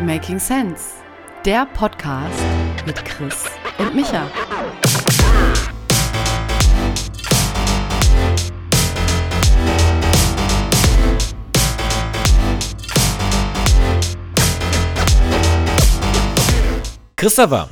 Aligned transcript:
Making 0.00 0.38
Sense, 0.38 0.94
der 1.44 1.66
Podcast 1.66 2.40
mit 2.86 3.04
Chris 3.04 3.44
und 3.76 3.94
Micha. 3.94 4.26
Christopher, 17.16 17.68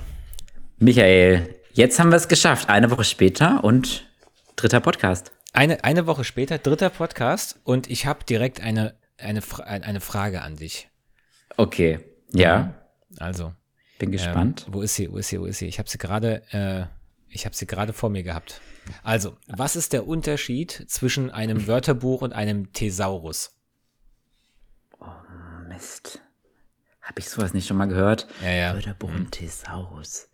Michael, 0.79 1.54
jetzt 1.72 1.98
haben 1.98 2.10
wir 2.10 2.16
es 2.16 2.29
geschafft. 2.29 2.68
Eine 2.68 2.90
Woche 2.90 3.04
später 3.04 3.64
und 3.64 4.06
dritter 4.56 4.80
Podcast. 4.80 5.32
eine, 5.54 5.82
eine 5.82 6.06
Woche 6.06 6.24
später, 6.24 6.58
dritter 6.58 6.90
Podcast 6.90 7.58
und 7.64 7.88
ich 7.88 8.04
habe 8.04 8.24
direkt 8.24 8.60
eine, 8.60 8.96
eine, 9.16 9.40
eine 9.64 10.00
Frage 10.00 10.42
an 10.42 10.56
dich. 10.56 10.90
Okay, 11.56 11.98
ja, 12.32 12.74
Also, 13.18 13.55
bin 13.98 14.09
ähm, 14.09 14.12
gespannt. 14.12 14.66
wo 14.70 14.82
ist 14.82 14.95
sie, 14.95 15.10
wo 15.10 15.18
ist 15.18 15.28
sie, 15.28 15.41
wo 15.41 15.46
ist 15.46 15.59
sie? 15.59 15.66
Ich 15.66 15.78
habe 15.78 15.88
sie 15.88 15.98
gerade, 15.98 16.42
äh, 16.52 16.87
ich 17.28 17.45
habe 17.45 17.54
sie 17.56 17.66
gerade 17.66 17.92
vor 17.92 18.10
mir 18.10 18.23
gehabt. 18.23 18.60
Also, 19.02 19.37
was 19.46 19.77
ist 19.77 19.92
der 19.92 20.06
Unterschied 20.06 20.84
zwischen 20.88 21.30
einem 21.30 21.66
Wörterbuch 21.66 22.23
und 22.23 22.32
einem 22.32 22.73
Thesaurus? 22.73 23.54
Mist. 25.68 26.20
Habe 27.02 27.20
ich 27.20 27.28
sowas 27.30 27.54
nicht 27.54 27.66
schon 27.66 27.77
mal 27.77 27.87
gehört? 27.87 28.27
Ja, 28.42 28.51
ja. 28.51 28.74
Wörterbuch 28.74 29.10
und 29.10 29.32
Thesaurus. 29.32 30.29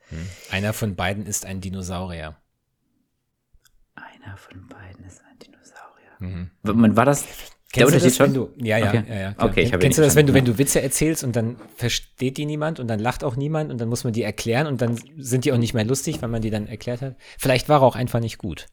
Einer 0.50 0.72
von 0.72 0.96
beiden 0.96 1.26
ist 1.26 1.44
ein 1.44 1.60
Dinosaurier. 1.60 2.36
Einer 3.94 4.36
von 4.36 4.66
beiden 4.68 5.04
ist 5.04 5.20
ein 5.24 5.38
Dinosaurier. 5.38 6.50
Mhm. 6.60 6.96
War 6.96 7.04
das 7.04 7.26
Kennst 7.74 7.92
du 7.92 7.96
Unterschied 7.96 8.20
das, 8.20 8.26
wenn 8.26 8.34
schon? 8.34 8.54
du, 8.58 8.64
ja, 8.64 8.78
ja, 8.78 8.88
Okay. 8.88 9.04
ja, 9.08 9.14
ja. 9.14 9.32
klar. 9.32 9.50
Okay, 9.50 9.60
ich 9.62 9.72
habe 9.72 9.80
Kennst 9.82 9.98
du 9.98 10.02
das, 10.02 10.14
wenn 10.14 10.26
du, 10.26 10.34
wenn 10.34 10.44
du 10.44 10.58
Witze 10.58 10.80
erzählst 10.80 11.24
und 11.24 11.34
dann 11.34 11.56
versteht 11.76 12.36
die 12.36 12.46
niemand 12.46 12.78
und 12.80 12.86
dann 12.88 13.00
lacht 13.00 13.24
auch 13.24 13.36
niemand 13.36 13.70
und 13.72 13.80
dann 13.80 13.88
muss 13.88 14.04
man 14.04 14.12
die 14.12 14.22
erklären 14.22 14.66
und 14.66 14.80
dann 14.80 14.98
sind 15.18 15.44
die 15.44 15.52
auch 15.52 15.58
nicht 15.58 15.74
mehr 15.74 15.84
lustig, 15.84 16.22
weil 16.22 16.28
man 16.28 16.40
die 16.42 16.50
dann 16.50 16.66
erklärt 16.68 17.02
hat? 17.02 17.16
Vielleicht 17.38 17.68
war 17.68 17.80
er 17.80 17.82
auch 17.82 17.96
einfach 17.96 18.20
nicht 18.20 18.38
gut. 18.38 18.66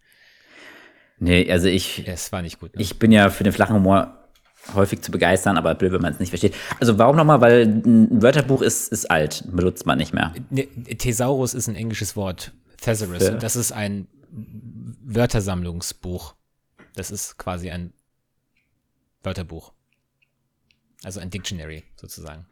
Nee, 1.20 1.52
also 1.52 1.68
ich, 1.68 2.08
es 2.08 2.32
war 2.32 2.42
nicht 2.42 2.60
gut. 2.60 2.76
Ne? 2.76 2.82
ich 2.82 2.98
bin 3.00 3.12
ja 3.12 3.30
für 3.30 3.44
den 3.44 3.54
flachen 3.54 3.76
Humor 3.76 4.18
häufig 4.76 5.02
zu 5.02 5.12
begeistern, 5.12 5.58
aber 5.58 5.74
blöd, 5.76 5.92
wenn 5.92 6.02
man 6.02 6.14
es 6.14 6.20
nicht 6.20 6.30
versteht. 6.30 6.54
Also 6.80 6.98
warum 6.98 7.16
nochmal? 7.16 7.42
Weil 7.42 7.64
ein 7.66 8.22
Wörterbuch 8.22 8.62
ist, 8.62 8.92
ist 8.92 9.10
alt, 9.10 9.44
benutzt 9.48 9.86
man 9.86 9.98
nicht 9.98 10.14
mehr. 10.14 10.34
Ne, 10.50 10.68
Thesaurus 10.98 11.54
ist 11.54 11.68
ein 11.68 11.76
englisches 11.76 12.16
Wort. 12.16 12.52
Thesaurus. 12.80 13.30
Und 13.30 13.44
das 13.44 13.56
ist 13.56 13.72
ein 13.72 14.08
Wörtersammlungsbuch. 15.04 16.36
Das 16.96 17.12
ist 17.12 17.38
quasi 17.38 17.70
ein 17.72 17.94
Wörterbuch. 19.24 19.72
Also 21.04 21.20
ein 21.20 21.30
Dictionary 21.30 21.84
sozusagen. 21.96 22.46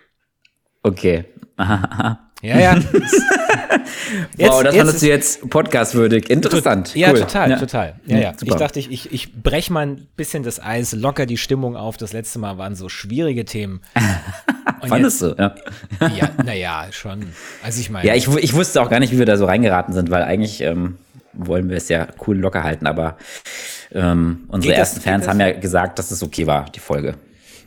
Okay. 0.84 1.26
Ja, 2.42 2.58
ja. 2.58 2.76
wow, 4.38 4.64
das 4.64 4.76
fandest 4.76 5.02
du 5.02 5.08
jetzt 5.08 5.50
podcastwürdig. 5.50 6.30
Interessant. 6.30 6.96
Ja, 6.96 7.10
cool. 7.12 7.20
total, 7.20 7.60
total. 7.60 8.00
Ja, 8.06 8.18
ja. 8.18 8.32
super. 8.32 8.54
Ich 8.54 8.56
dachte, 8.56 8.80
ich, 8.80 8.90
ich, 8.90 9.12
ich 9.12 9.34
brech 9.34 9.70
mal 9.70 9.86
ein 9.86 10.08
bisschen 10.16 10.44
das 10.44 10.62
Eis, 10.62 10.94
locker 10.94 11.26
die 11.26 11.36
Stimmung 11.38 11.76
auf. 11.76 11.98
Das 11.98 12.14
letzte 12.14 12.40
Mal 12.40 12.58
waren 12.58 12.76
so 12.76 12.88
schwierige 12.88 13.44
Themen. 13.44 13.82
Und 14.82 14.88
Fandest 14.88 15.22
du? 15.22 15.36
Ja. 15.38 15.54
jetzt, 16.00 16.18
ja, 16.18 16.30
naja, 16.44 16.88
schon. 16.92 17.26
Also 17.62 17.82
ich 17.82 17.90
meine, 17.90 18.08
Ja, 18.08 18.16
ich, 18.16 18.30
ich 18.30 18.54
wusste 18.54 18.82
auch 18.82 18.90
gar 18.90 19.02
nicht, 19.02 19.12
wie 19.12 19.20
wir 19.20 19.26
da 19.26 19.36
so 19.36 19.44
reingeraten 19.44 19.94
sind, 19.94 20.10
weil 20.10 20.24
eigentlich 20.24 20.62
ähm, 20.62 20.98
wollen 21.48 21.70
wir 21.70 21.78
es 21.78 21.90
ja 21.90 22.08
cool 22.28 22.38
locker 22.38 22.64
halten, 22.64 22.88
aber 22.88 23.18
ähm, 23.92 24.46
unsere 24.50 24.74
Geht 24.74 24.82
das- 24.82 24.90
ersten 24.92 25.02
Fans 25.02 25.26
das? 25.26 25.30
haben 25.34 25.40
ja 25.40 25.52
gesagt, 25.54 25.98
dass 26.00 26.12
es 26.12 26.22
okay 26.24 26.46
war, 26.48 26.66
die 26.70 26.80
Folge. 26.80 27.16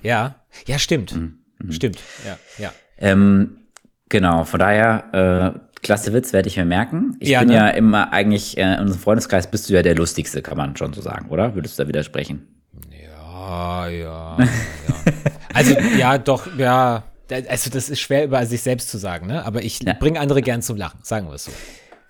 ja, 0.02 0.36
ja, 0.66 0.78
stimmt. 0.78 1.14
Mhm. 1.16 1.38
Stimmt, 1.70 1.98
ja, 2.26 2.36
ja. 2.58 2.72
Ähm, 2.98 3.56
genau, 4.08 4.44
von 4.44 4.60
daher, 4.60 5.54
äh, 5.54 5.58
klasse 5.80 6.12
Witz, 6.12 6.32
werde 6.32 6.48
ich 6.48 6.56
mir 6.56 6.64
merken. 6.64 7.16
Ich 7.20 7.30
Ja, 7.30 7.40
bin 7.40 7.48
ne? 7.48 7.54
ja 7.54 7.68
immer 7.68 8.12
eigentlich, 8.12 8.58
äh, 8.58 8.74
in 8.74 8.80
unserem 8.80 9.00
Freundeskreis 9.00 9.46
bist 9.50 9.68
du 9.70 9.74
ja 9.74 9.82
der 9.82 9.94
Lustigste, 9.94 10.42
kann 10.42 10.56
man 10.56 10.76
schon 10.76 10.92
so 10.92 11.00
sagen, 11.00 11.28
oder? 11.30 11.54
Würdest 11.54 11.78
du 11.78 11.84
da 11.84 11.88
widersprechen? 11.88 12.62
Ja, 12.90 13.88
ja, 13.88 14.36
ja. 14.38 14.46
Also, 15.54 15.74
ja, 15.98 16.18
doch, 16.18 16.46
ja. 16.58 17.04
Also, 17.48 17.70
das 17.70 17.88
ist 17.88 18.00
schwer 18.00 18.24
über 18.24 18.44
sich 18.46 18.60
selbst 18.62 18.88
zu 18.90 18.98
sagen, 18.98 19.26
ne? 19.26 19.44
Aber 19.46 19.62
ich 19.62 19.82
Ja. 19.82 19.94
bringe 19.94 20.20
andere 20.20 20.42
gern 20.42 20.62
zum 20.62 20.76
Lachen, 20.76 21.00
sagen 21.02 21.28
wir 21.28 21.34
es 21.34 21.44
so. 21.44 21.52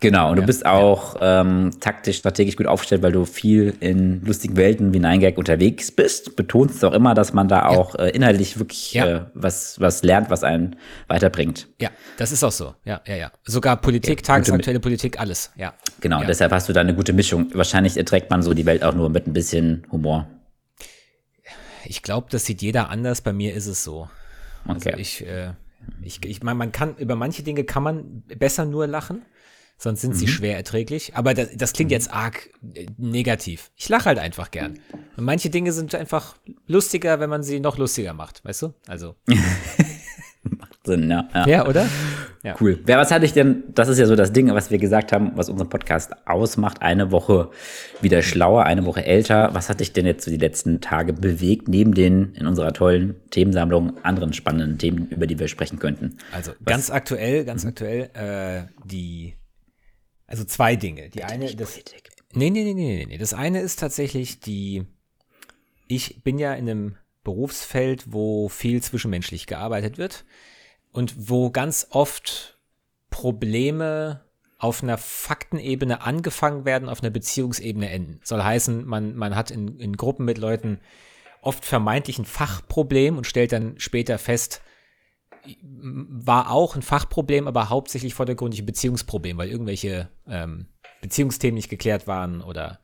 Genau, 0.03 0.31
und 0.31 0.37
du 0.37 0.43
bist 0.43 0.67
auch 0.67 1.17
ähm, 1.21 1.71
taktisch, 1.81 2.19
strategisch 2.19 2.57
gut 2.57 2.67
aufgestellt, 2.67 3.03
weil 3.03 3.13
du 3.13 3.25
viel 3.25 3.75
in 3.81 4.21
lustigen 4.25 4.57
Welten 4.57 4.93
wie 4.93 4.99
Nine 4.99 5.19
Gag 5.21 5.39
unterwegs 5.39 5.91
bist. 5.93 6.37
Betonst 6.37 6.85
auch 6.85 6.93
immer, 6.93 7.15
dass 7.15 7.33
man 7.33 7.49
da 7.49 7.67
auch 7.67 7.95
äh, 7.95 8.11
inhaltlich 8.11 8.59
wirklich 8.59 8.93
Ja. 8.93 9.07
äh, 9.07 9.25
was, 9.35 9.81
was 9.81 10.03
lernt, 10.03 10.29
was 10.29 10.45
einen 10.45 10.77
weiterbringt. 11.09 11.69
Ja, 11.81 11.91
das 12.19 12.33
ist 12.33 12.45
auch 12.45 12.53
so. 12.53 12.75
Ja, 12.85 13.01
ja, 13.07 13.15
ja. 13.17 13.33
Sogar 13.45 13.77
Politik, 13.81 14.23
tagesaktuelle 14.23 14.81
Politik, 14.81 15.19
alles. 15.21 15.53
Ja. 15.57 15.73
Genau, 16.01 16.21
Ja. 16.21 16.27
deshalb 16.27 16.53
hast 16.53 16.69
du 16.69 16.73
da 16.73 16.81
eine 16.81 16.95
gute 16.95 17.13
Mischung. 17.13 17.49
Wahrscheinlich 17.55 17.97
erträgt 17.97 18.31
man 18.31 18.43
so 18.43 18.53
die 18.55 18.67
Welt 18.67 18.83
auch 18.85 18.95
nur 18.95 19.09
mit 19.09 19.27
ein 19.27 19.33
bisschen 19.33 19.87
Humor. 19.91 20.27
Ich 21.85 22.03
glaube, 22.03 22.29
das 22.31 22.45
sieht 22.45 22.63
jeder 22.63 22.91
anders. 22.91 23.21
Bei 23.21 23.33
mir 23.33 23.55
ist 23.55 23.67
es 23.67 23.83
so. 23.85 24.09
Also 24.67 24.89
Okay. 24.91 25.01
ich, 25.01 25.27
äh, 25.27 25.53
ich, 26.03 26.25
ich 26.25 26.43
meine, 26.43 26.57
man 26.57 26.71
kann, 26.73 26.97
über 26.97 27.17
manche 27.17 27.43
Dinge 27.43 27.65
kann 27.65 27.83
man 27.83 28.23
besser 28.39 28.65
nur 28.65 28.87
lachen, 28.87 29.23
sonst 29.83 30.01
sind 30.03 30.13
Mhm. 30.15 30.19
sie 30.19 30.29
schwer 30.29 30.57
erträglich. 30.57 31.15
Aber 31.17 31.35
das, 31.35 31.49
das 31.57 31.73
klingt 31.73 31.91
jetzt 31.91 32.13
arg 32.13 32.51
äh, 32.75 32.87
negativ. 32.99 33.71
Ich 33.77 33.89
lache 33.89 34.07
halt 34.07 34.19
einfach 34.19 34.51
gern. 34.51 34.79
Und 35.17 35.25
manche 35.25 35.51
Dinge 35.51 35.73
sind 35.73 35.95
einfach 35.95 36.37
lustiger, 36.67 37.21
wenn 37.21 37.31
man 37.31 37.43
sie 37.43 37.61
noch 37.61 37.79
lustiger 37.79 38.15
macht, 38.15 38.45
weißt 38.45 38.63
du? 38.63 38.75
Also. 38.87 39.17
Sinn, 40.85 41.09
ja. 41.09 41.29
ja. 41.33 41.47
Ja, 41.47 41.69
oder? 41.69 41.87
Ja. 42.43 42.57
Cool. 42.61 42.81
Wer, 42.85 42.99
was 42.99 43.13
hatte 43.13 43.25
ich 43.25 43.33
denn, 43.33 43.63
das 43.73 43.87
ist 43.87 43.99
ja 43.99 44.07
so 44.07 44.17
das 44.17 44.33
Ding, 44.33 44.53
was 44.53 44.73
wir 44.73 44.79
gesagt 44.79 45.13
haben, 45.13 45.31
was 45.37 45.49
unseren 45.49 45.69
Podcast 45.69 46.11
ausmacht, 46.27 46.83
eine 46.83 47.13
Woche 47.13 47.51
wieder 48.01 48.21
schlauer, 48.23 48.65
eine 48.65 48.85
Woche 48.85 49.05
älter. 49.05 49.51
Was 49.53 49.69
hat 49.69 49.79
dich 49.79 49.93
denn 49.93 50.07
jetzt 50.07 50.25
so 50.25 50.31
die 50.33 50.39
letzten 50.39 50.81
Tage 50.81 51.13
bewegt, 51.13 51.69
neben 51.69 51.95
den 51.95 52.33
in 52.35 52.49
unserer 52.49 52.73
tollen 52.73 53.15
Themensammlung 53.31 54.03
anderen 54.05 54.33
spannenden 54.33 54.79
Themen, 54.79 55.07
über 55.11 55.29
die 55.29 55.39
wir 55.39 55.47
sprechen 55.47 55.79
könnten? 55.79 56.17
Also 56.33 56.51
ganz 56.65 56.91
aktuell, 56.91 57.45
ganz 57.45 57.65
aktuell, 57.65 58.11
äh, 58.15 58.65
die, 58.85 59.35
also 60.33 60.45
zwei 60.45 60.77
Dinge. 60.77 61.11
Die 61.11 61.25
eine, 61.25 61.55
das, 61.55 61.79
nee, 62.33 62.49
nee, 62.49 62.65
nee, 62.65 62.73
nee, 62.73 62.97
nee, 62.97 63.07
nee. 63.07 63.19
Das 63.19 63.35
eine 63.35 63.61
ist 63.61 63.79
tatsächlich 63.79 64.41
die, 64.41 64.87
ich 65.89 66.23
bin 66.25 66.39
ja 66.39 66.55
in 66.55 66.71
einem 66.71 66.97
Berufsfeld, 67.23 68.15
wo 68.15 68.49
viel 68.49 68.83
zwischenmenschlich 68.83 69.47
gearbeitet 69.47 69.99
wird 69.99 70.25
und 70.91 71.29
wo 71.29 71.51
ganz 71.51 71.87
oft 71.91 72.59
Probleme 73.11 74.25
auf 74.57 74.83
einer 74.83 74.97
Faktenebene 74.97 76.01
angefangen 76.01 76.65
werden, 76.65 76.89
auf 76.89 77.03
einer 77.03 77.11
Beziehungsebene 77.11 77.91
enden. 77.91 78.21
Soll 78.25 78.43
heißen, 78.43 78.87
man, 78.87 79.15
man 79.15 79.37
hat 79.37 79.51
in, 79.51 79.79
in 79.79 79.99
Gruppen 79.99 80.25
mit 80.25 80.39
Leuten 80.39 80.81
oft 81.43 81.63
vermeintlich 81.63 82.19
ein 82.19 82.25
Fachproblem 82.25 83.19
und 83.19 83.27
stellt 83.27 83.53
dann 83.53 83.79
später 83.79 84.17
fest, 84.17 84.63
war 85.63 86.51
auch 86.51 86.77
ein 86.77 86.83
Fachproblem, 86.83 87.49
aber 87.49 87.69
hauptsächlich 87.69 88.15
vordergründig 88.15 88.61
ein 88.61 88.67
Beziehungsproblem, 88.67 89.39
weil 89.39 89.49
irgendwelche 89.49 90.09
ähm, 90.29 90.67
Beziehungsthemen 91.01 91.55
nicht 91.55 91.69
geklärt 91.69 92.07
waren 92.07 92.43
oder 92.43 92.81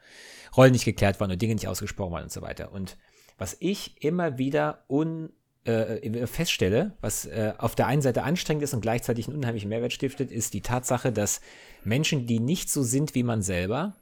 Rollen 0.57 0.73
nicht 0.73 0.85
geklärt 0.85 1.21
waren 1.21 1.31
oder 1.31 1.37
Dinge 1.37 1.55
nicht 1.55 1.69
ausgesprochen 1.69 2.13
waren 2.13 2.25
und 2.25 2.33
so 2.33 2.43
weiter. 2.43 2.73
Und 2.73 2.97
was 3.39 3.57
ich 3.61 4.03
immer 4.03 4.39
wieder 4.39 4.85
un, 4.89 5.31
äh, 5.65 6.27
feststelle, 6.27 6.97
was 7.01 7.27
äh, 7.27 7.53
auf 7.59 7.75
der 7.75 7.87
einen 7.87 8.03
Seite 8.03 8.23
anstrengend 8.25 8.65
ist 8.65 8.75
und 8.75 8.81
gleichzeitig 8.81 9.29
einen 9.29 9.37
unheimlichen 9.37 9.69
Mehrwert 9.69 9.93
stiftet, 9.93 10.31
ist 10.33 10.55
die 10.55 10.63
Tatsache, 10.63 11.13
dass 11.13 11.41
Menschen, 11.85 12.27
die 12.27 12.41
nicht 12.41 12.71
so 12.71 12.83
sind 12.83 13.15
wie 13.15 13.23
man 13.23 13.43
selber, 13.43 13.95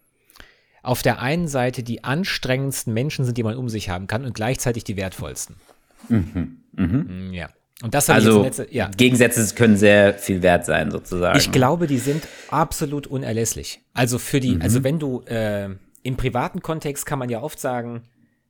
auf 0.82 1.02
der 1.02 1.20
einen 1.20 1.48
Seite 1.48 1.82
die 1.82 2.04
anstrengendsten 2.04 2.94
Menschen 2.94 3.24
sind, 3.24 3.36
die 3.36 3.42
man 3.42 3.56
um 3.56 3.68
sich 3.68 3.88
haben 3.88 4.06
kann 4.06 4.24
und 4.24 4.34
gleichzeitig 4.34 4.84
die 4.84 4.96
wertvollsten. 4.96 5.56
Mm, 6.08 7.32
Ja. 7.32 7.48
Und 7.82 7.94
das 7.94 8.08
Also 8.08 8.42
letzter, 8.42 8.72
ja. 8.72 8.90
Gegensätze 8.96 9.54
können 9.54 9.76
sehr 9.76 10.14
viel 10.14 10.42
wert 10.42 10.64
sein, 10.64 10.90
sozusagen. 10.90 11.38
Ich 11.38 11.52
glaube, 11.52 11.86
die 11.86 11.98
sind 11.98 12.26
absolut 12.48 13.06
unerlässlich. 13.06 13.80
Also 13.92 14.18
für 14.18 14.40
die, 14.40 14.58
also 14.60 14.82
wenn 14.82 14.98
du 14.98 15.20
äh, 15.26 15.68
im 16.02 16.16
privaten 16.16 16.62
Kontext 16.62 17.04
kann 17.04 17.18
man 17.18 17.28
ja 17.28 17.42
oft 17.42 17.60
sagen, 17.60 18.04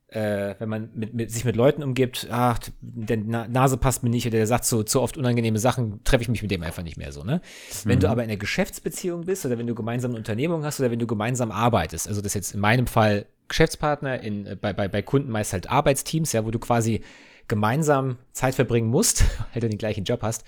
äh, 0.09 0.55
wenn 0.59 0.69
man 0.69 0.89
mit, 0.93 1.13
mit, 1.13 1.31
sich 1.31 1.43
mit 1.43 1.57
Leuten 1.57 1.83
umgibt, 1.83 2.27
ach, 2.31 2.59
der 2.79 3.17
Na 3.17 3.47
Nase 3.47 3.75
passt 3.75 4.03
mir 4.03 4.09
nicht 4.09 4.25
oder 4.25 4.37
der 4.37 4.47
sagt 4.47 4.63
so 4.63 4.83
zu 4.83 5.01
oft 5.01 5.17
unangenehme 5.17 5.59
Sachen, 5.59 6.01
treffe 6.05 6.21
ich 6.21 6.29
mich 6.29 6.41
mit 6.41 6.49
dem 6.49 6.63
einfach 6.63 6.83
nicht 6.83 6.95
mehr 6.95 7.11
so, 7.11 7.23
ne? 7.23 7.41
Wenn 7.83 7.99
du 7.99 8.09
aber 8.09 8.23
in 8.23 8.29
einer 8.29 8.37
Geschäftsbeziehung 8.37 9.25
bist 9.25 9.45
oder 9.45 9.57
wenn 9.57 9.67
du 9.67 9.75
gemeinsam 9.75 10.11
eine 10.11 10.19
Unternehmung 10.19 10.63
hast 10.63 10.79
oder 10.79 10.91
wenn 10.91 10.99
du 10.99 11.07
gemeinsam 11.07 11.51
arbeitest, 11.51 12.07
also 12.07 12.21
das 12.21 12.33
jetzt 12.33 12.53
in 12.53 12.61
meinem 12.61 12.87
Fall 12.87 13.25
Geschäftspartner, 13.49 14.21
in, 14.21 14.45
äh, 14.45 14.55
bei, 14.55 14.71
bei, 14.71 14.87
bei 14.87 15.01
Kunden 15.01 15.29
meist 15.29 15.51
halt 15.51 15.69
Arbeitsteams, 15.69 16.31
ja, 16.31 16.45
wo 16.45 16.51
du 16.51 16.59
quasi 16.59 17.01
gemeinsam 17.47 18.17
Zeit 18.33 18.55
verbringen 18.55 18.89
musst, 18.89 19.23
weil 19.53 19.61
du 19.61 19.69
den 19.69 19.77
gleichen 19.77 20.03
Job 20.03 20.21
hast, 20.21 20.43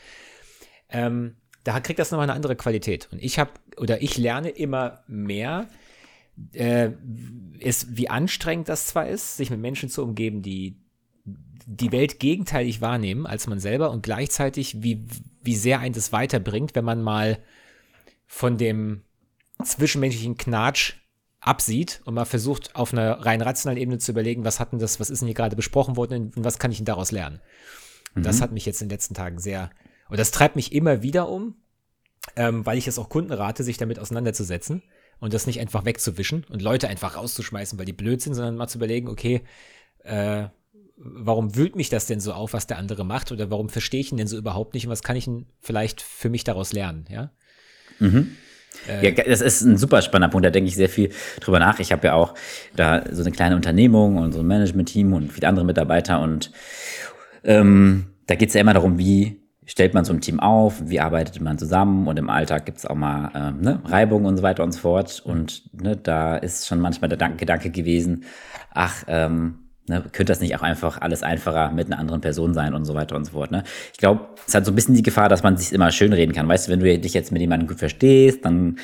ähm, 0.89 1.35
da 1.63 1.79
kriegt 1.79 1.99
das 1.99 2.11
nochmal 2.11 2.25
eine 2.25 2.35
andere 2.35 2.55
Qualität. 2.55 3.09
Und 3.11 3.21
ich 3.21 3.37
habe, 3.37 3.51
oder 3.77 4.01
ich 4.01 4.17
lerne 4.17 4.49
immer 4.49 5.03
mehr, 5.07 5.67
äh, 6.53 6.91
ist, 7.59 7.97
wie 7.97 8.09
anstrengend 8.09 8.69
das 8.69 8.87
zwar 8.87 9.07
ist, 9.07 9.37
sich 9.37 9.49
mit 9.49 9.59
Menschen 9.59 9.89
zu 9.89 10.03
umgeben, 10.03 10.41
die 10.41 10.77
die 11.71 11.91
Welt 11.91 12.19
gegenteilig 12.19 12.81
wahrnehmen 12.81 13.27
als 13.27 13.45
man 13.45 13.59
selber 13.59 13.91
und 13.91 14.01
gleichzeitig, 14.01 14.81
wie, 14.81 15.05
wie 15.43 15.55
sehr 15.55 15.79
ein 15.79 15.93
das 15.93 16.11
weiterbringt, 16.11 16.73
wenn 16.73 16.85
man 16.85 17.03
mal 17.03 17.37
von 18.25 18.57
dem 18.57 19.03
zwischenmenschlichen 19.63 20.37
Knatsch 20.37 20.95
absieht 21.41 22.01
und 22.05 22.15
mal 22.15 22.25
versucht, 22.25 22.75
auf 22.75 22.93
einer 22.93 23.25
rein 23.25 23.41
rationalen 23.41 23.79
Ebene 23.79 23.97
zu 23.97 24.11
überlegen, 24.11 24.43
was 24.43 24.59
hat 24.59 24.71
denn 24.71 24.79
das, 24.79 24.99
was 24.99 25.09
ist 25.09 25.21
denn 25.21 25.27
hier 25.27 25.35
gerade 25.35 25.55
besprochen 25.55 25.95
worden 25.95 26.33
und 26.35 26.43
was 26.43 26.59
kann 26.59 26.71
ich 26.71 26.77
denn 26.77 26.85
daraus 26.85 27.11
lernen? 27.11 27.39
Mhm. 28.15 28.23
das 28.23 28.41
hat 28.41 28.51
mich 28.51 28.65
jetzt 28.65 28.81
in 28.81 28.87
den 28.87 28.95
letzten 28.95 29.13
Tagen 29.13 29.39
sehr, 29.39 29.69
und 30.09 30.19
das 30.19 30.31
treibt 30.31 30.55
mich 30.55 30.73
immer 30.73 31.01
wieder 31.01 31.29
um, 31.29 31.55
ähm, 32.35 32.65
weil 32.65 32.77
ich 32.77 32.87
es 32.87 32.99
auch 32.99 33.09
Kunden 33.09 33.31
rate, 33.31 33.63
sich 33.63 33.77
damit 33.77 33.99
auseinanderzusetzen 33.99 34.83
und 35.19 35.33
das 35.33 35.47
nicht 35.47 35.59
einfach 35.59 35.85
wegzuwischen 35.85 36.45
und 36.49 36.61
Leute 36.61 36.87
einfach 36.87 37.15
rauszuschmeißen, 37.15 37.77
weil 37.77 37.85
die 37.85 37.93
blöd 37.93 38.21
sind, 38.21 38.33
sondern 38.33 38.55
mal 38.55 38.67
zu 38.67 38.77
überlegen, 38.77 39.07
okay, 39.07 39.41
äh, 40.03 40.47
warum 40.97 41.55
wühlt 41.55 41.75
mich 41.75 41.89
das 41.89 42.07
denn 42.07 42.19
so 42.19 42.33
auf, 42.33 42.53
was 42.53 42.67
der 42.67 42.77
andere 42.77 43.05
macht 43.05 43.31
oder 43.31 43.49
warum 43.49 43.69
verstehe 43.69 44.01
ich 44.01 44.11
ihn 44.11 44.17
denn 44.17 44.27
so 44.27 44.37
überhaupt 44.37 44.73
nicht 44.73 44.85
und 44.85 44.91
was 44.91 45.03
kann 45.03 45.15
ich 45.15 45.25
denn 45.25 45.45
vielleicht 45.61 46.01
für 46.01 46.29
mich 46.29 46.43
daraus 46.43 46.73
lernen, 46.73 47.05
ja? 47.09 47.31
Mhm. 47.99 48.35
Ja, 49.01 49.11
das 49.11 49.41
ist 49.41 49.61
ein 49.61 49.77
super 49.77 50.01
spannender 50.01 50.31
Punkt, 50.31 50.45
da 50.45 50.49
denke 50.49 50.67
ich 50.67 50.75
sehr 50.75 50.89
viel 50.89 51.09
drüber 51.41 51.59
nach. 51.59 51.79
Ich 51.79 51.91
habe 51.91 52.07
ja 52.07 52.13
auch 52.13 52.33
da 52.75 53.03
so 53.11 53.21
eine 53.21 53.31
kleine 53.31 53.55
Unternehmung 53.55 54.17
und 54.17 54.31
so 54.31 54.39
ein 54.39 54.47
Management-Team 54.47 55.13
und 55.13 55.31
viele 55.31 55.47
andere 55.47 55.65
Mitarbeiter 55.65 56.21
und 56.21 56.51
ähm, 57.43 58.05
da 58.27 58.35
geht 58.35 58.49
es 58.49 58.55
ja 58.55 58.61
immer 58.61 58.73
darum, 58.73 58.97
wie 58.97 59.39
stellt 59.69 59.93
man 59.93 60.03
so 60.03 60.13
ein 60.13 60.21
Team 60.21 60.39
auf, 60.39 60.89
wie 60.89 60.99
arbeitet 60.99 61.41
man 61.41 61.59
zusammen 61.59 62.07
und 62.07 62.17
im 62.17 62.29
Alltag 62.29 62.65
gibt 62.65 62.79
es 62.79 62.85
auch 62.87 62.95
mal 62.95 63.31
ähm, 63.35 63.61
ne, 63.61 63.81
Reibung 63.85 64.25
und 64.25 64.37
so 64.37 64.43
weiter 64.43 64.63
und 64.63 64.71
so 64.71 64.79
fort. 64.79 65.21
Und 65.23 65.63
ne, 65.79 65.95
da 65.95 66.37
ist 66.37 66.67
schon 66.67 66.79
manchmal 66.79 67.09
der 67.09 67.29
Gedanke 67.29 67.69
gewesen, 67.69 68.23
ach, 68.71 69.03
ähm, 69.07 69.68
Ne, 69.89 70.03
könnte 70.11 70.31
das 70.31 70.39
nicht 70.39 70.55
auch 70.55 70.61
einfach 70.61 71.01
alles 71.01 71.23
einfacher 71.23 71.71
mit 71.71 71.87
einer 71.87 71.97
anderen 71.97 72.21
Person 72.21 72.53
sein 72.53 72.75
und 72.75 72.85
so 72.85 72.93
weiter 72.93 73.15
und 73.15 73.25
so 73.25 73.31
fort. 73.31 73.49
Ne? 73.49 73.63
Ich 73.91 73.97
glaube, 73.97 74.27
es 74.47 74.53
hat 74.53 74.63
so 74.63 74.71
ein 74.71 74.75
bisschen 74.75 74.93
die 74.93 75.01
Gefahr, 75.01 75.29
dass 75.29 75.41
man 75.41 75.57
sich 75.57 75.73
immer 75.73 75.91
schön 75.91 76.13
reden 76.13 76.31
kann. 76.31 76.47
Weißt 76.47 76.67
du, 76.67 76.71
wenn 76.71 76.79
du 76.79 76.99
dich 76.99 77.13
jetzt 77.15 77.31
mit 77.31 77.41
jemandem 77.41 77.67
gut 77.67 77.79
verstehst, 77.79 78.45
dann 78.45 78.77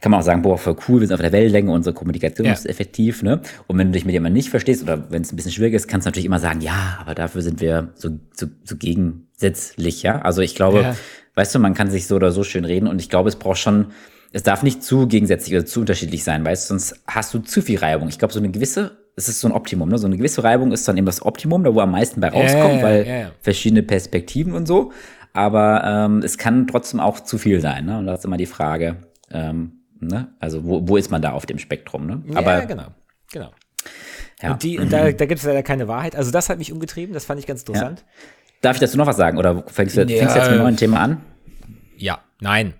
kann 0.00 0.10
man 0.10 0.20
auch 0.20 0.24
sagen, 0.24 0.42
boah, 0.42 0.58
voll 0.58 0.74
cool, 0.88 1.00
wir 1.00 1.06
sind 1.06 1.14
auf 1.14 1.20
der 1.20 1.30
Wellenlänge, 1.30 1.70
unsere 1.70 1.94
Kommunikation 1.94 2.48
ja. 2.48 2.52
ist 2.52 2.66
effektiv. 2.66 3.22
Ne? 3.22 3.40
Und 3.68 3.78
wenn 3.78 3.86
du 3.86 3.92
dich 3.92 4.04
mit 4.04 4.12
jemandem 4.12 4.34
nicht 4.34 4.50
verstehst 4.50 4.82
oder 4.82 5.10
wenn 5.10 5.22
es 5.22 5.32
ein 5.32 5.36
bisschen 5.36 5.52
schwierig 5.52 5.74
ist, 5.74 5.86
kannst 5.86 6.06
du 6.06 6.08
natürlich 6.08 6.26
immer 6.26 6.40
sagen, 6.40 6.60
ja, 6.60 6.98
aber 7.00 7.14
dafür 7.14 7.42
sind 7.42 7.60
wir 7.60 7.90
so, 7.94 8.10
so, 8.34 8.46
so 8.64 8.76
gegensätzlich. 8.76 10.02
Ja? 10.02 10.20
Also 10.22 10.42
ich 10.42 10.56
glaube, 10.56 10.82
ja. 10.82 10.96
weißt 11.36 11.54
du, 11.54 11.60
man 11.60 11.74
kann 11.74 11.92
sich 11.92 12.08
so 12.08 12.16
oder 12.16 12.32
so 12.32 12.42
schön 12.42 12.64
reden 12.64 12.88
und 12.88 13.00
ich 13.00 13.08
glaube, 13.08 13.28
es 13.28 13.36
braucht 13.36 13.58
schon 13.58 13.92
es 14.32 14.42
darf 14.42 14.62
nicht 14.62 14.82
zu 14.82 15.08
gegensätzlich 15.08 15.54
oder 15.54 15.66
zu 15.66 15.80
unterschiedlich 15.80 16.22
sein, 16.22 16.44
weißt 16.44 16.70
du, 16.70 16.74
sonst 16.74 17.00
hast 17.06 17.34
du 17.34 17.40
zu 17.40 17.62
viel 17.62 17.78
Reibung. 17.78 18.08
Ich 18.08 18.18
glaube, 18.18 18.32
so 18.32 18.38
eine 18.38 18.50
gewisse 18.50 18.99
es 19.20 19.28
ist 19.28 19.40
so 19.40 19.48
ein 19.48 19.52
Optimum. 19.52 19.88
Ne? 19.88 19.98
So 19.98 20.06
eine 20.06 20.16
gewisse 20.16 20.42
Reibung 20.42 20.72
ist 20.72 20.88
dann 20.88 20.96
eben 20.96 21.06
das 21.06 21.22
Optimum, 21.22 21.62
da 21.62 21.74
wo 21.74 21.80
am 21.80 21.90
meisten 21.90 22.20
bei 22.20 22.28
rauskommt, 22.28 22.76
ja, 22.76 22.82
weil 22.82 23.06
ja, 23.06 23.30
verschiedene 23.40 23.82
Perspektiven 23.82 24.54
und 24.54 24.66
so. 24.66 24.92
Aber 25.32 25.84
ähm, 25.84 26.22
es 26.24 26.38
kann 26.38 26.66
trotzdem 26.66 27.00
auch 27.00 27.20
zu 27.20 27.38
viel 27.38 27.60
sein. 27.60 27.84
Ne? 27.84 27.98
Und 27.98 28.06
da 28.06 28.14
ist 28.14 28.24
immer 28.24 28.38
die 28.38 28.46
Frage, 28.46 28.96
ähm, 29.30 29.82
ne? 30.00 30.34
also 30.40 30.64
wo, 30.64 30.88
wo 30.88 30.96
ist 30.96 31.10
man 31.10 31.22
da 31.22 31.32
auf 31.32 31.46
dem 31.46 31.58
Spektrum? 31.58 32.06
Ne? 32.06 32.22
Aber, 32.34 32.54
ja, 32.54 32.64
genau. 32.64 32.86
genau. 33.30 33.50
Ja. 34.42 34.52
Und, 34.52 34.62
die, 34.62 34.78
und 34.78 34.90
da, 34.90 35.12
da 35.12 35.26
gibt 35.26 35.40
es 35.40 35.46
leider 35.46 35.62
keine 35.62 35.86
Wahrheit. 35.86 36.16
Also 36.16 36.30
das 36.30 36.48
hat 36.48 36.58
mich 36.58 36.72
umgetrieben, 36.72 37.12
das 37.12 37.26
fand 37.26 37.38
ich 37.38 37.46
ganz 37.46 37.60
interessant. 37.60 38.04
Darf 38.62 38.76
ich 38.76 38.80
dazu 38.80 38.96
noch 38.96 39.06
was 39.06 39.16
sagen? 39.16 39.38
Oder 39.38 39.64
fängst 39.66 39.96
du, 39.96 40.06
fängst 40.06 40.08
du 40.08 40.16
jetzt 40.16 40.34
mit 40.34 40.44
einem 40.44 40.58
neuen 40.62 40.76
Thema 40.76 41.00
an? 41.00 41.20
Ja, 41.96 42.20
nein. 42.40 42.74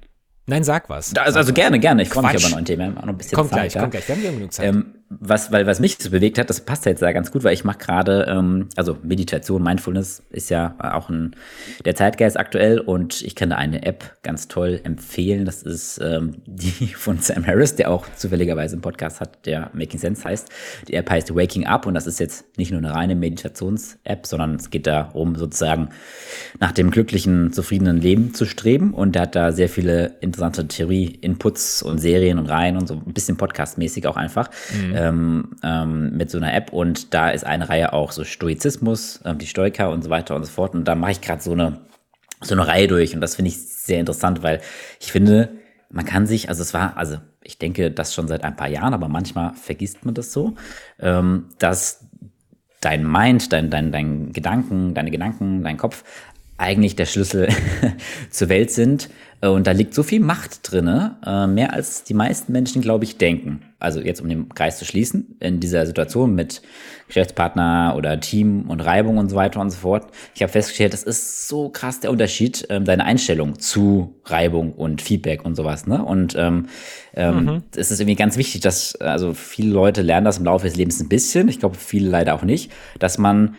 Nein, 0.46 0.64
sag 0.64 0.88
was. 0.88 1.14
also, 1.14 1.38
also 1.38 1.52
gerne, 1.52 1.78
gerne. 1.78 2.02
Ich 2.02 2.08
freue 2.08 2.24
mich 2.24 2.42
aber 2.42 2.50
noch 2.50 2.58
ein 2.58 2.64
Thema. 2.64 2.88
Auch 2.88 3.02
noch 3.02 3.08
ein 3.08 3.18
bisschen 3.18 3.36
kommt 3.36 3.50
Zeit, 3.50 3.72
gleich, 3.72 3.80
kommt 3.80 3.92
gleich. 3.92 4.08
Wir 4.08 4.16
haben 4.16 4.24
ja 4.24 4.30
genug 4.32 4.52
Zeit. 4.52 4.66
Ähm, 4.66 4.94
was, 5.12 5.50
weil, 5.50 5.66
was 5.66 5.80
mich 5.80 5.96
so 5.98 6.10
bewegt 6.10 6.38
hat, 6.38 6.48
das 6.50 6.60
passt 6.60 6.86
jetzt 6.86 7.02
da 7.02 7.10
ganz 7.10 7.32
gut, 7.32 7.42
weil 7.42 7.52
ich 7.52 7.64
mache 7.64 7.78
gerade, 7.78 8.26
ähm, 8.28 8.68
also 8.76 8.96
Meditation, 9.02 9.60
Mindfulness 9.60 10.22
ist 10.30 10.50
ja 10.50 10.76
auch 10.78 11.08
ein, 11.08 11.34
der 11.84 11.96
Zeitgeist 11.96 12.38
aktuell 12.38 12.78
und 12.78 13.20
ich 13.22 13.34
kann 13.34 13.50
da 13.50 13.56
eine 13.56 13.84
App 13.84 14.18
ganz 14.22 14.46
toll 14.46 14.80
empfehlen. 14.84 15.44
Das 15.44 15.64
ist 15.64 15.98
ähm, 16.00 16.36
die 16.46 16.86
von 16.94 17.18
Sam 17.18 17.44
Harris, 17.44 17.74
der 17.74 17.90
auch 17.90 18.06
zufälligerweise 18.14 18.76
einen 18.76 18.82
Podcast 18.82 19.20
hat, 19.20 19.46
der 19.46 19.70
Making 19.72 19.98
Sense 19.98 20.22
heißt. 20.22 20.48
Die 20.86 20.94
App 20.94 21.10
heißt 21.10 21.34
Waking 21.34 21.66
Up 21.66 21.86
und 21.86 21.94
das 21.94 22.06
ist 22.06 22.20
jetzt 22.20 22.56
nicht 22.56 22.70
nur 22.70 22.78
eine 22.78 22.94
reine 22.94 23.16
Meditations-App, 23.16 24.26
sondern 24.26 24.54
es 24.54 24.70
geht 24.70 24.86
darum, 24.86 25.34
sozusagen 25.34 25.88
nach 26.60 26.70
dem 26.70 26.92
glücklichen, 26.92 27.52
zufriedenen 27.52 28.00
Leben 28.00 28.32
zu 28.32 28.44
streben 28.44 28.94
und 28.94 29.16
der 29.16 29.22
hat 29.22 29.34
da 29.34 29.50
sehr 29.50 29.68
viele 29.68 30.18
interessante 30.20 30.68
Theorie-Inputs 30.68 31.82
und 31.82 31.98
Serien 31.98 32.38
und 32.38 32.46
Reihen 32.46 32.76
und 32.76 32.86
so 32.86 32.94
ein 32.94 33.12
bisschen 33.12 33.36
podcastmäßig 33.36 34.06
auch 34.06 34.16
einfach. 34.16 34.50
Mhm 34.72 34.99
ähm, 35.00 35.56
ähm, 35.62 36.16
mit 36.16 36.30
so 36.30 36.36
einer 36.36 36.52
App 36.52 36.72
und 36.72 37.14
da 37.14 37.30
ist 37.30 37.44
eine 37.44 37.68
Reihe 37.68 37.92
auch 37.92 38.12
so 38.12 38.24
Stoizismus, 38.24 39.20
ähm, 39.24 39.38
die 39.38 39.46
Stoiker 39.46 39.90
und 39.90 40.04
so 40.04 40.10
weiter 40.10 40.36
und 40.36 40.44
so 40.44 40.50
fort. 40.52 40.74
Und 40.74 40.84
da 40.84 40.94
mache 40.94 41.12
ich 41.12 41.20
gerade 41.22 41.42
so 41.42 41.52
eine, 41.52 41.80
so 42.42 42.54
eine 42.54 42.66
Reihe 42.66 42.86
durch 42.86 43.14
und 43.14 43.22
das 43.22 43.36
finde 43.36 43.50
ich 43.50 43.58
sehr 43.58 43.98
interessant, 43.98 44.42
weil 44.42 44.60
ich 45.00 45.10
finde, 45.10 45.56
man 45.90 46.04
kann 46.04 46.26
sich, 46.26 46.48
also 46.50 46.62
es 46.62 46.74
war, 46.74 46.96
also 46.96 47.16
ich 47.42 47.58
denke 47.58 47.90
das 47.90 48.14
schon 48.14 48.28
seit 48.28 48.44
ein 48.44 48.56
paar 48.56 48.68
Jahren, 48.68 48.92
aber 48.92 49.08
manchmal 49.08 49.54
vergisst 49.54 50.04
man 50.04 50.14
das 50.14 50.32
so, 50.32 50.54
ähm, 50.98 51.46
dass 51.58 52.04
dein 52.82 53.10
Mind, 53.10 53.52
dein, 53.52 53.70
dein, 53.70 53.92
dein 53.92 54.32
Gedanken, 54.32 54.94
deine 54.94 55.10
Gedanken, 55.10 55.64
dein 55.64 55.78
Kopf 55.78 56.04
eigentlich 56.58 56.94
der 56.94 57.06
Schlüssel 57.06 57.48
zur 58.30 58.50
Welt 58.50 58.70
sind. 58.70 59.08
Äh, 59.40 59.48
und 59.48 59.66
da 59.66 59.72
liegt 59.72 59.94
so 59.94 60.02
viel 60.02 60.20
Macht 60.20 60.70
drinne, 60.70 61.16
äh, 61.24 61.46
mehr 61.46 61.72
als 61.72 62.04
die 62.04 62.14
meisten 62.14 62.52
Menschen, 62.52 62.82
glaube 62.82 63.04
ich, 63.04 63.16
denken 63.16 63.62
also 63.80 64.00
jetzt 64.00 64.20
um 64.20 64.28
den 64.28 64.48
Kreis 64.50 64.78
zu 64.78 64.84
schließen, 64.84 65.36
in 65.40 65.58
dieser 65.58 65.86
Situation 65.86 66.34
mit 66.34 66.62
Geschäftspartner 67.08 67.94
oder 67.96 68.20
Team 68.20 68.70
und 68.70 68.80
Reibung 68.80 69.18
und 69.18 69.30
so 69.30 69.36
weiter 69.36 69.60
und 69.60 69.70
so 69.70 69.78
fort. 69.78 70.12
Ich 70.34 70.42
habe 70.42 70.52
festgestellt, 70.52 70.92
das 70.92 71.02
ist 71.02 71.48
so 71.48 71.70
krass 71.70 72.00
der 72.00 72.10
Unterschied, 72.10 72.66
ähm, 72.68 72.84
deine 72.84 73.04
Einstellung 73.04 73.58
zu 73.58 74.14
Reibung 74.26 74.72
und 74.72 75.02
Feedback 75.02 75.44
und 75.44 75.56
sowas. 75.56 75.86
Ne? 75.86 76.04
Und 76.04 76.36
ähm, 76.36 76.66
ähm, 77.14 77.44
mhm. 77.44 77.62
es 77.74 77.90
ist 77.90 78.00
irgendwie 78.00 78.16
ganz 78.16 78.36
wichtig, 78.36 78.60
dass, 78.60 78.94
also 78.96 79.34
viele 79.34 79.72
Leute 79.72 80.02
lernen 80.02 80.26
das 80.26 80.38
im 80.38 80.44
Laufe 80.44 80.66
des 80.66 80.76
Lebens 80.76 81.00
ein 81.00 81.08
bisschen, 81.08 81.48
ich 81.48 81.58
glaube 81.58 81.76
viele 81.76 82.08
leider 82.08 82.34
auch 82.34 82.42
nicht, 82.42 82.70
dass 82.98 83.18
man 83.18 83.56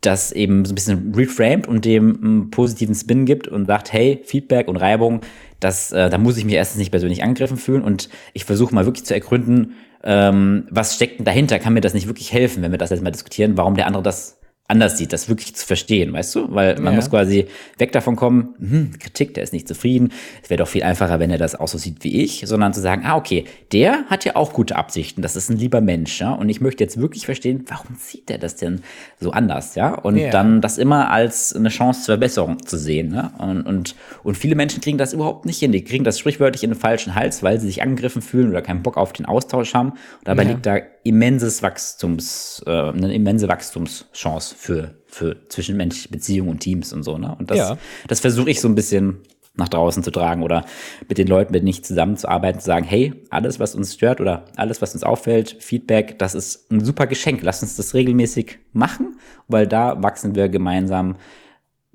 das 0.00 0.30
eben 0.32 0.64
so 0.64 0.72
ein 0.72 0.74
bisschen 0.74 1.14
reframed 1.14 1.66
und 1.66 1.84
dem 1.84 2.22
einen 2.22 2.50
positiven 2.50 2.94
Spin 2.94 3.24
gibt 3.24 3.48
und 3.48 3.66
sagt, 3.66 3.92
hey, 3.92 4.20
Feedback 4.24 4.68
und 4.68 4.76
Reibung, 4.76 5.22
das, 5.64 5.92
äh, 5.92 6.10
da 6.10 6.18
muss 6.18 6.36
ich 6.36 6.44
mich 6.44 6.54
erstens 6.54 6.78
nicht 6.78 6.90
persönlich 6.90 7.22
angegriffen 7.22 7.56
fühlen 7.56 7.82
und 7.82 8.08
ich 8.32 8.44
versuche 8.44 8.74
mal 8.74 8.84
wirklich 8.84 9.04
zu 9.04 9.14
ergründen, 9.14 9.74
ähm, 10.02 10.66
was 10.70 10.94
steckt 10.94 11.18
denn 11.18 11.24
dahinter? 11.24 11.58
Kann 11.58 11.72
mir 11.72 11.80
das 11.80 11.94
nicht 11.94 12.06
wirklich 12.06 12.32
helfen, 12.32 12.62
wenn 12.62 12.70
wir 12.70 12.78
das 12.78 12.90
jetzt 12.90 13.02
mal 13.02 13.10
diskutieren, 13.10 13.56
warum 13.56 13.74
der 13.74 13.86
andere 13.86 14.02
das 14.02 14.38
anders 14.66 14.96
sieht, 14.96 15.12
das 15.12 15.28
wirklich 15.28 15.54
zu 15.54 15.66
verstehen, 15.66 16.14
weißt 16.14 16.34
du? 16.34 16.54
Weil 16.54 16.76
man 16.76 16.94
ja. 16.94 16.96
muss 16.96 17.10
quasi 17.10 17.46
weg 17.76 17.92
davon 17.92 18.16
kommen, 18.16 18.54
hm, 18.58 18.98
Kritik, 18.98 19.34
der 19.34 19.42
ist 19.42 19.52
nicht 19.52 19.68
zufrieden. 19.68 20.10
Es 20.42 20.48
wäre 20.48 20.58
doch 20.58 20.68
viel 20.68 20.82
einfacher, 20.82 21.20
wenn 21.20 21.30
er 21.30 21.36
das 21.36 21.54
auch 21.54 21.68
so 21.68 21.76
sieht 21.76 22.02
wie 22.02 22.22
ich, 22.22 22.44
sondern 22.46 22.72
zu 22.72 22.80
sagen, 22.80 23.02
ah, 23.04 23.16
okay, 23.16 23.44
der 23.72 24.04
hat 24.06 24.24
ja 24.24 24.36
auch 24.36 24.54
gute 24.54 24.76
Absichten, 24.76 25.20
das 25.20 25.36
ist 25.36 25.50
ein 25.50 25.58
lieber 25.58 25.82
Mensch, 25.82 26.18
ja? 26.18 26.32
Und 26.32 26.48
ich 26.48 26.62
möchte 26.62 26.82
jetzt 26.82 26.98
wirklich 26.98 27.26
verstehen, 27.26 27.66
warum 27.68 27.96
sieht 27.98 28.30
er 28.30 28.38
das 28.38 28.56
denn 28.56 28.80
so 29.20 29.32
anders, 29.32 29.74
ja? 29.74 29.94
Und 29.94 30.16
ja. 30.16 30.30
dann 30.30 30.62
das 30.62 30.78
immer 30.78 31.10
als 31.10 31.54
eine 31.54 31.68
Chance 31.68 32.00
zur 32.00 32.14
Verbesserung 32.14 32.64
zu 32.64 32.78
sehen, 32.78 33.08
ne? 33.08 33.32
Und, 33.36 33.62
und, 33.66 33.94
und 34.22 34.36
viele 34.36 34.54
Menschen 34.54 34.80
kriegen 34.80 34.96
das 34.96 35.12
überhaupt 35.12 35.44
nicht 35.44 35.58
hin. 35.58 35.72
Die 35.72 35.84
kriegen 35.84 36.04
das 36.04 36.18
sprichwörtlich 36.18 36.64
in 36.64 36.70
den 36.70 36.78
falschen 36.78 37.14
Hals, 37.14 37.42
weil 37.42 37.60
sie 37.60 37.66
sich 37.66 37.82
angegriffen 37.82 38.22
fühlen 38.22 38.48
oder 38.48 38.62
keinen 38.62 38.82
Bock 38.82 38.96
auf 38.96 39.12
den 39.12 39.26
Austausch 39.26 39.74
haben. 39.74 39.90
Und 39.90 39.98
dabei 40.24 40.44
ja. 40.44 40.50
liegt 40.50 40.64
da 40.64 40.78
immenses 41.02 41.62
Wachstums, 41.62 42.62
äh, 42.66 42.70
eine 42.70 43.14
immense 43.14 43.46
Wachstumschance 43.46 44.54
für, 44.64 44.94
für 45.06 45.46
zwischenmenschliche 45.48 46.08
Beziehungen 46.08 46.50
und 46.50 46.60
Teams 46.60 46.92
und 46.94 47.02
so. 47.02 47.18
Ne? 47.18 47.36
Und 47.38 47.50
das, 47.50 47.58
ja. 47.58 47.78
das 48.08 48.20
versuche 48.20 48.50
ich 48.50 48.62
so 48.62 48.68
ein 48.68 48.74
bisschen 48.74 49.18
nach 49.56 49.68
draußen 49.68 50.02
zu 50.02 50.10
tragen 50.10 50.42
oder 50.42 50.64
mit 51.06 51.18
den 51.18 51.28
Leuten, 51.28 51.52
mit 51.52 51.60
denen 51.60 51.68
ich 51.68 51.84
zusammenzuarbeiten, 51.84 52.60
zu 52.60 52.66
sagen, 52.66 52.86
hey, 52.86 53.12
alles, 53.28 53.60
was 53.60 53.74
uns 53.74 53.94
stört 53.94 54.22
oder 54.22 54.46
alles, 54.56 54.80
was 54.80 54.94
uns 54.94 55.04
auffällt, 55.04 55.56
Feedback, 55.60 56.18
das 56.18 56.34
ist 56.34 56.72
ein 56.72 56.82
super 56.82 57.06
Geschenk. 57.06 57.42
Lass 57.42 57.62
uns 57.62 57.76
das 57.76 57.92
regelmäßig 57.92 58.58
machen, 58.72 59.18
weil 59.46 59.66
da 59.66 60.02
wachsen 60.02 60.34
wir 60.34 60.48
gemeinsam 60.48 61.16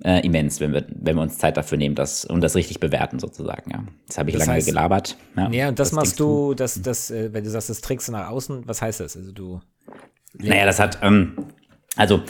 äh, 0.04 0.24
immens, 0.26 0.60
wenn 0.62 0.72
wir, 0.72 0.86
wenn 0.90 1.16
wir 1.16 1.24
uns 1.24 1.40
Zeit 1.40 1.58
dafür 1.58 1.80
nehmen 1.80 1.96
das, 1.96 2.24
und 2.24 2.42
das 2.42 2.56
richtig 2.56 2.80
bewerten 2.80 3.18
sozusagen. 3.18 3.72
Ja. 3.72 3.84
Das 4.08 4.20
habe 4.20 4.30
ich 4.30 4.38
das 4.38 4.46
lange 4.46 4.58
heißt, 4.58 4.68
gelabert. 4.68 5.18
Ja, 5.36 5.50
ja 5.50 5.70
und 5.70 5.80
das, 5.80 5.90
das 5.90 5.96
machst 5.96 6.20
du, 6.20 6.54
das, 6.54 6.82
das, 6.84 7.10
äh, 7.10 7.34
wenn 7.34 7.44
du 7.44 7.50
sagst, 7.50 7.72
das 7.72 7.82
trägst 7.82 8.08
du 8.08 8.12
nach 8.12 8.30
außen, 8.30 8.68
was 8.68 8.82
heißt 8.82 9.00
das? 9.00 9.18
Also 9.18 9.32
du. 9.32 9.60
Naja, 10.38 10.66
das 10.66 10.80
hat, 10.80 11.00
ähm, 11.02 11.34
also 11.96 12.22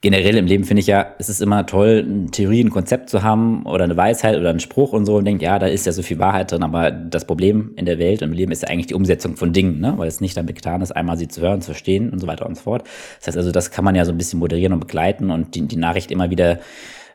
generell 0.00 0.36
im 0.36 0.46
Leben 0.46 0.64
finde 0.64 0.80
ich 0.80 0.86
ja, 0.86 1.14
es 1.18 1.28
ist 1.28 1.42
immer 1.42 1.66
toll, 1.66 2.06
eine 2.08 2.30
Theorie, 2.30 2.62
ein 2.62 2.70
Konzept 2.70 3.10
zu 3.10 3.22
haben 3.22 3.66
oder 3.66 3.84
eine 3.84 3.96
Weisheit 3.96 4.36
oder 4.38 4.50
einen 4.50 4.60
Spruch 4.60 4.92
und 4.92 5.06
so 5.06 5.16
und 5.16 5.24
denkt, 5.24 5.42
ja, 5.42 5.58
da 5.58 5.66
ist 5.66 5.86
ja 5.86 5.92
so 5.92 6.02
viel 6.02 6.18
Wahrheit 6.18 6.52
drin, 6.52 6.62
aber 6.62 6.90
das 6.90 7.26
Problem 7.26 7.72
in 7.76 7.84
der 7.84 7.98
Welt 7.98 8.22
und 8.22 8.28
im 8.28 8.34
Leben 8.34 8.52
ist 8.52 8.62
ja 8.62 8.68
eigentlich 8.68 8.86
die 8.86 8.94
Umsetzung 8.94 9.36
von 9.36 9.52
Dingen, 9.52 9.80
ne? 9.80 9.94
weil 9.96 10.06
es 10.06 10.20
nicht 10.20 10.36
damit 10.36 10.54
getan 10.54 10.82
ist, 10.82 10.92
einmal 10.92 11.18
sie 11.18 11.26
zu 11.26 11.40
hören, 11.40 11.60
zu 11.60 11.72
verstehen 11.72 12.10
und 12.10 12.20
so 12.20 12.28
weiter 12.28 12.46
und 12.46 12.56
so 12.56 12.62
fort. 12.62 12.84
Das 13.18 13.28
heißt 13.28 13.36
also, 13.36 13.50
das 13.50 13.72
kann 13.72 13.84
man 13.84 13.96
ja 13.96 14.04
so 14.04 14.12
ein 14.12 14.18
bisschen 14.18 14.38
moderieren 14.38 14.72
und 14.72 14.80
begleiten 14.80 15.30
und 15.30 15.56
die, 15.56 15.66
die 15.66 15.76
Nachricht 15.76 16.12
immer 16.12 16.30
wieder 16.30 16.60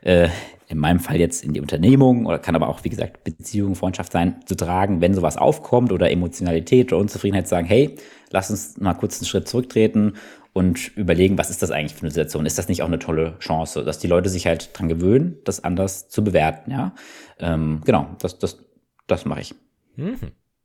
äh, 0.02 0.28
in 0.68 0.78
meinem 0.78 1.00
Fall 1.00 1.18
jetzt 1.18 1.44
in 1.44 1.52
die 1.52 1.60
Unternehmung 1.60 2.26
oder 2.26 2.38
kann 2.38 2.54
aber 2.54 2.68
auch, 2.68 2.84
wie 2.84 2.88
gesagt, 2.90 3.24
Beziehung, 3.24 3.74
Freundschaft 3.74 4.12
sein, 4.12 4.36
zu 4.44 4.56
tragen, 4.56 5.00
wenn 5.00 5.14
sowas 5.14 5.36
aufkommt 5.36 5.92
oder 5.92 6.10
Emotionalität 6.10 6.92
oder 6.92 7.00
Unzufriedenheit, 7.00 7.48
sagen, 7.48 7.66
hey, 7.66 7.96
lass 8.34 8.50
uns 8.50 8.76
mal 8.78 8.94
kurz 8.94 9.18
einen 9.18 9.26
Schritt 9.26 9.48
zurücktreten 9.48 10.14
und 10.52 10.94
überlegen, 10.96 11.38
was 11.38 11.50
ist 11.50 11.62
das 11.62 11.70
eigentlich 11.70 11.94
für 11.94 12.02
eine 12.02 12.10
Situation? 12.10 12.46
Ist 12.46 12.58
das 12.58 12.68
nicht 12.68 12.82
auch 12.82 12.88
eine 12.88 12.98
tolle 12.98 13.38
Chance, 13.38 13.84
dass 13.84 14.00
die 14.00 14.08
Leute 14.08 14.28
sich 14.28 14.46
halt 14.46 14.76
dran 14.76 14.88
gewöhnen, 14.88 15.38
das 15.44 15.62
anders 15.62 16.08
zu 16.08 16.24
bewerten, 16.24 16.72
ja? 16.72 16.94
Ähm, 17.38 17.80
genau, 17.84 18.16
das, 18.18 18.38
das, 18.40 18.58
das 19.06 19.24
mache 19.24 19.40
ich. 19.40 19.54
Mhm. 19.94 20.18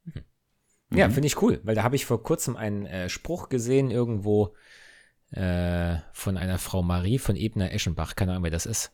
Mhm. 0.03 0.97
Ja, 0.97 1.09
finde 1.09 1.27
ich 1.27 1.41
cool, 1.43 1.61
weil 1.63 1.75
da 1.75 1.83
habe 1.83 1.95
ich 1.95 2.07
vor 2.07 2.23
kurzem 2.23 2.57
einen 2.57 2.87
äh, 2.87 3.07
Spruch 3.07 3.49
gesehen 3.49 3.91
irgendwo 3.91 4.55
äh, 5.31 5.97
von 6.11 6.37
einer 6.37 6.57
Frau 6.57 6.81
Marie 6.81 7.19
von 7.19 7.35
Ebner-Eschenbach, 7.35 8.15
keine 8.15 8.31
Ahnung, 8.31 8.45
wer 8.45 8.51
das 8.51 8.65
ist. 8.65 8.91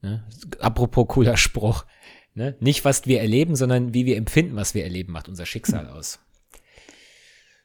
Ne? 0.00 0.26
Apropos 0.60 1.08
cooler 1.08 1.36
Spruch. 1.36 1.84
Ne? 2.32 2.56
Nicht, 2.58 2.86
was 2.86 3.04
wir 3.04 3.20
erleben, 3.20 3.54
sondern 3.54 3.92
wie 3.92 4.06
wir 4.06 4.16
empfinden, 4.16 4.56
was 4.56 4.74
wir 4.74 4.84
erleben, 4.84 5.12
macht 5.12 5.28
unser 5.28 5.44
Schicksal 5.44 5.86
aus. 5.90 6.20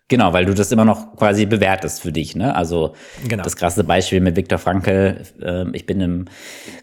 Genau, 0.10 0.32
weil 0.32 0.46
du 0.46 0.54
das 0.54 0.72
immer 0.72 0.86
noch 0.86 1.18
quasi 1.18 1.46
bewertest 1.46 2.02
für 2.02 2.14
dich. 2.14 2.34
Ne? 2.34 2.56
Also 2.56 2.94
genau. 3.28 3.44
das 3.44 3.58
krasse 3.58 3.84
Beispiel 3.84 4.22
mit 4.22 4.38
Viktor 4.38 4.58
Frankl, 4.58 5.18
äh, 5.42 5.66
ich 5.74 5.86
bin 5.86 6.00
im 6.00 6.26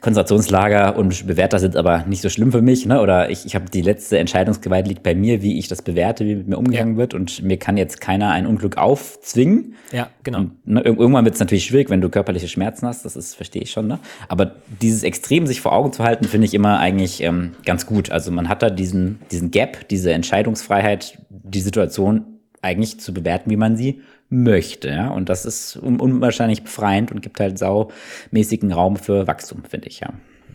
Konzentrationslager 0.02 0.94
und 0.96 1.26
Bewerter 1.26 1.58
sind 1.58 1.74
aber 1.74 2.04
nicht 2.04 2.20
so 2.20 2.28
schlimm 2.28 2.52
für 2.52 2.60
mich. 2.60 2.84
Ne? 2.84 3.00
Oder 3.00 3.30
ich, 3.30 3.46
ich 3.46 3.54
habe 3.54 3.70
die 3.70 3.80
letzte 3.80 4.18
Entscheidungsgewalt 4.18 4.86
liegt 4.86 5.02
bei 5.02 5.14
mir, 5.14 5.40
wie 5.40 5.58
ich 5.58 5.68
das 5.68 5.80
bewerte, 5.80 6.26
wie 6.26 6.34
mit 6.34 6.48
mir 6.48 6.58
umgegangen 6.58 6.94
ja. 6.94 6.98
wird. 6.98 7.14
Und 7.14 7.42
mir 7.42 7.56
kann 7.56 7.78
jetzt 7.78 7.98
keiner 7.98 8.30
ein 8.30 8.46
Unglück 8.46 8.76
aufzwingen. 8.76 9.74
Ja, 9.90 10.10
genau. 10.22 10.40
Und, 10.40 10.66
ne, 10.66 10.82
irgendwann 10.82 11.24
wird 11.24 11.34
es 11.34 11.40
natürlich 11.40 11.64
schwierig, 11.64 11.88
wenn 11.88 12.02
du 12.02 12.10
körperliche 12.10 12.48
Schmerzen 12.48 12.86
hast, 12.86 13.06
das 13.06 13.16
ist, 13.16 13.34
verstehe 13.36 13.62
ich 13.62 13.70
schon. 13.70 13.86
Ne? 13.86 14.00
Aber 14.28 14.52
dieses 14.82 15.02
Extrem 15.02 15.46
sich 15.46 15.62
vor 15.62 15.72
Augen 15.72 15.94
zu 15.94 16.04
halten, 16.04 16.26
finde 16.26 16.46
ich 16.46 16.52
immer 16.52 16.78
eigentlich 16.78 17.22
ähm, 17.22 17.52
ganz 17.64 17.86
gut. 17.86 18.10
Also 18.10 18.30
man 18.30 18.50
hat 18.50 18.62
da 18.62 18.68
diesen, 18.68 19.20
diesen 19.30 19.50
Gap, 19.50 19.88
diese 19.88 20.12
Entscheidungsfreiheit, 20.12 21.18
die 21.30 21.60
Situation 21.62 22.33
eigentlich 22.64 23.00
zu 23.00 23.14
bewerten, 23.14 23.50
wie 23.50 23.56
man 23.56 23.76
sie 23.76 24.02
möchte. 24.28 24.88
Ja? 24.88 25.10
Und 25.10 25.28
das 25.28 25.44
ist 25.44 25.76
un 25.76 26.00
unwahrscheinlich 26.00 26.64
befreiend 26.64 27.12
und 27.12 27.22
gibt 27.22 27.38
halt 27.40 27.58
saumäßigen 27.58 28.72
Raum 28.72 28.96
für 28.96 29.26
Wachstum, 29.26 29.64
finde 29.64 29.88
ich, 29.88 30.00
ja. 30.00 30.12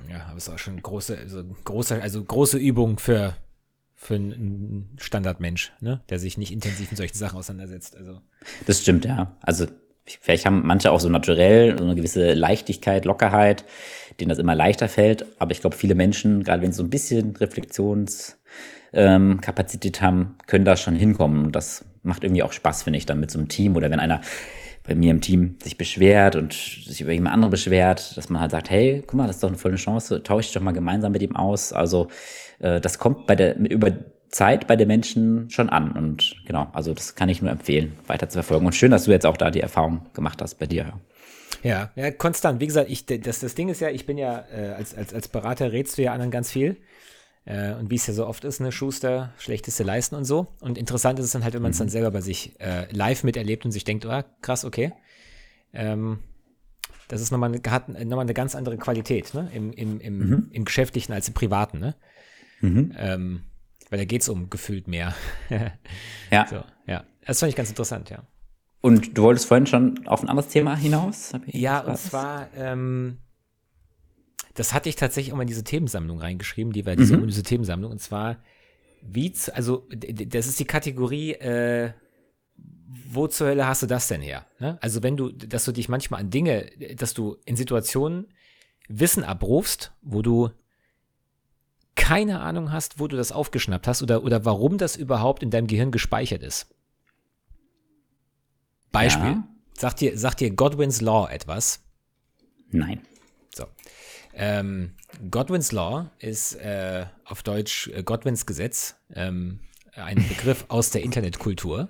Ja, 0.10 0.26
aber 0.28 0.38
es 0.38 0.48
ist 0.48 0.54
auch 0.54 0.60
schon 0.60 0.82
große, 0.82 1.18
also 1.18 1.44
große, 1.64 2.02
also 2.02 2.24
große 2.24 2.58
Übung 2.58 2.98
für, 2.98 3.36
für 3.96 4.16
einen 4.16 4.96
Standardmensch, 5.00 5.72
ne? 5.82 6.02
der 6.10 6.20
sich 6.20 6.38
nicht 6.38 6.52
intensiv 6.52 6.90
mit 6.90 6.98
solchen 6.98 7.18
Sachen 7.18 7.38
auseinandersetzt. 7.38 7.96
Also. 7.96 8.22
Das 8.66 8.82
stimmt, 8.82 9.06
ja. 9.06 9.38
Also 9.42 9.68
vielleicht 10.20 10.48
haben 10.48 10.66
manche 10.66 10.92
auch 10.92 11.00
so 11.00 11.10
naturell 11.10 11.78
so 11.78 11.84
eine 11.84 11.94
gewisse 11.96 12.34
Leichtigkeit, 12.34 13.06
Lockerheit, 13.06 13.66
denen 14.20 14.30
das 14.30 14.40
immer 14.40 14.56
leichter 14.56 14.90
fällt. 14.90 15.28
Aber 15.38 15.52
ich 15.52 15.62
glaube, 15.62 15.76
viele 15.76 15.94
Menschen, 15.94 16.44
gerade 16.44 16.64
wenn 16.64 16.72
sie 16.72 16.78
so 16.78 16.84
ein 16.84 16.90
bisschen 16.90 17.36
Reflexionskapazität 17.36 19.98
ähm, 19.98 20.06
haben, 20.06 20.36
können 20.48 20.66
da 20.66 20.76
schon 20.76 20.96
hinkommen. 20.96 21.46
Und 21.46 21.56
das 21.56 21.86
macht 22.10 22.24
irgendwie 22.24 22.44
auch 22.44 22.52
Spaß, 22.52 22.84
finde 22.84 22.98
ich, 22.98 23.06
dann 23.06 23.20
mit 23.20 23.32
so 23.32 23.40
einem 23.40 23.48
Team 23.48 23.76
oder 23.76 23.90
wenn 23.90 24.00
einer 24.00 24.22
bei 24.84 24.96
mir 24.96 25.12
im 25.12 25.22
Team 25.22 25.56
sich 25.64 25.78
beschwert 25.78 26.36
und 26.36 26.54
sich 26.54 27.02
über 27.02 27.12
jemand 27.12 27.36
andere 27.36 27.52
beschwert, 27.52 28.18
dass 28.18 28.30
man 28.30 28.42
halt 28.42 28.52
sagt, 28.52 28.70
hey, 28.70 29.04
guck 29.06 29.16
mal, 29.16 29.28
das 29.28 29.38
ist 29.38 29.44
doch 29.44 29.50
eine 29.50 29.58
volle 29.58 29.76
Chance, 29.76 30.24
tausche 30.24 30.48
ich 30.48 30.54
doch 30.54 30.62
mal 30.62 30.72
gemeinsam 30.72 31.12
mit 31.12 31.22
ihm 31.22 31.36
aus. 31.36 31.74
Also 31.74 32.08
äh, 32.60 32.82
das 32.82 32.98
kommt 32.98 33.28
bei 33.28 33.36
der 33.36 33.58
über 33.58 33.94
Zeit 34.30 34.68
bei 34.68 34.76
den 34.76 34.88
Menschen 34.88 35.50
schon 35.50 35.70
an 35.70 35.92
und 35.92 36.36
genau, 36.46 36.68
also 36.74 36.94
das 36.94 37.16
kann 37.16 37.30
ich 37.30 37.42
nur 37.42 37.52
empfehlen, 37.52 37.94
weiter 38.08 38.30
zu 38.30 38.34
verfolgen. 38.34 38.66
Und 38.66 38.76
schön, 38.76 38.92
dass 38.92 39.06
du 39.06 39.12
jetzt 39.12 39.26
auch 39.26 39.38
da 39.38 39.52
die 39.52 39.62
Erfahrung 39.62 40.02
gemacht 40.14 40.42
hast 40.42 40.56
bei 40.60 40.68
dir. 40.68 40.94
Ja, 41.64 41.92
ja, 41.96 42.12
konstant. 42.12 42.62
Wie 42.62 42.68
gesagt, 42.68 42.90
ich, 42.90 43.06
das, 43.06 43.40
das 43.40 43.56
Ding 43.56 43.70
ist 43.70 43.82
ja, 43.82 43.90
ich 43.90 44.06
bin 44.06 44.18
ja, 44.18 44.46
äh, 44.56 44.74
als, 44.78 44.96
als, 44.96 45.14
als 45.14 45.28
Berater 45.28 45.72
rätst 45.72 45.98
du 45.98 46.04
ja 46.04 46.14
anderen 46.14 46.32
ganz 46.32 46.52
viel. 46.52 46.78
Äh, 47.50 47.74
und 47.74 47.90
wie 47.90 47.96
es 47.96 48.06
ja 48.06 48.14
so 48.14 48.28
oft 48.28 48.46
ist, 48.46 48.60
ne, 48.60 48.72
Schuster, 48.72 49.34
schlechteste 49.40 49.84
Leisten 49.84 50.14
und 50.14 50.24
so. 50.24 50.48
Und 50.62 50.78
interessant 50.78 51.18
ist 51.18 51.26
es 51.26 51.32
dann 51.32 51.44
halt, 51.44 51.56
wenn 51.56 51.64
man 51.64 51.72
es 51.72 51.78
mhm. 51.78 51.86
dann 51.86 51.90
selber 51.90 52.12
bei 52.12 52.22
sich 52.22 52.60
äh, 52.60 52.86
live 52.92 53.24
miterlebt 53.24 53.66
und 53.66 53.72
sich 53.72 53.84
denkt, 53.84 54.06
oh, 54.06 54.22
krass, 54.42 54.66
okay. 54.66 54.94
Ähm, 55.74 56.20
das 57.08 57.22
ist 57.22 57.32
nochmal 57.32 57.52
eine, 57.52 57.72
hat 57.72 57.90
nochmal 57.90 58.20
eine 58.20 58.36
ganz 58.36 58.54
andere 58.54 58.78
Qualität, 58.78 59.34
ne? 59.34 59.50
Im, 59.52 59.74
im, 59.74 60.00
im, 60.00 60.18
mhm. 60.20 60.48
im 60.52 60.64
Geschäftlichen 60.64 61.12
als 61.12 61.28
im 61.28 61.34
Privaten, 61.34 61.80
ne? 61.80 61.96
Mhm. 62.62 62.94
Ähm, 62.96 63.42
weil 63.90 63.98
da 63.98 64.06
geht 64.06 64.22
es 64.22 64.30
um 64.30 64.52
gefühlt 64.52 64.88
mehr. 64.88 65.16
ja. 66.30 66.46
So, 66.52 66.64
ja. 66.86 67.04
Das 67.26 67.40
fand 67.40 67.50
ich 67.50 67.56
ganz 67.56 67.70
interessant, 67.70 68.12
ja. 68.12 68.20
Und 68.82 69.18
du 69.18 69.24
wolltest 69.24 69.48
vorhin 69.48 69.66
schon 69.66 70.08
auf 70.08 70.22
ein 70.22 70.30
anderes 70.30 70.52
Thema 70.52 70.76
hinaus? 70.76 71.32
Ja, 71.48 71.80
und 71.80 71.98
zwar, 71.98 72.50
ähm, 72.56 73.18
das 74.60 74.74
hatte 74.74 74.90
ich 74.90 74.98
tatsächlich 74.98 75.32
auch 75.32 75.38
mal 75.38 75.44
in 75.44 75.48
diese 75.48 75.64
Themensammlung 75.64 76.20
reingeschrieben, 76.20 76.74
die 76.74 76.86
war 76.86 76.98
diese 76.98 77.16
mhm. 77.16 77.28
diese 77.28 77.44
Themensammlung. 77.44 77.92
Und 77.92 78.00
zwar, 78.00 78.44
wie, 79.02 79.34
also, 79.54 79.88
das 79.90 80.48
ist 80.48 80.60
die 80.60 80.66
Kategorie, 80.66 81.32
äh, 81.32 81.94
wo 83.08 83.28
zur 83.28 83.48
Hölle 83.48 83.66
hast 83.66 83.84
du 83.84 83.88
das 83.88 84.10
denn 84.10 84.22
her? 84.22 84.46
Ne? 84.60 84.78
Also, 84.82 85.02
wenn 85.02 85.16
du, 85.16 85.30
dass 85.30 85.64
du 85.64 85.72
dich 85.72 85.88
manchmal 85.88 86.20
an 86.20 86.30
Dinge, 86.30 86.70
dass 86.98 87.14
du 87.14 87.38
in 87.46 87.56
Situationen 87.56 88.28
Wissen 88.90 89.24
abrufst, 89.24 89.94
wo 90.02 90.22
du 90.22 90.50
keine 91.96 92.42
Ahnung 92.42 92.74
hast, 92.74 93.00
wo 93.00 93.08
du 93.08 93.16
das 93.16 93.32
aufgeschnappt 93.32 93.88
hast 93.88 94.04
oder, 94.04 94.26
oder 94.26 94.44
warum 94.44 94.78
das 94.78 94.98
überhaupt 94.98 95.42
in 95.42 95.52
deinem 95.52 95.68
Gehirn 95.68 95.92
gespeichert 95.92 96.44
ist. 96.44 96.76
Beispiel. 98.92 99.30
Ja. 99.30 99.48
Sagt 99.78 100.02
dir, 100.02 100.18
sagt 100.18 100.42
dir 100.42 100.52
Godwin's 100.52 101.00
Law 101.00 101.30
etwas? 101.30 101.82
Nein. 102.72 103.02
Ähm, 104.42 104.92
Godwin's 105.30 105.74
Law 105.74 106.10
ist 106.18 106.56
äh, 106.56 107.06
auf 107.26 107.44
Deutsch 107.44 107.90
äh, 107.90 108.04
Godwins 108.04 108.46
Gesetz, 108.46 108.96
ähm, 109.14 109.60
ein 109.94 110.26
Begriff 110.30 110.64
aus 110.70 110.92
der 110.92 111.04
Internetkultur. 111.04 111.90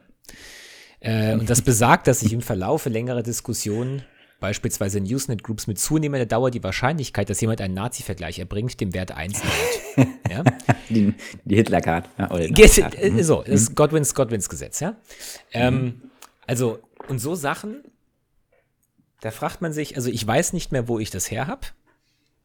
Äh, 0.99 1.33
und 1.33 1.47
das 1.47 1.61
besagt, 1.61 2.07
dass 2.07 2.21
sich 2.21 2.33
im 2.33 2.41
Verlaufe 2.41 2.89
längerer 2.89 3.21
Diskussionen, 3.21 4.01
beispielsweise 4.39 4.97
in 4.97 5.03
Usenet-Groups 5.03 5.67
mit 5.67 5.77
zunehmender 5.77 6.25
Dauer, 6.25 6.49
die 6.49 6.63
Wahrscheinlichkeit, 6.63 7.29
dass 7.29 7.39
jemand 7.39 7.61
einen 7.61 7.75
Nazi-Vergleich 7.75 8.39
erbringt, 8.39 8.81
dem 8.81 8.95
Wert 8.95 9.11
1 9.11 9.43
nennt. 9.95 10.09
ja? 10.31 10.43
Die, 10.89 11.13
die 11.45 11.55
Hitler-Card. 11.55 12.09
Ja, 12.17 12.35
äh, 12.35 13.23
so, 13.23 13.43
das 13.43 13.61
ist 13.61 13.75
Godwins, 13.75 14.15
Godwins 14.15 14.49
Gesetz, 14.49 14.79
ja. 14.79 14.95
Ähm, 15.51 16.01
also, 16.47 16.79
und 17.09 17.19
so 17.19 17.35
Sachen, 17.35 17.83
da 19.21 19.29
fragt 19.29 19.61
man 19.61 19.71
sich, 19.71 19.97
also 19.97 20.09
ich 20.09 20.25
weiß 20.25 20.53
nicht 20.53 20.71
mehr, 20.71 20.87
wo 20.87 20.97
ich 20.97 21.11
das 21.11 21.29
her 21.29 21.45
habe 21.45 21.67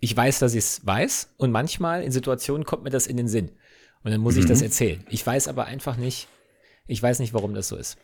ich 0.05 0.15
weiß, 0.15 0.39
dass 0.39 0.53
ich 0.53 0.65
es 0.65 0.87
weiß 0.87 1.31
und 1.39 1.51
manchmal 1.51 2.03
in 2.03 2.13
Situationen 2.13 2.67
kommt 2.67 2.85
mir 2.85 2.91
das 2.91 3.07
in 3.07 3.17
den 3.17 3.27
Sinn 3.27 3.51
und 4.03 4.11
dann 4.11 4.21
muss 4.21 4.35
mhm. 4.35 4.41
ich 4.41 4.47
das 4.47 4.59
mhm. 4.59 4.67
erzählen. 4.67 5.07
Ich 5.09 5.27
weiß 5.27 5.49
aber 5.49 5.65
einfach 5.65 5.97
nicht, 5.97 6.29
ich 6.87 7.03
weiß 7.03 7.21
nicht, 7.21 7.33
warum 7.33 7.55
das 7.55 7.69
so 7.69 7.77
ist. 7.77 7.97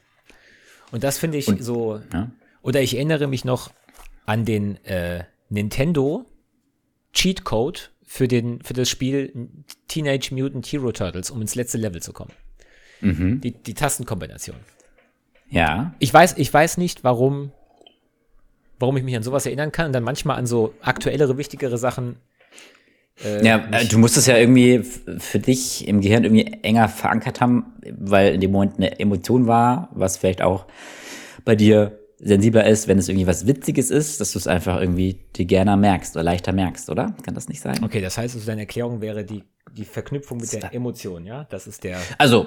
Und 0.92 1.04
das 1.04 1.18
finde 1.18 1.36
ich 1.36 1.46
und, 1.46 1.62
so, 1.62 2.00
ja. 2.10 2.30
oder 2.62 2.80
ich 2.80 2.94
erinnere 2.94 3.26
mich 3.26 3.44
noch 3.44 3.70
an 4.24 4.46
den 4.46 4.82
äh, 4.86 5.24
Nintendo 5.50 6.24
Cheat 7.12 7.44
Code 7.44 7.80
für, 8.02 8.28
den, 8.28 8.62
für 8.62 8.72
das 8.72 8.88
Spiel 8.88 9.50
Teenage 9.86 10.34
Mutant 10.34 10.66
Hero 10.66 10.92
Turtles, 10.92 11.30
um 11.30 11.42
ins 11.42 11.54
letzte 11.54 11.76
Level 11.76 12.00
zu 12.00 12.14
kommen. 12.14 12.32
Mhm. 13.02 13.42
Die, 13.42 13.52
die 13.52 13.74
Tastenkombination. 13.74 14.56
Ja. 15.50 15.94
Ich 15.98 16.14
weiß, 16.14 16.38
ich 16.38 16.52
weiß 16.52 16.78
nicht, 16.78 17.04
warum 17.04 17.52
warum 18.80 18.96
ich 18.96 19.04
mich 19.04 19.14
an 19.14 19.22
sowas 19.22 19.46
erinnern 19.46 19.70
kann 19.70 19.86
und 19.86 19.92
dann 19.92 20.02
manchmal 20.02 20.36
an 20.36 20.46
so 20.46 20.74
aktuellere, 20.80 21.38
wichtigere 21.38 21.78
Sachen. 21.78 22.16
Äh, 23.24 23.46
ja, 23.46 23.58
du 23.88 23.98
musst 23.98 24.16
es 24.16 24.26
ja 24.26 24.36
irgendwie 24.36 24.82
für 25.18 25.38
dich 25.38 25.86
im 25.86 26.00
Gehirn 26.00 26.24
irgendwie 26.24 26.58
enger 26.62 26.88
verankert 26.88 27.40
haben, 27.40 27.74
weil 27.98 28.34
in 28.34 28.40
dem 28.40 28.50
Moment 28.50 28.78
eine 28.78 28.98
Emotion 28.98 29.46
war, 29.46 29.90
was 29.92 30.16
vielleicht 30.16 30.42
auch 30.42 30.66
bei 31.44 31.54
dir 31.54 31.98
sensibler 32.18 32.66
ist, 32.66 32.88
wenn 32.88 32.98
es 32.98 33.08
irgendwie 33.08 33.26
was 33.26 33.46
Witziges 33.46 33.90
ist, 33.90 34.20
dass 34.20 34.32
du 34.32 34.38
es 34.38 34.46
einfach 34.46 34.80
irgendwie 34.80 35.20
dir 35.36 35.46
gerne 35.46 35.76
merkst 35.76 36.16
oder 36.16 36.22
leichter 36.22 36.52
merkst, 36.52 36.90
oder? 36.90 37.14
Kann 37.22 37.34
das 37.34 37.48
nicht 37.48 37.60
sein? 37.60 37.82
Okay, 37.82 38.00
das 38.00 38.18
heißt, 38.18 38.34
also 38.34 38.46
deine 38.46 38.62
Erklärung 38.62 39.00
wäre 39.00 39.24
die, 39.24 39.44
die 39.72 39.84
Verknüpfung 39.84 40.38
mit 40.38 40.52
der 40.52 40.74
Emotion, 40.74 41.24
ja? 41.24 41.44
Das 41.44 41.66
ist 41.66 41.84
der. 41.84 41.98
Also, 42.18 42.46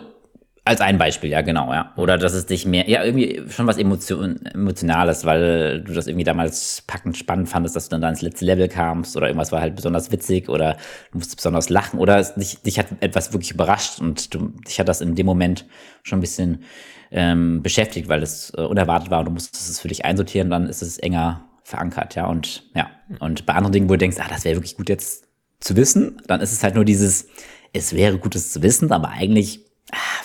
als 0.66 0.80
ein 0.80 0.98
Beispiel, 0.98 1.30
ja, 1.30 1.42
genau, 1.42 1.74
ja. 1.74 1.92
Oder 1.98 2.18
dass 2.18 2.34
es 2.34 2.46
dich 2.46 2.66
mehr, 2.66 2.90
ja, 2.90 3.04
irgendwie 3.04 3.44
schon 3.50 3.68
was 3.68 3.78
Emotion, 3.78 4.46
Emotionales, 4.46 5.26
weil 5.26 5.82
du 5.82 5.94
das 5.94 6.08
irgendwie 6.08 6.24
damals 6.24 6.84
packend 6.88 7.18
spannend 7.18 7.50
fandest, 7.50 7.76
dass 7.76 7.90
du 7.90 7.92
dann 7.92 8.02
da 8.02 8.10
ins 8.10 8.22
letzte 8.22 8.46
Level 8.46 8.70
kamst 8.70 9.18
oder 9.18 9.28
irgendwas 9.28 9.52
war 9.52 9.60
halt 9.60 9.76
besonders 9.76 10.12
witzig 10.12 10.48
oder 10.48 10.78
du 11.12 11.18
musst 11.18 11.36
besonders 11.36 11.70
lachen 11.70 12.00
oder 12.00 12.18
es, 12.18 12.34
dich, 12.36 12.62
dich 12.62 12.80
hat 12.80 12.88
etwas 13.02 13.34
wirklich 13.34 13.52
überrascht 13.52 14.00
und 14.00 14.34
du, 14.34 14.54
dich 14.66 14.80
hat 14.80 14.88
das 14.88 15.02
in 15.02 15.16
dem 15.16 15.26
Moment 15.26 15.66
schon 16.02 16.20
ein 16.20 16.22
bisschen 16.22 16.64
ähm, 17.12 17.62
beschäftigt, 17.62 18.08
weil 18.08 18.24
es 18.24 18.54
äh, 18.58 18.62
unerwartet 18.62 19.12
war 19.12 19.20
und 19.20 19.26
du 19.26 19.32
musstest 19.32 19.70
es 19.70 19.82
für 19.82 19.90
dich 19.90 20.06
einsortieren, 20.06 20.50
dann 20.50 20.68
ist 20.68 20.82
es 20.82 20.98
enger 20.98 21.44
verankert, 21.64 22.16
ja. 22.16 22.28
Und 22.28 22.70
ja, 22.74 22.90
und 23.20 23.46
bei 23.46 23.54
anderen 23.54 23.74
Dingen, 23.74 23.90
wo 23.90 23.94
du 23.94 24.00
denkst, 24.00 24.18
ah, 24.20 24.30
das 24.30 24.46
wäre 24.46 24.56
wirklich 24.56 24.78
gut 24.78 24.88
jetzt 24.88 25.28
zu 25.60 25.76
wissen, 25.76 26.22
dann 26.28 26.40
ist 26.40 26.54
es 26.54 26.64
halt 26.64 26.76
nur 26.76 26.86
dieses, 26.86 27.28
es 27.74 27.94
wäre 27.94 28.18
gut, 28.18 28.36
es 28.36 28.54
zu 28.54 28.62
wissen, 28.62 28.94
aber 28.94 29.10
eigentlich 29.10 29.73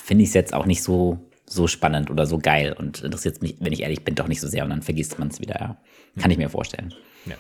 finde 0.03 0.23
ich 0.23 0.31
es 0.31 0.35
jetzt 0.35 0.55
auch 0.55 0.67
nicht 0.67 0.83
so, 0.83 1.31
so 1.47 1.67
spannend 1.67 2.11
oder 2.11 2.27
so 2.27 2.39
geil 2.39 2.75
und 2.79 3.03
interessiert 3.03 3.43
mich, 3.43 3.57
wenn 3.61 3.73
ich 3.73 3.83
ehrlich 3.83 4.05
bin, 4.05 4.15
doch 4.15 4.29
nicht 4.29 4.41
so 4.41 4.49
sehr 4.49 4.65
und 4.65 4.71
dann 4.71 4.83
vergisst 4.83 5.19
man 5.19 5.29
es 5.29 5.41
wieder. 5.41 5.59
Ja. 5.59 5.83
Kann 6.21 6.31
ich 6.31 6.39
mir 6.39 6.49
vorstellen. 6.49 6.95
Ja. 7.27 7.37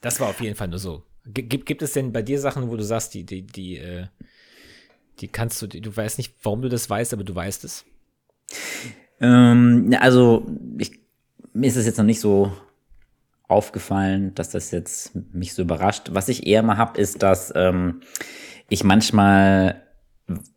Das 0.00 0.20
war 0.20 0.28
auf 0.28 0.40
jeden 0.40 0.56
Fall 0.56 0.68
nur 0.68 0.78
so 0.78 1.04
Gibt, 1.24 1.66
gibt 1.66 1.82
es 1.82 1.92
denn 1.92 2.12
bei 2.12 2.22
dir 2.22 2.40
Sachen, 2.40 2.68
wo 2.68 2.76
du 2.76 2.82
sagst, 2.82 3.14
die, 3.14 3.24
die, 3.24 3.46
die, 3.46 3.78
äh, 3.78 4.06
die 5.20 5.28
kannst 5.28 5.62
du, 5.62 5.68
du 5.68 5.96
weißt 5.96 6.18
nicht, 6.18 6.34
warum 6.42 6.62
du 6.62 6.68
das 6.68 6.90
weißt, 6.90 7.12
aber 7.12 7.22
du 7.22 7.34
weißt 7.34 7.64
es? 7.64 7.84
Ähm, 9.20 9.96
also, 10.00 10.44
ich, 10.78 10.98
mir 11.52 11.68
ist 11.68 11.76
es 11.76 11.86
jetzt 11.86 11.98
noch 11.98 12.04
nicht 12.04 12.18
so 12.18 12.52
aufgefallen, 13.46 14.34
dass 14.34 14.50
das 14.50 14.72
jetzt 14.72 15.12
mich 15.32 15.54
so 15.54 15.62
überrascht. 15.62 16.08
Was 16.10 16.28
ich 16.28 16.46
eher 16.46 16.64
mal 16.64 16.76
habe, 16.76 17.00
ist, 17.00 17.22
dass 17.22 17.52
ähm, 17.54 18.00
ich 18.68 18.82
manchmal 18.82 19.81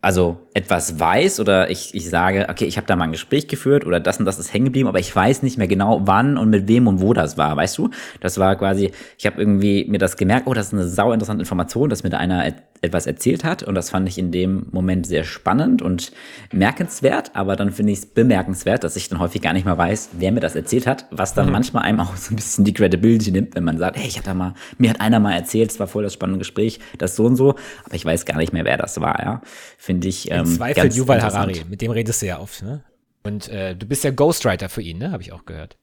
also 0.01 0.37
etwas 0.53 0.99
weiß 0.99 1.39
oder 1.39 1.69
ich, 1.69 1.93
ich 1.93 2.09
sage, 2.09 2.47
okay, 2.49 2.65
ich 2.65 2.77
habe 2.77 2.87
da 2.87 2.95
mal 2.95 3.05
ein 3.05 3.11
Gespräch 3.11 3.47
geführt 3.47 3.85
oder 3.85 3.99
das 3.99 4.19
und 4.19 4.25
das 4.25 4.39
ist 4.39 4.53
hängen 4.53 4.65
geblieben, 4.65 4.87
aber 4.87 4.99
ich 4.99 5.15
weiß 5.15 5.43
nicht 5.43 5.57
mehr 5.57 5.67
genau, 5.67 6.01
wann 6.05 6.37
und 6.37 6.49
mit 6.49 6.67
wem 6.67 6.87
und 6.87 7.01
wo 7.01 7.13
das 7.13 7.37
war, 7.37 7.55
weißt 7.55 7.77
du? 7.77 7.89
Das 8.21 8.37
war 8.37 8.55
quasi, 8.55 8.91
ich 9.17 9.25
habe 9.25 9.39
irgendwie 9.39 9.85
mir 9.85 9.97
das 9.97 10.17
gemerkt, 10.17 10.47
oh, 10.47 10.53
das 10.53 10.67
ist 10.67 10.73
eine 10.73 10.87
sau 10.87 11.11
interessante 11.11 11.41
Information, 11.41 11.89
dass 11.89 12.03
mir 12.03 12.09
da 12.09 12.17
einer 12.17 12.45
et 12.45 12.55
etwas 12.81 13.07
erzählt 13.07 13.43
hat 13.43 13.63
und 13.63 13.73
das 13.73 13.89
fand 13.89 14.07
ich 14.07 14.17
in 14.17 14.31
dem 14.31 14.67
Moment 14.71 15.07
sehr 15.07 15.23
spannend 15.23 15.81
und 15.81 16.11
merkenswert, 16.51 17.31
aber 17.33 17.55
dann 17.55 17.71
finde 17.71 17.93
ich 17.93 17.99
es 17.99 18.05
bemerkenswert, 18.05 18.83
dass 18.83 18.95
ich 18.95 19.09
dann 19.09 19.19
häufig 19.19 19.41
gar 19.41 19.53
nicht 19.53 19.65
mehr 19.65 19.77
weiß, 19.77 20.09
wer 20.19 20.31
mir 20.31 20.39
das 20.39 20.55
erzählt 20.55 20.85
hat, 20.85 21.05
was 21.09 21.33
dann 21.33 21.47
mhm. 21.47 21.53
manchmal 21.53 21.83
einem 21.83 21.99
auch 21.99 22.15
so 22.15 22.33
ein 22.33 22.35
bisschen 22.35 22.63
die 22.63 22.73
Credibility 22.73 23.31
nimmt, 23.31 23.55
wenn 23.55 23.63
man 23.63 23.77
sagt, 23.77 23.97
hey, 23.97 24.07
ich 24.07 24.17
hatte 24.17 24.33
mal, 24.33 24.53
mir 24.77 24.91
hat 24.91 25.01
einer 25.01 25.19
mal 25.19 25.33
erzählt, 25.33 25.71
es 25.71 25.79
war 25.79 25.87
voll 25.87 26.03
das 26.03 26.13
spannende 26.13 26.39
Gespräch, 26.39 26.79
das 26.97 27.15
so 27.15 27.25
und 27.25 27.35
so, 27.35 27.55
aber 27.85 27.95
ich 27.95 28.05
weiß 28.05 28.25
gar 28.25 28.37
nicht 28.37 28.53
mehr, 28.53 28.65
wer 28.65 28.77
das 28.77 29.01
war, 29.01 29.19
ja. 29.23 29.41
Finde 29.77 30.07
ich 30.07 30.31
ähm, 30.31 30.45
Zweifel 30.45 30.91
Yuval 30.93 31.21
Harari, 31.21 31.63
mit 31.69 31.81
dem 31.81 31.91
redest 31.91 32.21
du 32.21 32.25
ja 32.27 32.39
oft, 32.39 32.63
ne? 32.63 32.83
Und 33.23 33.49
äh, 33.49 33.75
du 33.75 33.87
bist 33.87 34.03
ja 34.03 34.11
Ghostwriter 34.11 34.69
für 34.69 34.81
ihn, 34.81 34.99
ne? 34.99 35.11
Habe 35.11 35.23
ich 35.23 35.31
auch 35.33 35.45
gehört. 35.45 35.77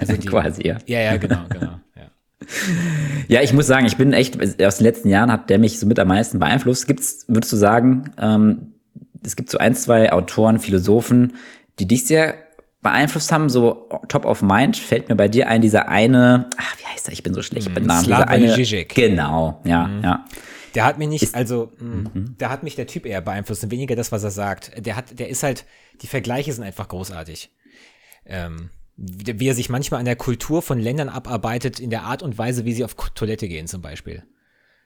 Also 0.00 0.12
die, 0.16 0.26
Quasi, 0.26 0.66
ja. 0.66 0.78
Ja, 0.86 1.00
ja, 1.00 1.16
genau, 1.16 1.44
genau. 1.48 1.80
Ja. 1.94 2.10
ja, 3.28 3.42
ich 3.42 3.52
muss 3.52 3.66
sagen, 3.66 3.86
ich 3.86 3.96
bin 3.96 4.12
echt, 4.12 4.40
aus 4.62 4.78
den 4.78 4.84
letzten 4.84 5.08
Jahren 5.08 5.30
hat 5.30 5.50
der 5.50 5.58
mich 5.58 5.78
so 5.78 5.86
mit 5.86 5.98
am 5.98 6.08
meisten 6.08 6.38
beeinflusst. 6.38 6.86
Gibt's, 6.86 7.24
würdest 7.28 7.52
du 7.52 7.56
sagen, 7.56 8.12
ähm, 8.18 8.74
es 9.24 9.36
gibt 9.36 9.50
so 9.50 9.58
ein, 9.58 9.74
zwei 9.74 10.12
Autoren, 10.12 10.58
Philosophen, 10.58 11.34
die 11.78 11.86
dich 11.86 12.06
sehr 12.06 12.34
beeinflusst 12.82 13.32
haben, 13.32 13.48
so 13.48 13.88
top 14.08 14.24
of 14.24 14.42
mind, 14.42 14.76
fällt 14.76 15.08
mir 15.08 15.16
bei 15.16 15.28
dir 15.28 15.48
ein, 15.48 15.60
dieser 15.60 15.88
eine, 15.88 16.48
ach, 16.56 16.76
wie 16.78 16.84
heißt 16.84 17.08
er, 17.08 17.12
ich 17.12 17.22
bin 17.22 17.34
so 17.34 17.42
schlecht 17.42 17.68
mit 17.74 17.84
mm, 17.84 17.86
Namen. 17.86 18.04
Dieser 18.04 18.28
eine, 18.28 18.54
Žižek. 18.54 18.94
Genau, 18.94 19.60
ja, 19.64 19.88
mhm. 19.88 20.04
ja. 20.04 20.24
Der 20.76 20.84
hat 20.84 20.98
mich 20.98 21.08
nicht, 21.08 21.34
also, 21.34 21.72
mh, 21.78 22.10
mhm. 22.12 22.34
da 22.36 22.50
hat 22.50 22.62
mich 22.62 22.76
der 22.76 22.86
Typ 22.86 23.06
eher 23.06 23.22
beeinflusst 23.22 23.64
und 23.64 23.70
weniger 23.70 23.96
das, 23.96 24.12
was 24.12 24.22
er 24.22 24.30
sagt. 24.30 24.72
Der 24.76 24.94
hat, 24.94 25.18
der 25.18 25.30
ist 25.30 25.42
halt, 25.42 25.64
die 26.02 26.06
Vergleiche 26.06 26.52
sind 26.52 26.64
einfach 26.64 26.86
großartig. 26.86 27.50
Ähm, 28.26 28.68
wie 28.98 29.48
er 29.48 29.54
sich 29.54 29.70
manchmal 29.70 30.00
an 30.00 30.04
der 30.04 30.16
Kultur 30.16 30.60
von 30.60 30.78
Ländern 30.78 31.08
abarbeitet, 31.08 31.80
in 31.80 31.88
der 31.88 32.02
Art 32.02 32.22
und 32.22 32.36
Weise, 32.36 32.66
wie 32.66 32.74
sie 32.74 32.84
auf 32.84 32.94
Toilette 33.14 33.48
gehen, 33.48 33.66
zum 33.66 33.80
Beispiel. 33.80 34.24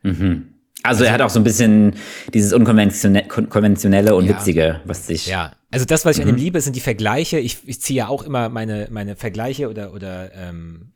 Mhm. 0.04 0.54
Also, 0.84 1.02
also 1.02 1.04
er 1.04 1.12
hat 1.12 1.22
auch 1.22 1.30
so 1.30 1.40
ein 1.40 1.44
bisschen 1.44 1.96
dieses 2.32 2.52
unkonventionelle 2.52 4.14
und 4.14 4.26
ja, 4.26 4.30
witzige, 4.30 4.80
was 4.84 5.08
sich. 5.08 5.26
Ja, 5.26 5.56
also 5.72 5.86
das, 5.86 6.04
was 6.04 6.18
ich 6.18 6.24
mhm. 6.24 6.30
an 6.30 6.36
ihm 6.36 6.40
liebe, 6.40 6.60
sind 6.60 6.76
die 6.76 6.80
Vergleiche. 6.80 7.40
Ich, 7.40 7.58
ich 7.66 7.80
ziehe 7.80 7.98
ja 7.98 8.06
auch 8.06 8.22
immer 8.22 8.48
meine, 8.48 8.86
meine 8.92 9.16
Vergleiche 9.16 9.68
oder, 9.68 9.92
oder 9.92 10.32
ähm, 10.34 10.92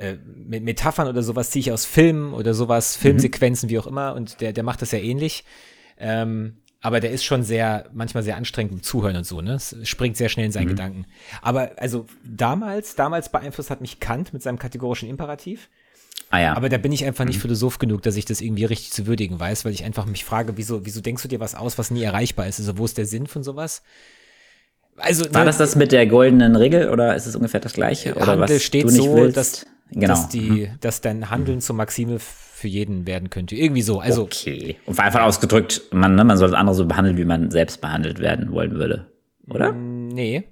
äh, 0.00 0.16
mit 0.24 0.64
Metaphern 0.64 1.08
oder 1.08 1.22
sowas 1.22 1.50
ziehe 1.50 1.60
ich 1.60 1.72
aus 1.72 1.84
Filmen 1.84 2.32
oder 2.32 2.54
sowas, 2.54 2.96
mhm. 2.96 3.02
Filmsequenzen, 3.02 3.66
mhm. 3.66 3.70
wie 3.70 3.78
auch 3.78 3.86
immer, 3.86 4.14
und 4.14 4.40
der, 4.40 4.52
der 4.52 4.64
macht 4.64 4.80
das 4.82 4.92
ja 4.92 4.98
ähnlich. 4.98 5.44
Ähm, 5.98 6.56
aber 6.80 7.00
der 7.00 7.10
ist 7.10 7.24
schon 7.24 7.42
sehr, 7.42 7.90
manchmal 7.92 8.22
sehr 8.22 8.36
anstrengend 8.36 8.72
im 8.72 8.82
Zuhören 8.82 9.16
und 9.16 9.24
so, 9.24 9.42
ne? 9.42 9.52
Es 9.52 9.76
springt 9.82 10.16
sehr 10.16 10.30
schnell 10.30 10.46
in 10.46 10.52
seinen 10.52 10.64
mhm. 10.64 10.70
Gedanken. 10.70 11.06
Aber 11.42 11.72
also 11.76 12.06
damals, 12.24 12.94
damals 12.94 13.30
beeinflusst 13.30 13.68
hat 13.68 13.82
mich 13.82 14.00
Kant 14.00 14.32
mit 14.32 14.42
seinem 14.42 14.58
kategorischen 14.58 15.08
Imperativ. 15.08 15.68
Ah 16.30 16.40
ja. 16.40 16.56
Aber 16.56 16.70
da 16.70 16.78
bin 16.78 16.92
ich 16.92 17.04
einfach 17.04 17.26
nicht 17.26 17.36
mhm. 17.36 17.42
Philosoph 17.42 17.78
genug, 17.78 18.02
dass 18.02 18.16
ich 18.16 18.24
das 18.24 18.40
irgendwie 18.40 18.64
richtig 18.64 18.92
zu 18.92 19.06
würdigen 19.06 19.38
weiß, 19.38 19.66
weil 19.66 19.72
ich 19.72 19.84
einfach 19.84 20.06
mich 20.06 20.24
frage, 20.24 20.56
wieso, 20.56 20.86
wieso 20.86 21.02
denkst 21.02 21.22
du 21.22 21.28
dir 21.28 21.40
was 21.40 21.54
aus, 21.54 21.76
was 21.76 21.90
nie 21.90 22.02
erreichbar 22.02 22.46
ist? 22.46 22.58
Also 22.58 22.78
wo 22.78 22.86
ist 22.86 22.96
der 22.96 23.06
Sinn 23.06 23.26
von 23.26 23.42
sowas? 23.42 23.82
Also, 24.96 25.32
War 25.32 25.40
ne, 25.40 25.46
das 25.46 25.58
das 25.58 25.76
mit 25.76 25.92
der 25.92 26.06
goldenen 26.06 26.56
Regel 26.56 26.88
oder 26.90 27.14
ist 27.16 27.26
es 27.26 27.36
ungefähr 27.36 27.60
das 27.60 27.72
gleiche? 27.72 28.14
Oder 28.14 28.26
Handel 28.26 28.56
was 28.56 28.62
steht 28.62 28.84
du 28.84 28.88
nicht 28.88 29.04
so, 29.04 29.16
willst? 29.16 29.36
dass 29.36 29.66
Genau. 29.92 30.06
Dass, 30.08 30.28
die, 30.28 30.50
mhm. 30.50 30.68
dass 30.80 31.00
dein 31.00 31.30
Handeln 31.30 31.58
mhm. 31.58 31.62
zur 31.62 31.76
Maxime 31.76 32.18
für 32.18 32.68
jeden 32.68 33.06
werden 33.06 33.30
könnte. 33.30 33.56
Irgendwie 33.56 33.82
so. 33.82 34.00
Also, 34.00 34.22
okay. 34.22 34.76
Und 34.86 34.98
einfach 35.00 35.22
ausgedrückt, 35.22 35.82
man, 35.92 36.14
ne, 36.14 36.24
man 36.24 36.36
soll 36.36 36.50
das 36.50 36.58
andere 36.58 36.74
so 36.74 36.86
behandeln, 36.86 37.16
wie 37.16 37.24
man 37.24 37.50
selbst 37.50 37.80
behandelt 37.80 38.20
werden 38.20 38.52
wollen 38.52 38.72
würde. 38.72 39.06
Oder? 39.48 39.72
Mm, 39.72 40.08
nee. 40.08 40.44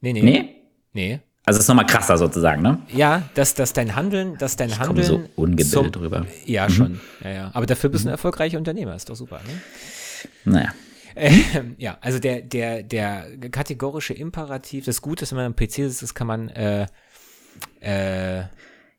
Nee, 0.00 0.12
nee. 0.14 0.22
Nee? 0.22 0.56
Nee. 0.92 1.20
Also 1.44 1.58
es 1.58 1.64
ist 1.64 1.68
nochmal 1.68 1.86
krasser 1.86 2.18
sozusagen, 2.18 2.62
ne? 2.62 2.78
Ja, 2.92 3.24
dass, 3.34 3.54
dass 3.54 3.72
dein 3.72 3.96
Handeln, 3.96 4.38
dass 4.38 4.56
dein 4.56 4.68
ich 4.68 4.78
Handeln. 4.78 5.06
so 5.06 5.22
ungebildet 5.34 5.72
zum, 5.72 5.90
drüber. 5.90 6.26
Ja, 6.46 6.68
mhm. 6.68 6.72
schon. 6.72 7.00
Ja, 7.24 7.30
ja. 7.30 7.50
Aber 7.52 7.66
dafür 7.66 7.90
bist 7.90 8.04
du 8.04 8.08
ein 8.08 8.12
erfolgreicher 8.12 8.58
Unternehmer, 8.58 8.94
ist 8.94 9.10
doch 9.10 9.16
super, 9.16 9.40
ne? 9.46 9.60
Naja. 10.44 10.72
Ähm, 11.14 11.74
ja, 11.78 11.98
also 12.00 12.18
der, 12.18 12.42
der, 12.42 12.82
der 12.82 13.26
kategorische 13.50 14.14
Imperativ, 14.14 14.84
das 14.84 15.02
Gute 15.02 15.24
ist, 15.24 15.32
wenn 15.32 15.38
man 15.38 15.46
am 15.46 15.56
PC 15.56 15.72
sitzt, 15.72 16.02
das 16.02 16.14
kann 16.14 16.26
man 16.26 16.48
äh, 16.48 16.86
äh, 17.80 18.44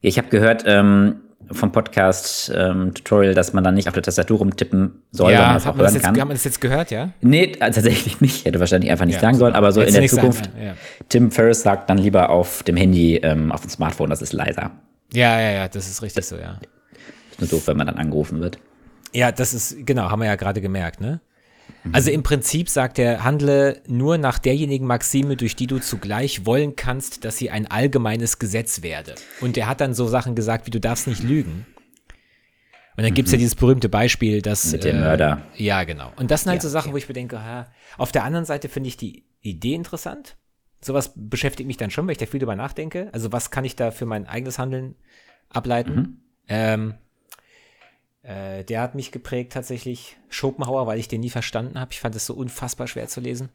ich 0.04 0.18
habe 0.18 0.28
gehört 0.28 0.64
ähm, 0.68 1.22
vom 1.50 1.72
Podcast 1.72 2.52
ähm, 2.54 2.94
Tutorial, 2.94 3.34
dass 3.34 3.54
man 3.54 3.64
dann 3.64 3.74
nicht 3.74 3.88
auf 3.88 3.94
der 3.94 4.04
Tastatur 4.04 4.40
rumtippen 4.40 5.02
soll, 5.12 5.32
ja, 5.32 5.38
sondern 5.38 5.56
einfach 5.56 5.78
hören 5.78 5.94
jetzt, 5.94 6.04
kann. 6.04 6.20
Haben 6.20 6.28
wir 6.30 6.34
das 6.34 6.44
jetzt 6.44 6.60
gehört, 6.62 6.92
ja? 6.92 7.12
Nee, 7.22 7.48
tatsächlich 7.54 8.20
nicht. 8.22 8.46
Hätte 8.46 8.60
wahrscheinlich 8.60 8.92
einfach 8.92 9.06
nicht 9.06 9.16
ja, 9.16 9.22
sagen 9.22 9.38
sollen, 9.38 9.56
aber 9.56 9.72
so 9.72 9.82
in 9.82 9.94
der 9.94 10.06
Zukunft. 10.08 10.46
Sein, 10.46 10.66
ja. 10.66 10.74
Tim 11.08 11.32
Ferriss 11.32 11.62
sagt 11.62 11.90
dann 11.90 11.98
lieber 11.98 12.30
auf 12.30 12.64
dem 12.64 12.76
Handy, 12.76 13.16
ähm, 13.18 13.52
auf 13.52 13.62
dem 13.62 13.70
Smartphone, 13.70 14.10
das 14.10 14.22
ist 14.22 14.34
leiser. 14.34 14.72
Ja, 15.14 15.40
ja, 15.40 15.52
ja, 15.52 15.68
das 15.70 15.88
ist 15.88 16.02
richtig 16.02 16.16
das, 16.16 16.30
so, 16.30 16.36
ja. 16.36 16.60
Ist 17.32 17.40
nur 17.40 17.50
doof, 17.50 17.68
wenn 17.68 17.78
man 17.78 17.88
dann 17.88 17.98
angerufen 17.98 18.42
wird. 18.42 18.60
Ja, 19.14 19.32
das 19.32 19.54
ist, 19.54 19.86
genau, 19.86 20.10
haben 20.10 20.20
wir 20.20 20.28
ja 20.28 20.36
gerade 20.36 20.60
gemerkt, 20.60 21.00
ne? 21.00 21.22
Also 21.92 22.12
im 22.12 22.24
Prinzip 22.24 22.70
sagt 22.70 22.98
er, 22.98 23.24
handle 23.24 23.82
nur 23.88 24.18
nach 24.18 24.40
derjenigen 24.40 24.88
Maxime, 24.88 25.36
durch 25.36 25.56
die 25.56 25.68
du 25.68 25.80
zugleich 25.80 26.46
wollen 26.46 26.76
kannst, 26.76 27.26
dass 27.26 27.38
sie 27.38 27.50
ein 27.50 27.70
allgemeines 27.70 28.40
Gesetz 28.40 28.82
werde. 28.84 29.16
Und 29.42 29.58
er 29.58 29.68
hat 29.68 29.82
dann 29.82 29.94
so 29.94 30.08
Sachen 30.08 30.36
gesagt, 30.36 30.66
wie 30.66 30.72
du 30.72 30.80
darfst 30.80 31.08
nicht 31.08 31.24
lügen. 31.24 31.66
Und 32.96 33.04
dann 33.04 33.12
mhm. 33.12 33.16
gibt's 33.16 33.32
ja 33.32 33.38
dieses 33.38 33.56
berühmte 33.56 33.90
Beispiel, 33.90 34.42
dass. 34.42 34.72
Mit 34.72 34.84
dem 34.84 34.98
äh, 34.98 35.00
Mörder. 35.00 35.42
Ja, 35.56 35.84
genau. 35.84 36.12
Und 36.16 36.32
das 36.32 36.44
sind 36.44 36.52
halt 36.52 36.60
ja, 36.60 36.70
so 36.70 36.70
Sachen, 36.70 36.90
okay. 36.90 36.94
wo 36.94 36.98
ich 36.98 37.08
mir 37.08 37.16
denke, 37.16 37.44
ha, 37.44 37.68
auf 37.98 38.12
der 38.12 38.24
anderen 38.24 38.46
Seite 38.46 38.70
finde 38.70 38.88
ich 38.88 38.98
die 38.98 39.26
Idee 39.42 39.74
interessant. 39.74 40.38
Sowas 40.80 41.14
beschäftigt 41.16 41.68
mich 41.68 41.78
dann 41.78 41.90
schon, 41.90 42.06
weil 42.06 42.14
ich 42.14 42.18
da 42.18 42.26
viel 42.26 42.40
drüber 42.40 42.56
nachdenke. 42.56 43.10
Also, 43.12 43.32
was 43.32 43.52
kann 43.52 43.66
ich 43.66 43.76
da 43.76 43.92
für 43.92 44.06
mein 44.06 44.28
eigenes 44.28 44.60
Handeln 44.60 44.96
ableiten? 45.50 45.96
Mhm. 45.96 46.18
Ähm, 46.48 46.94
äh, 48.24 48.64
der 48.64 48.82
hat 48.82 48.96
mich 48.96 49.12
geprägt 49.12 49.54
tatsächlich, 49.54 50.18
Schopenhauer, 50.30 50.88
weil 50.88 51.00
ich 51.00 51.08
den 51.08 51.22
nie 51.22 51.30
verstanden 51.30 51.80
habe. 51.80 51.92
Ich 51.92 52.00
fand 52.00 52.16
es 52.16 52.26
so 52.26 52.34
unfassbar 52.34 52.88
schwer 52.88 53.08
zu 53.08 53.20
lesen. 53.20 53.50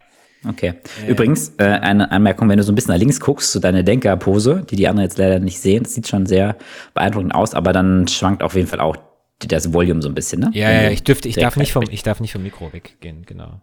Okay. 0.46 0.74
Ähm, 1.02 1.08
Übrigens, 1.08 1.54
äh, 1.58 1.64
eine 1.64 2.10
Anmerkung, 2.10 2.48
wenn 2.48 2.58
du 2.58 2.62
so 2.62 2.70
ein 2.70 2.74
bisschen 2.74 2.92
nach 2.92 2.98
links 2.98 3.18
guckst, 3.18 3.50
so 3.50 3.60
deine 3.60 3.82
Denkerpose, 3.82 4.64
die 4.70 4.76
die 4.76 4.86
anderen 4.86 5.08
jetzt 5.08 5.18
leider 5.18 5.40
nicht 5.40 5.58
sehen, 5.58 5.82
das 5.82 5.94
sieht 5.94 6.06
schon 6.06 6.26
sehr 6.26 6.56
beeindruckend 6.94 7.34
aus, 7.34 7.54
aber 7.54 7.72
dann 7.72 8.06
schwankt 8.06 8.42
auf 8.42 8.54
jeden 8.54 8.68
Fall 8.68 8.80
auch 8.80 8.96
das 9.38 9.72
Volume 9.72 10.02
so 10.02 10.08
ein 10.08 10.14
bisschen, 10.14 10.40
ne? 10.40 10.50
Ja, 10.52 10.70
ja, 10.70 10.90
ich 10.90 11.02
dürfte, 11.02 11.28
ich 11.28 11.36
darf 11.36 11.56
nicht 11.56 11.72
vom, 11.72 11.84
ich 11.90 12.02
darf 12.02 12.20
nicht 12.20 12.32
vom 12.32 12.42
Mikro 12.42 12.72
weggehen, 12.72 13.24
genau. 13.24 13.60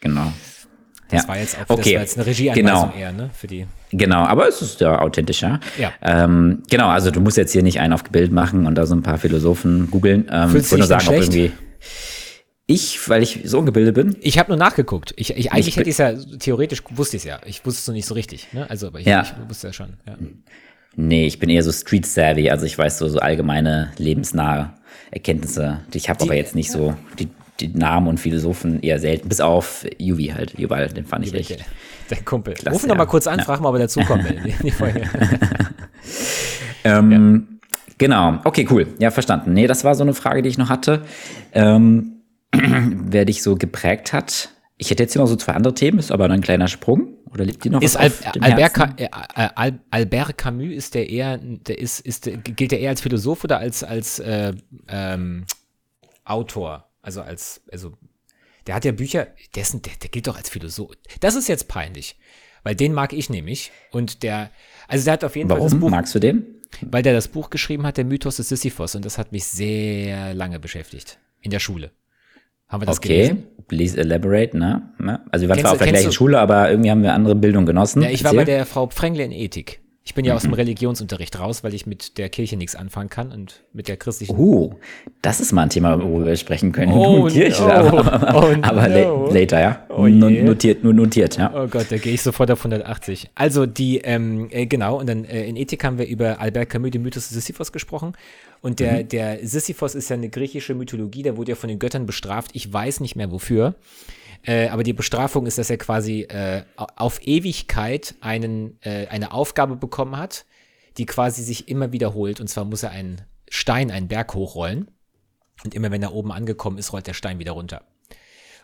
Genau. 0.00 0.32
Das 1.10 1.22
ja. 1.22 1.28
war 1.28 1.38
jetzt 1.38 1.56
auch 1.56 1.70
okay. 1.70 1.76
das 1.76 1.94
war 1.94 2.00
jetzt 2.00 2.16
eine 2.18 2.26
Regieanweisung 2.26 2.90
genau. 2.90 2.92
eher, 2.98 3.12
ne? 3.12 3.30
Für 3.32 3.46
die. 3.46 3.66
Genau, 3.92 4.18
aber 4.24 4.48
es 4.48 4.60
ist 4.60 4.80
ja 4.80 5.00
authentischer. 5.00 5.60
Ja. 5.78 5.92
Ähm, 6.02 6.62
genau, 6.68 6.88
also 6.88 7.10
du 7.10 7.20
musst 7.20 7.38
jetzt 7.38 7.52
hier 7.52 7.62
nicht 7.62 7.80
einen 7.80 7.94
auf 7.94 8.04
Bild 8.04 8.30
machen 8.30 8.66
und 8.66 8.74
da 8.74 8.84
so 8.84 8.94
ein 8.94 9.02
paar 9.02 9.18
Philosophen 9.18 9.90
googeln. 9.90 10.28
Ähm, 10.30 10.50
Fühlst 10.50 10.66
ich 10.66 10.72
würde 10.72 10.80
nur 10.80 10.88
sagen, 10.88 11.08
ob 11.08 11.14
irgendwie. 11.14 11.52
Ich, 12.66 13.08
weil 13.08 13.22
ich 13.22 13.40
so 13.44 13.58
ungebildet 13.58 13.94
bin? 13.94 14.16
Ich 14.20 14.38
habe 14.38 14.50
nur 14.50 14.58
nachgeguckt. 14.58 15.14
Ich, 15.16 15.34
ich 15.34 15.52
eigentlich 15.52 15.68
ich 15.68 15.76
hätte 15.78 15.88
ich 15.88 15.98
es 15.98 15.98
ja 15.98 16.12
theoretisch 16.38 16.82
wusste 16.90 17.16
ich 17.16 17.22
es 17.22 17.26
ja. 17.26 17.40
Ich 17.46 17.64
wusste 17.64 17.80
es 17.80 17.88
noch 17.88 17.94
nicht 17.94 18.04
so 18.04 18.12
richtig. 18.12 18.48
Ne? 18.52 18.68
Also, 18.68 18.88
aber 18.88 19.00
ich, 19.00 19.06
ja. 19.06 19.22
ich 19.22 19.32
wusste 19.48 19.68
ja 19.68 19.72
schon. 19.72 19.94
Ja. 20.06 20.16
Nee, 20.94 21.26
ich 21.26 21.38
bin 21.38 21.48
eher 21.48 21.62
so 21.62 21.72
street 21.72 22.04
savvy. 22.04 22.50
Also 22.50 22.66
ich 22.66 22.76
weiß 22.76 22.98
so 22.98 23.08
so 23.08 23.20
allgemeine 23.20 23.92
lebensnahe 23.96 24.74
Erkenntnisse. 25.10 25.80
Ich 25.94 26.10
habe 26.10 26.22
aber 26.22 26.34
jetzt 26.34 26.54
nicht 26.54 26.70
so 26.70 26.94
die 27.18 27.28
die 27.60 27.68
Namen 27.68 28.08
und 28.08 28.18
Philosophen 28.18 28.80
eher 28.82 29.00
selten, 29.00 29.28
bis 29.28 29.40
auf 29.40 29.84
Juvi 29.98 30.26
halt. 30.28 30.58
Juval, 30.58 30.88
den 30.88 31.04
fand 31.04 31.24
ich 31.24 31.32
Juvi, 31.32 31.40
echt. 31.40 31.64
Der 32.10 32.22
Kumpel. 32.22 32.54
Klasse, 32.54 32.74
Ruf 32.74 32.82
ihn 32.82 32.88
ja. 32.88 32.94
noch 32.94 32.98
mal 32.98 33.06
kurz 33.06 33.26
an, 33.26 33.38
ja. 33.38 33.44
frag 33.44 33.60
mal, 33.60 33.68
ob 33.68 33.74
er 33.74 33.80
dazukommen 33.80 34.24
will. 34.24 34.54
Ähm, 36.84 37.48
ja. 37.50 37.58
Genau, 37.98 38.38
okay, 38.44 38.66
cool. 38.70 38.86
Ja, 38.98 39.10
verstanden. 39.10 39.52
Nee, 39.52 39.66
das 39.66 39.84
war 39.84 39.94
so 39.94 40.02
eine 40.02 40.14
Frage, 40.14 40.42
die 40.42 40.48
ich 40.48 40.58
noch 40.58 40.68
hatte. 40.68 41.02
Ähm, 41.52 42.22
wer 42.52 43.24
dich 43.24 43.42
so 43.42 43.56
geprägt 43.56 44.12
hat. 44.12 44.50
Ich 44.76 44.90
hätte 44.90 45.02
jetzt 45.02 45.12
hier 45.12 45.20
noch 45.20 45.28
so 45.28 45.36
zwei 45.36 45.54
andere 45.54 45.74
Themen, 45.74 45.98
ist 45.98 46.12
aber 46.12 46.30
ein 46.30 46.40
kleiner 46.40 46.68
Sprung. 46.68 47.14
Oder 47.32 47.44
liegt 47.44 47.64
die 47.64 47.70
noch 47.70 47.82
ist 47.82 47.96
Al 47.96 48.12
Albert, 48.40 48.74
Ca 48.74 48.94
äh, 48.96 49.08
Al 49.54 49.80
Albert 49.90 50.38
Camus 50.38 50.72
ist 50.72 50.94
der 50.94 51.10
eher, 51.10 51.38
der 51.38 51.78
ist, 51.78 52.00
ist, 52.00 52.30
gilt 52.44 52.70
der 52.70 52.80
eher 52.80 52.90
als 52.90 53.02
Philosoph 53.02 53.44
oder 53.44 53.58
als, 53.58 53.84
als 53.84 54.18
äh, 54.20 54.54
ähm, 54.88 55.44
Autor? 56.24 56.87
Also 57.08 57.22
als, 57.22 57.62
also, 57.72 57.94
der 58.66 58.74
hat 58.74 58.84
ja 58.84 58.92
Bücher, 58.92 59.28
dessen, 59.56 59.80
der, 59.80 59.94
der 60.02 60.10
gilt 60.10 60.26
doch 60.26 60.36
als 60.36 60.50
Philosoph. 60.50 60.90
Das 61.20 61.36
ist 61.36 61.48
jetzt 61.48 61.66
peinlich, 61.66 62.16
weil 62.64 62.74
den 62.74 62.92
mag 62.92 63.14
ich 63.14 63.30
nämlich. 63.30 63.72
Und 63.92 64.22
der, 64.22 64.50
also 64.88 65.06
der 65.06 65.14
hat 65.14 65.24
auf 65.24 65.34
jeden 65.34 65.48
Warum? 65.48 65.70
Fall 65.70 65.78
Buch. 65.78 65.88
Magst 65.88 66.14
du 66.14 66.18
den? 66.18 66.44
Weil 66.82 67.02
der 67.02 67.14
das 67.14 67.28
Buch 67.28 67.48
geschrieben 67.48 67.86
hat, 67.86 67.96
der 67.96 68.04
Mythos 68.04 68.36
des 68.36 68.50
Sisyphos, 68.50 68.94
und 68.94 69.06
das 69.06 69.16
hat 69.16 69.32
mich 69.32 69.46
sehr 69.46 70.34
lange 70.34 70.60
beschäftigt. 70.60 71.18
In 71.40 71.50
der 71.50 71.60
Schule. 71.60 71.92
Haben 72.68 72.82
wir 72.82 72.86
das 72.86 72.98
okay, 72.98 73.08
gelesen? 73.28 73.46
please 73.68 73.98
elaborate, 73.98 74.54
ne? 74.58 74.92
ne? 74.98 75.24
Also 75.32 75.44
wir 75.44 75.48
waren 75.48 75.56
Kennst 75.56 75.60
zwar 75.62 75.72
auf 75.72 75.78
der 75.78 75.88
gleichen 75.88 76.08
du- 76.08 76.12
Schule, 76.12 76.38
aber 76.38 76.70
irgendwie 76.70 76.90
haben 76.90 77.02
wir 77.02 77.14
andere 77.14 77.36
Bildung 77.36 77.64
genossen. 77.64 78.02
Ja, 78.02 78.10
ich 78.10 78.22
war 78.22 78.34
bei 78.34 78.44
der 78.44 78.66
Frau 78.66 78.86
Pfrängle 78.86 79.24
in 79.24 79.32
Ethik. 79.32 79.80
Ich 80.08 80.14
bin 80.14 80.24
ja 80.24 80.34
aus 80.34 80.40
dem 80.40 80.54
Religionsunterricht 80.54 81.38
raus, 81.38 81.62
weil 81.62 81.74
ich 81.74 81.84
mit 81.84 82.16
der 82.16 82.30
Kirche 82.30 82.56
nichts 82.56 82.74
anfangen 82.74 83.10
kann 83.10 83.30
und 83.30 83.62
mit 83.74 83.88
der 83.88 83.98
christlichen. 83.98 84.34
Uh, 84.38 84.70
das 85.20 85.38
ist 85.38 85.52
mal 85.52 85.64
ein 85.64 85.68
Thema, 85.68 86.02
worüber 86.02 86.24
wir 86.28 86.36
sprechen 86.36 86.72
können. 86.72 86.92
Oh, 86.92 87.26
Kirche, 87.30 87.60
no. 87.62 87.68
aber, 87.68 88.34
Oh, 88.34 88.54
aber 88.62 88.88
no. 88.88 89.26
la- 89.26 89.32
later, 89.34 89.60
ja. 89.60 89.86
Oh 89.90 90.06
Nur 90.06 90.30
je. 90.30 90.42
notiert, 90.44 90.82
nur 90.82 90.94
notiert, 90.94 91.36
ja. 91.36 91.52
Oh 91.54 91.66
Gott, 91.66 91.88
da 91.90 91.98
gehe 91.98 92.14
ich 92.14 92.22
sofort 92.22 92.50
auf 92.50 92.60
180. 92.60 93.28
Also 93.34 93.66
die, 93.66 93.98
ähm, 93.98 94.48
äh, 94.50 94.64
genau, 94.64 94.98
und 94.98 95.10
dann 95.10 95.26
äh, 95.26 95.44
in 95.46 95.56
Ethik 95.56 95.84
haben 95.84 95.98
wir 95.98 96.06
über 96.06 96.40
Albert 96.40 96.70
Camus, 96.70 96.90
den 96.92 97.02
Mythos 97.02 97.28
Sisyphos 97.28 97.70
gesprochen. 97.70 98.14
Und 98.62 98.80
der, 98.80 99.04
der 99.04 99.46
Sisyphos 99.46 99.94
ist 99.94 100.08
ja 100.08 100.16
eine 100.16 100.30
griechische 100.30 100.74
Mythologie, 100.74 101.22
der 101.22 101.36
wurde 101.36 101.50
ja 101.52 101.56
von 101.56 101.68
den 101.68 101.78
Göttern 101.78 102.06
bestraft. 102.06 102.52
Ich 102.54 102.72
weiß 102.72 103.00
nicht 103.00 103.14
mehr 103.14 103.30
wofür. 103.30 103.74
Äh, 104.42 104.68
aber 104.68 104.82
die 104.82 104.92
Bestrafung 104.92 105.46
ist, 105.46 105.58
dass 105.58 105.70
er 105.70 105.78
quasi 105.78 106.22
äh, 106.22 106.64
au- 106.76 106.86
auf 106.96 107.26
Ewigkeit 107.26 108.14
einen, 108.20 108.80
äh, 108.82 109.06
eine 109.08 109.32
Aufgabe 109.32 109.76
bekommen 109.76 110.16
hat, 110.16 110.46
die 110.96 111.06
quasi 111.06 111.42
sich 111.42 111.68
immer 111.68 111.92
wiederholt. 111.92 112.40
Und 112.40 112.48
zwar 112.48 112.64
muss 112.64 112.82
er 112.82 112.90
einen 112.90 113.22
Stein, 113.48 113.90
einen 113.90 114.08
Berg 114.08 114.34
hochrollen. 114.34 114.90
Und 115.64 115.74
immer 115.74 115.90
wenn 115.90 116.02
er 116.02 116.12
oben 116.14 116.32
angekommen 116.32 116.78
ist, 116.78 116.92
rollt 116.92 117.06
der 117.06 117.14
Stein 117.14 117.38
wieder 117.38 117.52
runter. 117.52 117.82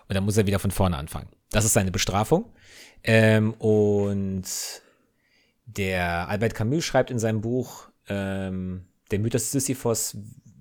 Und 0.08 0.14
dann 0.14 0.24
muss 0.24 0.36
er 0.36 0.46
wieder 0.46 0.58
von 0.58 0.70
vorne 0.70 0.96
anfangen. 0.96 1.28
Das 1.50 1.64
ist 1.64 1.72
seine 1.72 1.90
Bestrafung. 1.90 2.52
Ähm, 3.02 3.54
und 3.54 4.44
der 5.66 6.28
Albert 6.28 6.54
Camus 6.54 6.84
schreibt 6.84 7.10
in 7.10 7.18
seinem 7.18 7.40
Buch, 7.40 7.88
ähm, 8.08 8.86
der 9.10 9.18
Mythos 9.18 9.50
Sisyphos 9.50 10.16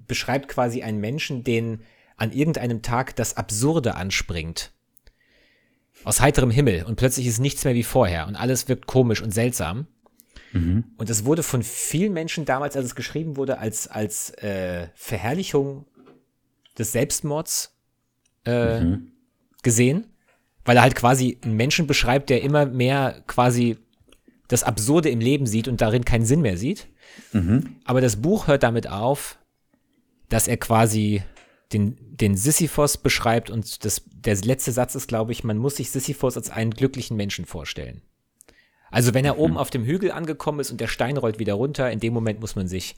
beschreibt 0.07 0.47
quasi 0.47 0.81
einen 0.81 0.99
Menschen, 0.99 1.43
den 1.43 1.81
an 2.17 2.31
irgendeinem 2.31 2.81
Tag 2.81 3.15
das 3.15 3.37
Absurde 3.37 3.95
anspringt. 3.95 4.71
Aus 6.03 6.21
heiterem 6.21 6.51
Himmel 6.51 6.83
und 6.83 6.95
plötzlich 6.95 7.27
ist 7.27 7.39
nichts 7.39 7.63
mehr 7.63 7.75
wie 7.75 7.83
vorher 7.83 8.27
und 8.27 8.35
alles 8.35 8.67
wirkt 8.67 8.87
komisch 8.87 9.21
und 9.21 9.31
seltsam. 9.31 9.87
Und 10.97 11.09
es 11.09 11.25
wurde 11.25 11.43
von 11.43 11.63
vielen 11.63 12.13
Menschen 12.13 12.45
damals, 12.45 12.75
als 12.75 12.85
es 12.87 12.95
geschrieben 12.95 13.37
wurde, 13.37 13.57
als, 13.57 13.87
als 13.87 14.31
äh, 14.37 14.87
Verherrlichung 14.95 15.85
des 16.77 16.91
Selbstmords 16.91 17.75
äh, 18.45 18.51
gesehen, 19.63 20.07
weil 20.65 20.77
er 20.77 20.83
halt 20.83 20.95
quasi 20.95 21.39
einen 21.43 21.55
Menschen 21.55 21.87
beschreibt, 21.87 22.29
der 22.29 22.41
immer 22.43 22.65
mehr 22.65 23.23
quasi 23.27 23.77
das 24.47 24.63
Absurde 24.63 25.09
im 25.09 25.19
Leben 25.21 25.47
sieht 25.47 25.67
und 25.67 25.81
darin 25.81 26.05
keinen 26.05 26.25
Sinn 26.25 26.41
mehr 26.41 26.57
sieht. 26.57 26.87
Aber 27.85 28.01
das 28.01 28.17
Buch 28.17 28.47
hört 28.47 28.63
damit 28.63 28.87
auf, 28.89 29.39
dass 30.29 30.47
er 30.47 30.57
quasi 30.57 31.23
den, 31.73 31.97
den 31.99 32.37
Sisyphos 32.37 32.97
beschreibt 32.97 33.49
und 33.49 33.83
das, 33.85 34.03
der 34.13 34.35
letzte 34.37 34.71
Satz 34.71 34.95
ist, 34.95 35.07
glaube 35.07 35.31
ich, 35.31 35.43
man 35.43 35.57
muss 35.57 35.77
sich 35.77 35.91
Sisyphos 35.91 36.37
als 36.37 36.49
einen 36.49 36.71
glücklichen 36.71 37.17
Menschen 37.17 37.45
vorstellen. 37.45 38.01
Also 38.91 39.13
wenn 39.15 39.25
er 39.25 39.39
oben 39.39 39.57
auf 39.57 39.71
dem 39.71 39.85
Hügel 39.85 40.11
angekommen 40.11 40.59
ist 40.59 40.69
und 40.69 40.79
der 40.79 40.87
Stein 40.87 41.17
rollt 41.17 41.39
wieder 41.39 41.55
runter, 41.55 41.91
in 41.91 41.99
dem 41.99 42.13
Moment 42.13 42.39
muss 42.39 42.55
man 42.55 42.67
sich 42.67 42.95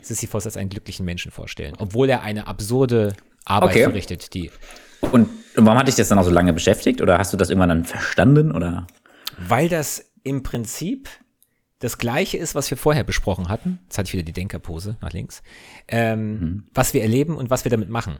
Sisyphos 0.00 0.46
als 0.46 0.56
einen 0.56 0.70
glücklichen 0.70 1.04
Menschen 1.04 1.32
vorstellen, 1.32 1.74
obwohl 1.78 2.08
er 2.08 2.22
eine 2.22 2.46
absurde 2.46 3.14
Arbeit 3.44 3.70
Okay. 3.70 3.84
verrichtet, 3.84 4.34
die 4.34 4.50
Und, 5.00 5.28
und 5.56 5.66
warum 5.66 5.78
hat 5.78 5.88
dich 5.88 5.96
das 5.96 6.08
dann 6.08 6.18
auch 6.18 6.24
so 6.24 6.30
lange 6.30 6.52
beschäftigt? 6.52 7.00
Oder 7.00 7.18
hast 7.18 7.32
du 7.32 7.36
das 7.36 7.50
irgendwann 7.50 7.68
dann 7.70 7.84
verstanden? 7.84 8.52
Oder? 8.52 8.86
Weil 9.38 9.68
das 9.68 10.12
im 10.22 10.42
Prinzip 10.42 11.08
das 11.78 11.98
Gleiche 11.98 12.38
ist, 12.38 12.54
was 12.54 12.70
wir 12.70 12.78
vorher 12.78 13.04
besprochen 13.04 13.48
hatten. 13.48 13.80
Jetzt 13.84 13.98
hatte 13.98 14.08
ich 14.08 14.12
wieder 14.14 14.22
die 14.22 14.32
Denkerpose 14.32 14.96
nach 15.00 15.12
links. 15.12 15.42
Ähm, 15.88 16.64
Was 16.72 16.94
wir 16.94 17.02
erleben 17.02 17.36
und 17.36 17.50
was 17.50 17.64
wir 17.64 17.70
damit 17.70 17.90
machen. 17.90 18.18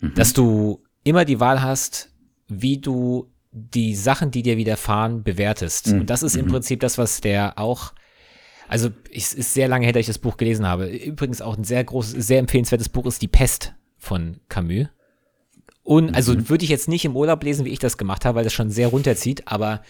Dass 0.00 0.32
du 0.32 0.82
immer 1.04 1.24
die 1.24 1.40
Wahl 1.40 1.62
hast, 1.62 2.12
wie 2.48 2.78
du 2.78 3.30
die 3.52 3.94
Sachen, 3.94 4.30
die 4.30 4.42
dir 4.42 4.56
widerfahren, 4.56 5.22
bewertest. 5.22 5.88
Und 5.88 6.10
das 6.10 6.22
ist 6.22 6.36
im 6.36 6.46
Prinzip 6.46 6.80
das, 6.80 6.98
was 6.98 7.20
der 7.20 7.58
auch 7.58 7.92
also 8.68 8.90
es 9.10 9.32
ist 9.32 9.54
sehr 9.54 9.66
lange 9.66 9.86
her, 9.86 9.94
dass 9.94 10.00
ich 10.00 10.06
das 10.06 10.18
Buch 10.18 10.36
gelesen 10.36 10.66
habe. 10.66 10.88
Übrigens 10.88 11.40
auch 11.40 11.56
ein 11.56 11.64
sehr 11.64 11.82
großes, 11.82 12.26
sehr 12.26 12.38
empfehlenswertes 12.38 12.90
Buch 12.90 13.06
ist 13.06 13.22
Die 13.22 13.28
Pest 13.28 13.74
von 13.96 14.40
Camus. 14.48 14.88
Und 15.82 16.14
also 16.14 16.50
würde 16.50 16.64
ich 16.64 16.70
jetzt 16.70 16.86
nicht 16.86 17.06
im 17.06 17.16
Urlaub 17.16 17.42
lesen, 17.42 17.64
wie 17.64 17.70
ich 17.70 17.78
das 17.78 17.96
gemacht 17.96 18.26
habe, 18.26 18.36
weil 18.36 18.44
das 18.44 18.52
schon 18.52 18.70
sehr 18.70 18.88
runterzieht, 18.88 19.48
aber 19.48 19.82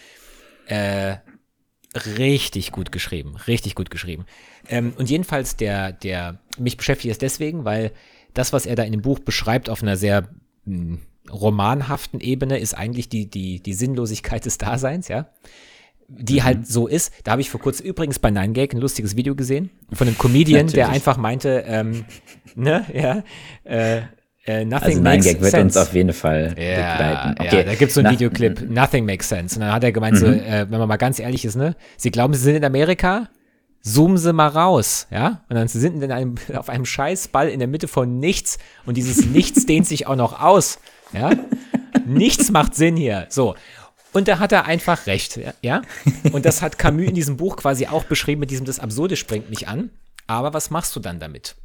äh, 0.67 1.17
richtig 1.95 2.71
gut 2.71 2.91
geschrieben, 2.91 3.35
richtig 3.47 3.75
gut 3.75 3.89
geschrieben. 3.89 4.25
Ähm, 4.67 4.93
und 4.97 5.09
jedenfalls 5.09 5.55
der, 5.55 5.91
der 5.91 6.39
mich 6.57 6.77
beschäftigt 6.77 7.11
ist 7.11 7.21
deswegen, 7.21 7.65
weil 7.65 7.91
das, 8.33 8.53
was 8.53 8.65
er 8.65 8.75
da 8.75 8.83
in 8.83 8.91
dem 8.91 9.01
Buch 9.01 9.19
beschreibt, 9.19 9.69
auf 9.69 9.81
einer 9.81 9.97
sehr 9.97 10.29
mh, 10.65 10.99
romanhaften 11.31 12.19
Ebene, 12.19 12.59
ist 12.59 12.75
eigentlich 12.75 13.09
die, 13.09 13.29
die, 13.29 13.61
die 13.61 13.73
Sinnlosigkeit 13.73 14.45
des 14.45 14.57
Daseins, 14.57 15.07
ja 15.07 15.29
die 16.09 16.43
halt 16.43 16.67
so 16.67 16.87
ist. 16.87 17.13
Da 17.23 17.31
habe 17.31 17.41
ich 17.41 17.49
vor 17.49 17.59
kurzem 17.59 17.85
übrigens 17.85 18.19
bei 18.19 18.29
9gag 18.29 18.73
ein 18.73 18.81
lustiges 18.81 19.15
Video 19.15 19.35
gesehen 19.35 19.69
von 19.93 20.07
einem 20.07 20.17
Comedian, 20.17 20.67
der 20.67 20.89
einfach 20.89 21.17
meinte, 21.17 21.63
ähm, 21.67 22.05
ne, 22.55 22.85
ja, 22.93 23.23
äh, 23.63 24.01
äh, 24.49 24.65
nothing 24.65 24.87
Also 24.89 25.01
makes 25.01 25.25
9gag 25.27 25.39
wird 25.41 25.51
sense. 25.51 25.61
uns 25.61 25.77
auf 25.77 25.93
jeden 25.93 26.13
Fall 26.13 26.55
Ja, 26.57 26.91
begleiten. 27.33 27.55
ja, 27.57 27.63
da 27.63 27.75
gibt's 27.75 27.93
so 27.95 27.99
einen 28.01 28.05
Na- 28.07 28.11
Videoclip, 28.13 28.69
Nothing 28.69 29.05
Makes 29.05 29.29
Sense. 29.29 29.55
Und 29.55 29.61
dann 29.61 29.73
hat 29.73 29.83
er 29.83 29.91
gemeint, 29.91 30.17
so, 30.17 30.25
äh, 30.25 30.65
wenn 30.69 30.79
man 30.79 30.87
mal 30.87 30.97
ganz 30.97 31.19
ehrlich 31.19 31.45
ist, 31.45 31.55
ne, 31.55 31.75
Sie 31.97 32.11
glauben, 32.11 32.33
Sie 32.33 32.41
sind 32.41 32.55
in 32.55 32.65
Amerika? 32.65 33.27
Zoomen 33.81 34.17
Sie 34.17 34.33
mal 34.33 34.47
raus, 34.47 35.07
ja? 35.09 35.41
Und 35.49 35.55
dann 35.55 35.67
sind 35.69 35.99
Sie 35.99 36.05
in 36.05 36.11
einem, 36.11 36.35
auf 36.55 36.67
einem 36.69 36.85
Scheißball 36.85 37.47
in 37.49 37.59
der 37.59 37.67
Mitte 37.69 37.87
von 37.87 38.19
nichts 38.19 38.57
und 38.85 38.97
dieses 38.97 39.25
Nichts 39.25 39.65
dehnt 39.65 39.87
sich 39.87 40.05
auch 40.07 40.15
noch 40.17 40.41
aus, 40.41 40.79
ja? 41.13 41.31
Nichts 42.05 42.51
macht 42.51 42.75
Sinn 42.75 42.95
hier. 42.97 43.25
So. 43.29 43.55
Und 44.11 44.27
da 44.27 44.39
hat 44.39 44.51
er 44.51 44.65
einfach 44.65 45.05
recht, 45.05 45.37
ja? 45.37 45.53
ja? 45.61 45.81
Und 46.31 46.45
das 46.45 46.61
hat 46.61 46.77
Camus 46.79 47.05
in 47.07 47.13
diesem 47.15 47.37
Buch 47.37 47.55
quasi 47.57 47.85
auch 47.87 48.03
beschrieben 48.05 48.39
mit 48.41 48.49
diesem, 48.51 48.65
das 48.65 48.79
Absurde 48.79 49.15
springt 49.15 49.49
mich 49.49 49.67
an. 49.67 49.91
Aber 50.27 50.53
was 50.53 50.71
machst 50.71 50.95
du 50.95 50.99
dann 50.99 51.19
damit? 51.19 51.55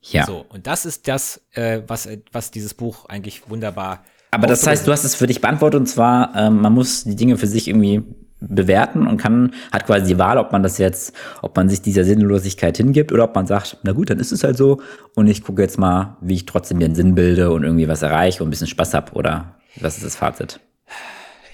Ja. 0.00 0.26
So, 0.26 0.44
und 0.48 0.66
das 0.66 0.86
ist 0.86 1.08
das, 1.08 1.42
äh, 1.52 1.82
was, 1.86 2.06
äh, 2.06 2.18
was 2.32 2.50
dieses 2.50 2.74
Buch 2.74 3.06
eigentlich 3.06 3.48
wunderbar. 3.50 4.04
Aber 4.30 4.46
das 4.46 4.66
heißt, 4.66 4.86
du 4.86 4.92
hast 4.92 5.04
es 5.04 5.14
für 5.14 5.26
dich 5.26 5.40
beantwortet 5.40 5.80
und 5.80 5.86
zwar, 5.86 6.34
ähm, 6.36 6.60
man 6.60 6.72
muss 6.72 7.04
die 7.04 7.16
Dinge 7.16 7.38
für 7.38 7.46
sich 7.46 7.68
irgendwie 7.68 8.02
bewerten 8.40 9.06
und 9.06 9.16
kann, 9.16 9.52
hat 9.72 9.86
quasi 9.86 10.06
die 10.06 10.18
Wahl, 10.18 10.38
ob 10.38 10.52
man 10.52 10.62
das 10.62 10.78
jetzt, 10.78 11.12
ob 11.42 11.56
man 11.56 11.68
sich 11.68 11.82
dieser 11.82 12.04
Sinnlosigkeit 12.04 12.76
hingibt 12.76 13.10
oder 13.10 13.24
ob 13.24 13.34
man 13.34 13.46
sagt, 13.46 13.78
na 13.82 13.92
gut, 13.92 14.10
dann 14.10 14.20
ist 14.20 14.32
es 14.32 14.44
halt 14.44 14.56
so 14.56 14.80
und 15.16 15.26
ich 15.26 15.42
gucke 15.42 15.62
jetzt 15.62 15.78
mal, 15.78 16.16
wie 16.20 16.34
ich 16.34 16.46
trotzdem 16.46 16.78
mir 16.78 16.84
einen 16.84 16.94
Sinn 16.94 17.14
bilde 17.14 17.50
und 17.50 17.64
irgendwie 17.64 17.88
was 17.88 18.02
erreiche 18.02 18.42
und 18.42 18.48
ein 18.48 18.50
bisschen 18.50 18.68
Spaß 18.68 18.94
hab 18.94 19.16
oder 19.16 19.56
was 19.80 19.96
ist 19.96 20.04
das 20.04 20.16
Fazit? 20.16 20.60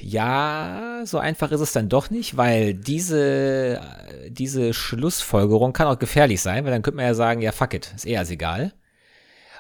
Ja, 0.07 1.01
so 1.07 1.17
einfach 1.17 1.51
ist 1.51 1.63
es 1.63 1.73
dann 1.73 1.89
doch 1.89 2.11
nicht, 2.11 2.37
weil 2.37 2.75
diese, 2.75 3.81
äh, 3.81 4.31
diese 4.31 4.75
Schlussfolgerung 4.75 5.73
kann 5.73 5.87
auch 5.87 5.99
gefährlich 5.99 6.43
sein, 6.43 6.65
weil 6.65 6.73
dann 6.73 6.83
könnte 6.83 6.97
man 6.97 7.07
ja 7.07 7.15
sagen, 7.15 7.41
ja, 7.41 7.53
fuck 7.53 7.73
it, 7.73 7.91
ist 7.97 8.05
eher 8.05 8.21
egal. 8.29 8.75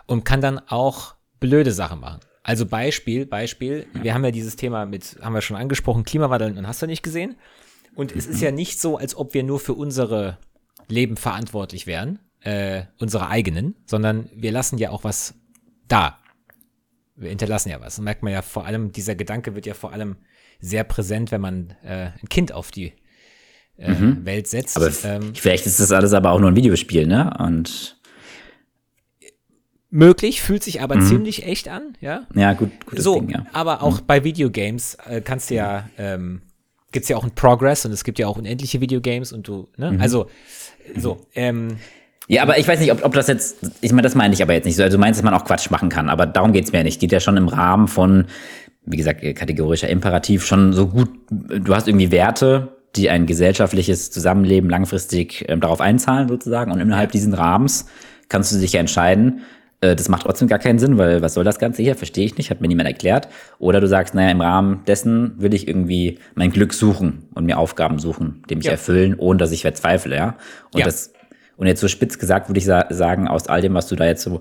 Und 0.07 0.27
kann 0.27 0.43
dann 0.43 0.59
auch 0.59 1.15
blöde 1.41 1.73
Sachen 1.73 2.01
machen. 2.01 2.21
Also 2.43 2.67
Beispiel, 2.67 3.25
Beispiel, 3.25 3.87
wir 3.95 4.13
haben 4.13 4.23
ja 4.23 4.33
dieses 4.33 4.57
Thema 4.57 4.85
mit, 4.85 5.17
haben 5.23 5.33
wir 5.33 5.41
schon 5.41 5.57
angesprochen, 5.57 6.05
Klimawandel 6.05 6.59
und 6.59 6.69
hast 6.69 6.83
du 6.83 6.87
nicht 6.87 7.03
gesehen. 7.03 7.37
Und 7.95 8.15
es 8.15 8.27
ist 8.27 8.43
ja 8.43 8.51
nicht 8.51 8.79
so, 8.79 8.99
als 8.99 9.17
ob 9.17 9.33
wir 9.33 9.45
nur 9.45 9.61
für 9.61 9.73
unsere 9.73 10.37
Leben 10.89 11.17
verantwortlich 11.17 11.87
wären, 11.87 12.19
äh, 12.41 12.83
unsere 12.99 13.29
eigenen, 13.29 13.77
sondern 13.87 14.29
wir 14.35 14.53
lassen 14.53 14.77
ja 14.77 14.91
auch 14.91 15.05
was 15.05 15.37
da. 15.89 16.19
Wir 17.17 17.31
hinterlassen 17.31 17.71
ja 17.71 17.81
was. 17.81 17.97
Das 17.97 18.05
merkt 18.05 18.23
man 18.23 18.35
ja 18.35 18.43
vor 18.43 18.67
allem, 18.67 18.93
dieser 18.93 19.15
Gedanke 19.15 19.55
wird 19.55 19.65
ja 19.65 19.73
vor 19.73 19.93
allem 19.93 20.19
sehr 20.61 20.85
präsent, 20.85 21.31
wenn 21.33 21.40
man 21.40 21.75
äh, 21.85 22.11
ein 22.21 22.29
Kind 22.29 22.53
auf 22.53 22.71
die 22.71 22.93
äh, 23.77 23.95
Welt 24.25 24.47
setzt. 24.47 24.77
Aber 24.77 24.90
ähm, 25.05 25.35
vielleicht 25.35 25.67
ist 25.67 25.81
das 25.81 25.93
alles 25.93 26.12
aber 26.12 26.31
auch 26.31 26.40
nur 26.40 26.51
ein 26.51 26.57
Videospiel, 26.57 27.07
ne? 27.07 27.37
Und 27.38 27.97
möglich, 29.90 30.43
fühlt 30.43 30.62
sich 30.62 30.81
aber 30.81 31.01
ziemlich 31.01 31.47
echt 31.47 31.69
an, 31.69 31.97
ja. 32.01 32.27
ja, 32.35 32.53
gut, 32.55 32.71
gutes 32.85 33.05
so, 33.05 33.21
Ding, 33.21 33.31
ja. 33.31 33.47
aber 33.53 33.81
auch 33.83 34.01
bei 34.01 34.25
Videogames 34.25 34.97
äh, 35.09 35.21
kannst 35.21 35.51
du 35.51 35.55
ja, 35.55 35.88
ähm, 35.99 36.43
gibt's 36.90 37.09
ja 37.09 37.17
auch 37.17 37.23
einen 37.23 37.35
Progress 37.35 37.87
und 37.87 37.93
es 37.93 38.03
gibt 38.03 38.19
ja 38.19 38.27
auch 38.27 38.37
unendliche 38.37 38.81
Videogames 38.81 39.33
und 39.33 39.47
du, 39.47 39.69
ne? 39.77 39.97
Also, 40.01 40.29
so, 40.97 41.21
ähm, 41.35 41.79
Ja, 42.27 42.43
aber 42.43 42.59
ich 42.59 42.67
weiß 42.67 42.81
nicht, 42.81 42.90
ob, 42.90 43.05
ob 43.05 43.12
das 43.12 43.29
jetzt, 43.29 43.57
ich 43.83 43.93
meine, 43.93 44.03
das 44.03 44.14
meine 44.14 44.35
ich 44.35 44.43
aber 44.43 44.55
jetzt 44.55 44.64
nicht 44.64 44.77
so. 44.77 44.83
Also 44.83 44.97
du 44.97 45.01
meinst, 45.01 45.19
dass 45.19 45.25
man 45.25 45.35
auch 45.35 45.45
Quatsch 45.45 45.71
machen 45.71 45.90
kann, 45.90 46.09
aber 46.09 46.27
darum 46.27 46.53
geht's 46.53 46.73
mir 46.73 46.79
ja 46.79 46.85
nicht. 46.85 47.01
Geht 47.01 47.12
ja 47.12 47.21
schon 47.21 47.37
im 47.37 47.49
Rahmen 47.49 47.87
von, 47.87 48.27
wie 48.87 48.97
gesagt, 48.97 49.23
kategorischer 49.35 49.88
Imperativ 49.88 50.44
schon 50.44 50.73
so 50.73 50.88
gut, 50.88 51.09
du 51.31 51.75
hast 51.75 51.88
irgendwie 51.88 52.11
Werte, 52.11 52.68
die 52.97 53.11
ein 53.11 53.27
gesellschaftliches 53.27 54.11
Zusammenleben 54.11 54.70
langfristig 54.70 55.44
ähm, 55.49 55.61
darauf 55.61 55.81
einzahlen 55.81 56.29
sozusagen 56.29 56.70
und 56.70 56.81
innerhalb 56.81 57.11
diesen 57.12 57.35
Rahmens 57.35 57.87
kannst 58.29 58.53
du 58.55 58.59
dich 58.59 58.73
ja 58.75 58.81
entscheiden, 58.81 59.40
äh, 59.81 59.97
das 59.97 60.09
macht 60.09 60.23
trotzdem 60.23 60.49
gar 60.49 60.59
keinen 60.59 60.79
Sinn, 60.79 60.97
weil 60.99 61.20
was 61.23 61.35
soll 61.35 61.44
das 61.44 61.59
Ganze 61.59 61.83
hier? 61.83 61.94
Verstehe 61.97 62.25
ich 62.25 62.37
nicht, 62.38 62.51
hat 62.51 62.61
mir 62.61 62.68
niemand 62.68 62.88
erklärt. 62.88 63.29
Oder 63.59 63.81
du 63.81 63.88
sagst, 63.88 64.14
naja, 64.14 64.31
im 64.31 64.40
Rahmen 64.40 64.83
dessen 64.87 65.35
will 65.38 65.55
ich 65.55 65.66
irgendwie 65.68 66.18
mein 66.35 66.51
Glück 66.51 66.73
suchen 66.73 67.25
und 67.35 67.44
mir 67.47 67.59
Aufgaben 67.59 67.99
suchen, 67.99 68.42
die 68.49 68.57
mich 68.57 68.66
Ja. 68.66 68.73
erfüllen, 68.73 69.14
ohne 69.18 69.38
dass 69.38 69.53
ich 69.53 69.62
verzweifle, 69.62 70.16
ja. 70.16 70.37
Und 70.73 70.81
Ja. 70.81 70.85
das 70.87 71.12
und 71.57 71.67
jetzt 71.67 71.81
so 71.81 71.88
spitz 71.88 72.19
gesagt 72.19 72.49
würde 72.49 72.59
ich 72.59 72.64
sa 72.64 72.87
sagen, 72.90 73.29
aus 73.29 73.47
all 73.47 73.61
dem, 73.61 73.75
was 73.75 73.87
du 73.87 73.97
da 73.97 74.05
jetzt 74.05 74.23
so 74.23 74.40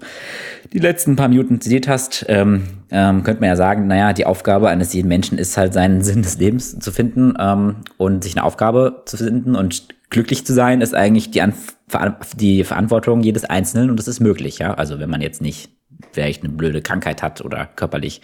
die 0.72 0.80
letzten 0.80 1.16
paar 1.16 1.28
Minuten 1.28 1.62
zitiert 1.62 1.88
hast, 1.88 2.26
ähm, 2.28 2.64
ähm, 2.92 3.24
könnte 3.24 3.42
man 3.42 3.50
ja 3.50 3.56
sagen, 3.56 3.88
naja, 3.88 4.14
die 4.14 4.26
Aufgabe 4.26 4.70
eines 4.70 4.94
jeden 4.94 5.08
Menschen 5.08 5.38
ist 5.38 5.58
halt 5.58 5.74
seinen 5.74 6.02
Sinn 6.04 6.22
des 6.22 6.38
Lebens 6.38 6.80
zu 6.80 6.92
finden 6.92 7.34
ähm, 7.40 7.78
und 7.98 8.24
sich 8.24 8.36
eine 8.36 8.44
Aufgabe 8.44 9.04
zu 9.06 9.18
finden 9.18 9.56
und 9.56 9.88
glücklich 10.10 10.46
zu 10.46 10.54
sein, 10.54 10.82
ist 10.82 10.94
eigentlich 10.94 11.32
die, 11.32 11.42
An 11.42 11.54
Ver 11.88 12.18
die 12.36 12.64
Verantwortung 12.64 13.22
jedes 13.22 13.46
Einzelnen 13.46 13.90
und 13.90 13.98
das 13.98 14.08
ist 14.08 14.20
möglich, 14.20 14.60
ja. 14.60 14.74
Also 14.74 15.00
wenn 15.00 15.10
man 15.10 15.22
jetzt 15.22 15.42
nicht 15.42 15.72
vielleicht 16.12 16.44
eine 16.44 16.54
blöde 16.54 16.82
Krankheit 16.82 17.22
hat 17.22 17.42
oder 17.42 17.68
körperlich 17.76 18.22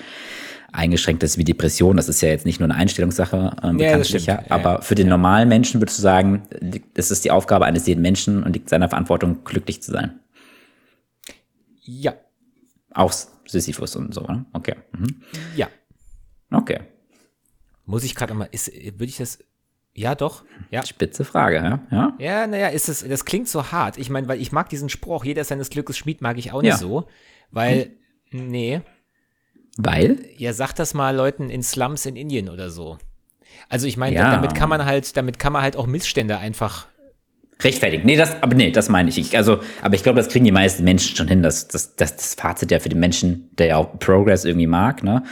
eingeschränkt 0.72 1.24
ist 1.24 1.38
wie 1.38 1.44
Depression, 1.44 1.98
das 1.98 2.10
ist 2.10 2.22
ja 2.22 2.30
jetzt 2.30 2.46
nicht 2.46 2.60
nur 2.60 2.70
eine 2.70 2.76
Einstellungssache, 2.80 3.56
ähm, 3.64 3.78
bekanntlich, 3.78 4.26
ja. 4.26 4.44
Aber 4.50 4.82
für 4.82 4.96
den 4.96 5.08
normalen 5.08 5.50
Menschen 5.50 5.82
würdest 5.82 5.98
du 5.98 6.02
sagen, 6.02 6.44
es 6.94 7.12
ist 7.12 7.26
die 7.26 7.32
Aufgabe 7.32 7.66
eines 7.66 7.88
jeden 7.88 8.02
Menschen 8.02 8.44
und 8.44 8.54
liegt 8.54 8.70
seiner 8.70 8.90
Verantwortung, 8.90 9.44
glücklich 9.44 9.82
zu 9.82 9.92
sein. 9.92 10.20
Ja, 11.82 12.14
Auch 12.94 13.12
Sisyphus 13.48 13.96
und 13.96 14.14
so, 14.14 14.22
ne? 14.22 14.46
Okay. 14.54 14.76
Mhm. 14.98 15.22
ja. 15.56 15.68
Okay. 16.52 16.80
Muss 17.86 18.04
ich 18.04 18.14
gerade 18.16 18.34
mal, 18.34 18.48
ist, 18.52 18.72
würde 18.74 19.06
ich 19.06 19.18
das, 19.18 19.40
ja 19.96 20.14
doch, 20.16 20.44
ja. 20.72 20.86
Spitze 20.86 21.26
Frage, 21.26 21.56
ja? 21.58 21.80
Ja? 21.92 22.14
Ja, 22.20 22.48
naja, 22.48 22.68
ist 22.68 22.90
es, 22.90 23.08
das 23.08 23.26
klingt 23.26 23.48
so 23.48 23.72
hart. 23.72 23.98
Ich 23.98 24.10
meine, 24.10 24.28
weil 24.28 24.40
ich 24.42 24.52
mag 24.52 24.70
diesen 24.70 24.90
Spruch, 24.90 25.26
jeder 25.26 25.42
ist 25.42 25.48
seines 25.48 25.70
Glückes 25.72 25.98
Schmied, 25.98 26.22
mag 26.22 26.38
ich 26.38 26.52
auch 26.52 26.62
nicht 26.62 26.70
Ja. 26.72 26.78
so. 26.78 27.08
Weil, 27.52 27.92
nee, 28.32 28.82
Weil? 29.82 30.18
ja, 30.38 30.52
sag 30.52 30.74
das 30.74 30.94
mal 30.94 31.16
Leuten 31.16 31.50
in 31.50 31.64
Slums 31.64 32.06
in 32.06 32.18
Indien 32.18 32.50
oder 32.50 32.70
so. 32.70 32.98
Also 33.70 33.88
ich 33.88 33.96
meine, 33.96 34.16
Ja. 34.16 34.32
damit 34.32 34.54
kann 34.54 34.68
man 34.68 34.84
halt, 34.84 35.16
damit 35.16 35.40
kann 35.40 35.54
man 35.54 35.62
halt 35.62 35.78
auch 35.78 35.88
Missstände 35.88 36.38
einfach. 36.38 36.88
Rechtfertigen. 37.62 38.06
Nee, 38.06 38.18
das, 38.18 38.42
aber 38.42 38.56
nee, 38.56 38.72
das 38.72 38.90
meine 38.90 39.10
ich. 39.10 39.18
ich. 39.18 39.38
Also, 39.38 39.60
aber 39.82 39.96
ich 39.96 40.04
glaube, 40.04 40.18
das 40.18 40.28
kriegen 40.28 40.44
die 40.44 40.52
meisten 40.52 40.84
Menschen 40.84 41.16
schon 41.16 41.30
hin. 41.30 41.44
Das, 41.44 41.70
das, 41.70 41.96
das, 41.96 42.16
das 42.18 42.36
Fazit 42.36 42.72
ja 42.72 42.80
für 42.80 42.90
den 42.90 43.00
Menschen, 43.00 43.50
der 43.58 43.68
ja 43.68 43.78
auch 43.78 43.98
Progress 44.00 44.44
irgendwie 44.44 44.68
mag, 44.68 45.02
ne, 45.04 45.24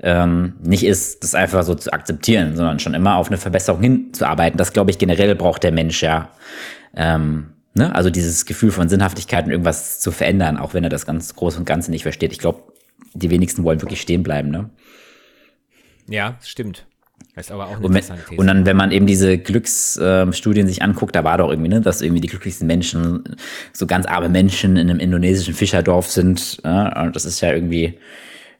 ähm, 0.00 0.54
nicht 0.62 0.84
ist, 0.84 1.24
das 1.24 1.34
einfach 1.34 1.64
so 1.64 1.74
zu 1.74 1.92
akzeptieren, 1.92 2.56
sondern 2.56 2.78
schon 2.78 2.94
immer 2.94 3.16
auf 3.16 3.28
eine 3.28 3.36
Verbesserung 3.36 3.80
hinzuarbeiten. 3.80 4.58
Das, 4.58 4.72
glaube 4.72 4.90
ich, 4.92 4.98
generell 4.98 5.34
braucht 5.34 5.64
der 5.64 5.72
Mensch 5.72 6.02
ja. 6.04 6.30
Ähm, 6.96 7.50
ne? 7.74 7.92
Also 7.94 8.10
dieses 8.10 8.46
Gefühl 8.46 8.70
von 8.70 8.88
Sinnhaftigkeit 8.88 9.44
und 9.44 9.50
irgendwas 9.50 9.98
zu 9.98 10.12
verändern, 10.12 10.56
auch 10.56 10.74
wenn 10.74 10.84
er 10.84 10.90
das 10.90 11.04
ganz 11.06 11.34
groß 11.34 11.56
und 11.58 11.64
Ganze 11.64 11.90
nicht 11.90 12.02
versteht. 12.02 12.32
Ich 12.32 12.38
glaube, 12.38 12.62
die 13.18 13.30
wenigsten 13.30 13.64
wollen 13.64 13.82
wirklich 13.82 14.00
stehen 14.00 14.22
bleiben, 14.22 14.50
ne? 14.50 14.70
Ja, 16.08 16.38
stimmt. 16.42 16.86
Das 17.34 17.46
ist 17.46 17.52
aber 17.52 17.66
auch 17.66 17.76
eine 17.76 17.86
Und, 17.86 17.94
wenn, 17.94 18.38
und 18.38 18.46
dann, 18.46 18.66
wenn 18.66 18.76
man 18.76 18.90
eben 18.90 19.06
diese 19.06 19.38
Glücksstudien 19.38 20.66
sich 20.66 20.82
anguckt, 20.82 21.14
da 21.14 21.24
war 21.24 21.38
doch 21.38 21.50
irgendwie, 21.50 21.68
ne, 21.68 21.80
dass 21.80 22.02
irgendwie 22.02 22.20
die 22.20 22.28
glücklichsten 22.28 22.66
Menschen 22.66 23.36
so 23.72 23.86
ganz 23.86 24.06
arme 24.06 24.28
Menschen 24.28 24.76
in 24.76 24.90
einem 24.90 24.98
indonesischen 24.98 25.54
Fischerdorf 25.54 26.10
sind. 26.10 26.58
Ja, 26.64 27.02
und 27.02 27.14
das 27.14 27.24
ist 27.24 27.40
ja 27.40 27.52
irgendwie, 27.52 27.98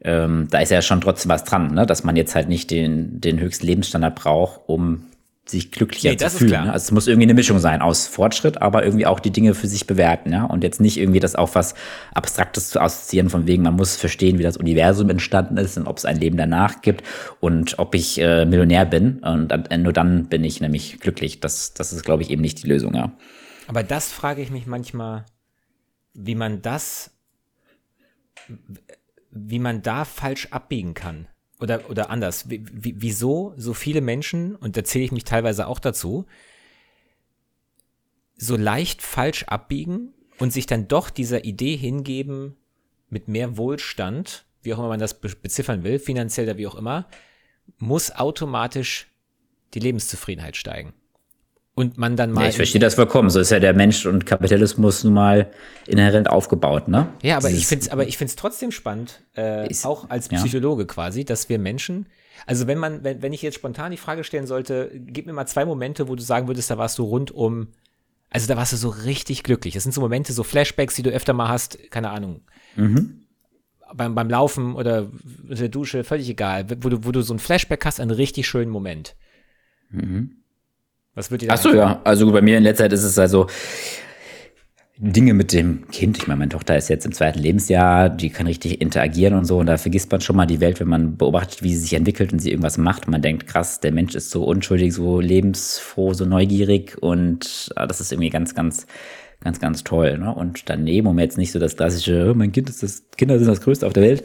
ähm, 0.02 0.46
da 0.50 0.60
ist 0.60 0.70
ja 0.70 0.82
schon 0.82 1.00
trotzdem 1.00 1.30
was 1.30 1.44
dran, 1.44 1.74
ne, 1.74 1.86
dass 1.86 2.04
man 2.04 2.14
jetzt 2.14 2.34
halt 2.34 2.48
nicht 2.48 2.70
den, 2.70 3.20
den 3.20 3.40
höchsten 3.40 3.66
Lebensstandard 3.66 4.14
braucht, 4.14 4.60
um 4.66 5.06
sich 5.50 5.70
glücklicher 5.70 6.10
Nee, 6.10 6.16
zu 6.16 6.30
fühlen. 6.30 6.64
Ne? 6.64 6.72
Also 6.72 6.84
es 6.84 6.90
muss 6.90 7.06
irgendwie 7.06 7.26
eine 7.26 7.34
Mischung 7.34 7.58
sein 7.58 7.80
aus 7.82 8.06
Fortschritt, 8.06 8.60
aber 8.60 8.84
irgendwie 8.84 9.06
auch 9.06 9.20
die 9.20 9.30
Dinge 9.30 9.54
für 9.54 9.66
sich 9.66 9.86
bewerten, 9.86 10.32
ja. 10.32 10.44
Und 10.44 10.64
jetzt 10.64 10.80
nicht 10.80 10.98
irgendwie 10.98 11.20
das 11.20 11.34
auf 11.34 11.54
was 11.54 11.74
Abstraktes 12.14 12.70
zu 12.70 12.80
assoziieren, 12.80 13.30
von 13.30 13.46
wegen, 13.46 13.62
man 13.62 13.74
muss 13.74 13.96
verstehen, 13.96 14.38
wie 14.38 14.42
das 14.42 14.56
Universum 14.56 15.10
entstanden 15.10 15.56
ist 15.56 15.76
und 15.76 15.86
ob 15.86 15.98
es 15.98 16.04
ein 16.04 16.18
Leben 16.18 16.36
danach 16.36 16.82
gibt 16.82 17.04
und 17.40 17.78
ob 17.78 17.94
ich 17.94 18.20
äh, 18.20 18.44
Millionär 18.44 18.86
bin. 18.86 19.18
Und 19.18 19.48
dann, 19.48 19.82
nur 19.82 19.92
dann 19.92 20.28
bin 20.28 20.44
ich 20.44 20.60
nämlich 20.60 21.00
glücklich. 21.00 21.40
Das, 21.40 21.74
das 21.74 21.92
ist, 21.92 22.04
glaube 22.04 22.22
ich, 22.22 22.30
eben 22.30 22.42
nicht 22.42 22.62
die 22.62 22.68
Lösung, 22.68 22.94
ja. 22.94 23.12
Aber 23.66 23.82
das 23.82 24.10
frage 24.10 24.42
ich 24.42 24.50
mich 24.50 24.66
manchmal, 24.66 25.26
wie 26.14 26.34
man 26.34 26.62
das, 26.62 27.10
wie 29.30 29.58
man 29.58 29.82
da 29.82 30.04
falsch 30.04 30.48
abbiegen 30.50 30.94
kann. 30.94 31.28
Oder, 31.60 31.90
oder 31.90 32.10
anders. 32.10 32.48
Wie, 32.48 32.64
wie, 32.70 32.94
wieso 32.98 33.54
so 33.56 33.74
viele 33.74 34.00
Menschen, 34.00 34.54
und 34.56 34.76
da 34.76 34.84
zähle 34.84 35.04
ich 35.04 35.12
mich 35.12 35.24
teilweise 35.24 35.66
auch 35.66 35.80
dazu, 35.80 36.26
so 38.36 38.56
leicht 38.56 39.02
falsch 39.02 39.44
abbiegen 39.44 40.14
und 40.38 40.52
sich 40.52 40.66
dann 40.66 40.86
doch 40.86 41.10
dieser 41.10 41.44
Idee 41.44 41.76
hingeben, 41.76 42.56
mit 43.10 43.28
mehr 43.28 43.56
Wohlstand, 43.56 44.44
wie 44.62 44.74
auch 44.74 44.78
immer 44.78 44.88
man 44.88 45.00
das 45.00 45.20
be 45.20 45.28
beziffern 45.28 45.82
will, 45.82 45.98
finanziell 45.98 46.46
oder 46.46 46.58
wie 46.58 46.66
auch 46.66 46.74
immer, 46.74 47.08
muss 47.78 48.10
automatisch 48.10 49.08
die 49.74 49.80
Lebenszufriedenheit 49.80 50.56
steigen. 50.56 50.92
Und 51.78 51.96
man 51.96 52.16
dann 52.16 52.32
mal. 52.32 52.42
ja 52.42 52.48
ich 52.48 52.56
verstehe 52.56 52.80
das 52.80 52.96
vollkommen. 52.96 53.30
So 53.30 53.38
ist 53.38 53.50
ja 53.50 53.60
der 53.60 53.72
Mensch 53.72 54.04
und 54.04 54.26
Kapitalismus 54.26 55.04
nun 55.04 55.14
mal 55.14 55.48
inhärent 55.86 56.28
aufgebaut, 56.28 56.88
ne? 56.88 57.08
Ja, 57.22 57.36
aber 57.36 57.50
ich 57.50 57.68
finde 57.68 57.84
es 57.84 57.90
aber 57.90 58.08
ich 58.08 58.18
find's 58.18 58.34
trotzdem 58.34 58.72
spannend, 58.72 59.22
äh, 59.36 59.70
Ist- 59.70 59.86
auch 59.86 60.10
als 60.10 60.28
ja. 60.28 60.38
Psychologe 60.38 60.86
quasi, 60.86 61.24
dass 61.24 61.48
wir 61.48 61.60
Menschen, 61.60 62.06
also 62.46 62.66
wenn 62.66 62.78
man, 62.78 63.04
wenn, 63.04 63.22
wenn 63.22 63.32
ich 63.32 63.42
jetzt 63.42 63.54
spontan 63.54 63.92
die 63.92 63.96
Frage 63.96 64.24
stellen 64.24 64.48
sollte, 64.48 64.90
gib 64.92 65.26
mir 65.26 65.32
mal 65.32 65.46
zwei 65.46 65.64
Momente, 65.64 66.08
wo 66.08 66.16
du 66.16 66.22
sagen 66.22 66.48
würdest, 66.48 66.68
da 66.68 66.78
warst 66.78 66.98
du 66.98 67.04
rund 67.04 67.30
um, 67.30 67.68
also 68.28 68.48
da 68.48 68.56
warst 68.56 68.72
du 68.72 68.76
so 68.76 68.88
richtig 68.88 69.44
glücklich. 69.44 69.74
Das 69.74 69.84
sind 69.84 69.92
so 69.92 70.00
Momente, 70.00 70.32
so 70.32 70.42
Flashbacks, 70.42 70.96
die 70.96 71.04
du 71.04 71.10
öfter 71.10 71.32
mal 71.32 71.48
hast, 71.48 71.78
keine 71.92 72.10
Ahnung. 72.10 72.40
Mhm. 72.74 73.20
Beim, 73.94 74.16
beim 74.16 74.28
Laufen 74.28 74.74
oder 74.74 75.06
in 75.48 75.56
der 75.56 75.68
Dusche, 75.68 76.02
völlig 76.02 76.28
egal, 76.28 76.66
wo 76.82 76.88
du, 76.88 77.04
wo 77.04 77.12
du 77.12 77.22
so 77.22 77.32
ein 77.34 77.38
Flashback 77.38 77.84
hast, 77.84 78.00
einen 78.00 78.10
richtig 78.10 78.48
schönen 78.48 78.72
Moment. 78.72 79.14
Was 81.18 81.32
wird 81.32 81.42
dir. 81.42 81.48
Ach 81.50 81.58
so, 81.58 81.74
ja. 81.74 82.00
Also 82.04 82.30
bei 82.30 82.40
mir 82.40 82.58
in 82.58 82.62
letzter 82.62 82.84
Zeit 82.84 82.92
ist 82.92 83.02
es 83.02 83.18
also 83.18 83.48
Dinge 84.98 85.34
mit 85.34 85.52
dem 85.52 85.88
Kind. 85.88 86.16
Ich 86.16 86.28
meine, 86.28 86.38
meine 86.38 86.50
Tochter 86.50 86.76
ist 86.76 86.88
jetzt 86.88 87.06
im 87.06 87.12
zweiten 87.12 87.40
Lebensjahr, 87.40 88.08
die 88.08 88.30
kann 88.30 88.46
richtig 88.46 88.80
interagieren 88.80 89.34
und 89.34 89.44
so. 89.44 89.58
Und 89.58 89.66
da 89.66 89.78
vergisst 89.78 90.12
man 90.12 90.20
schon 90.20 90.36
mal 90.36 90.46
die 90.46 90.60
Welt, 90.60 90.78
wenn 90.78 90.86
man 90.86 91.16
beobachtet, 91.16 91.64
wie 91.64 91.74
sie 91.74 91.80
sich 91.80 91.94
entwickelt 91.94 92.32
und 92.32 92.38
sie 92.38 92.50
irgendwas 92.50 92.78
macht. 92.78 93.06
Und 93.06 93.10
man 93.10 93.20
denkt, 93.20 93.48
krass, 93.48 93.80
der 93.80 93.90
Mensch 93.90 94.14
ist 94.14 94.30
so 94.30 94.44
unschuldig, 94.44 94.94
so 94.94 95.18
lebensfroh, 95.18 96.14
so 96.14 96.24
neugierig. 96.24 96.96
Und 97.00 97.70
ah, 97.74 97.88
das 97.88 98.00
ist 98.00 98.12
irgendwie 98.12 98.30
ganz, 98.30 98.54
ganz, 98.54 98.86
ganz, 99.40 99.58
ganz 99.58 99.82
toll. 99.82 100.18
Ne? 100.18 100.32
Und 100.32 100.70
daneben, 100.70 101.08
um 101.08 101.18
jetzt 101.18 101.36
nicht 101.36 101.50
so 101.50 101.58
das 101.58 101.74
klassische, 101.74 102.30
oh, 102.30 102.34
mein 102.34 102.52
Kind 102.52 102.70
ist 102.70 102.84
das, 102.84 103.02
Kinder 103.16 103.40
sind 103.40 103.48
das 103.48 103.60
Größte 103.60 103.88
auf 103.88 103.92
der 103.92 104.04
Welt, 104.04 104.22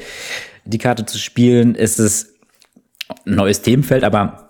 die 0.66 0.78
Karte 0.78 1.08
zu 1.08 1.18
spielen, 1.18 1.74
ist 1.74 2.00
es 2.00 2.36
ein 3.26 3.34
neues 3.34 3.64
Themenfeld, 3.64 4.04
aber 4.04 4.43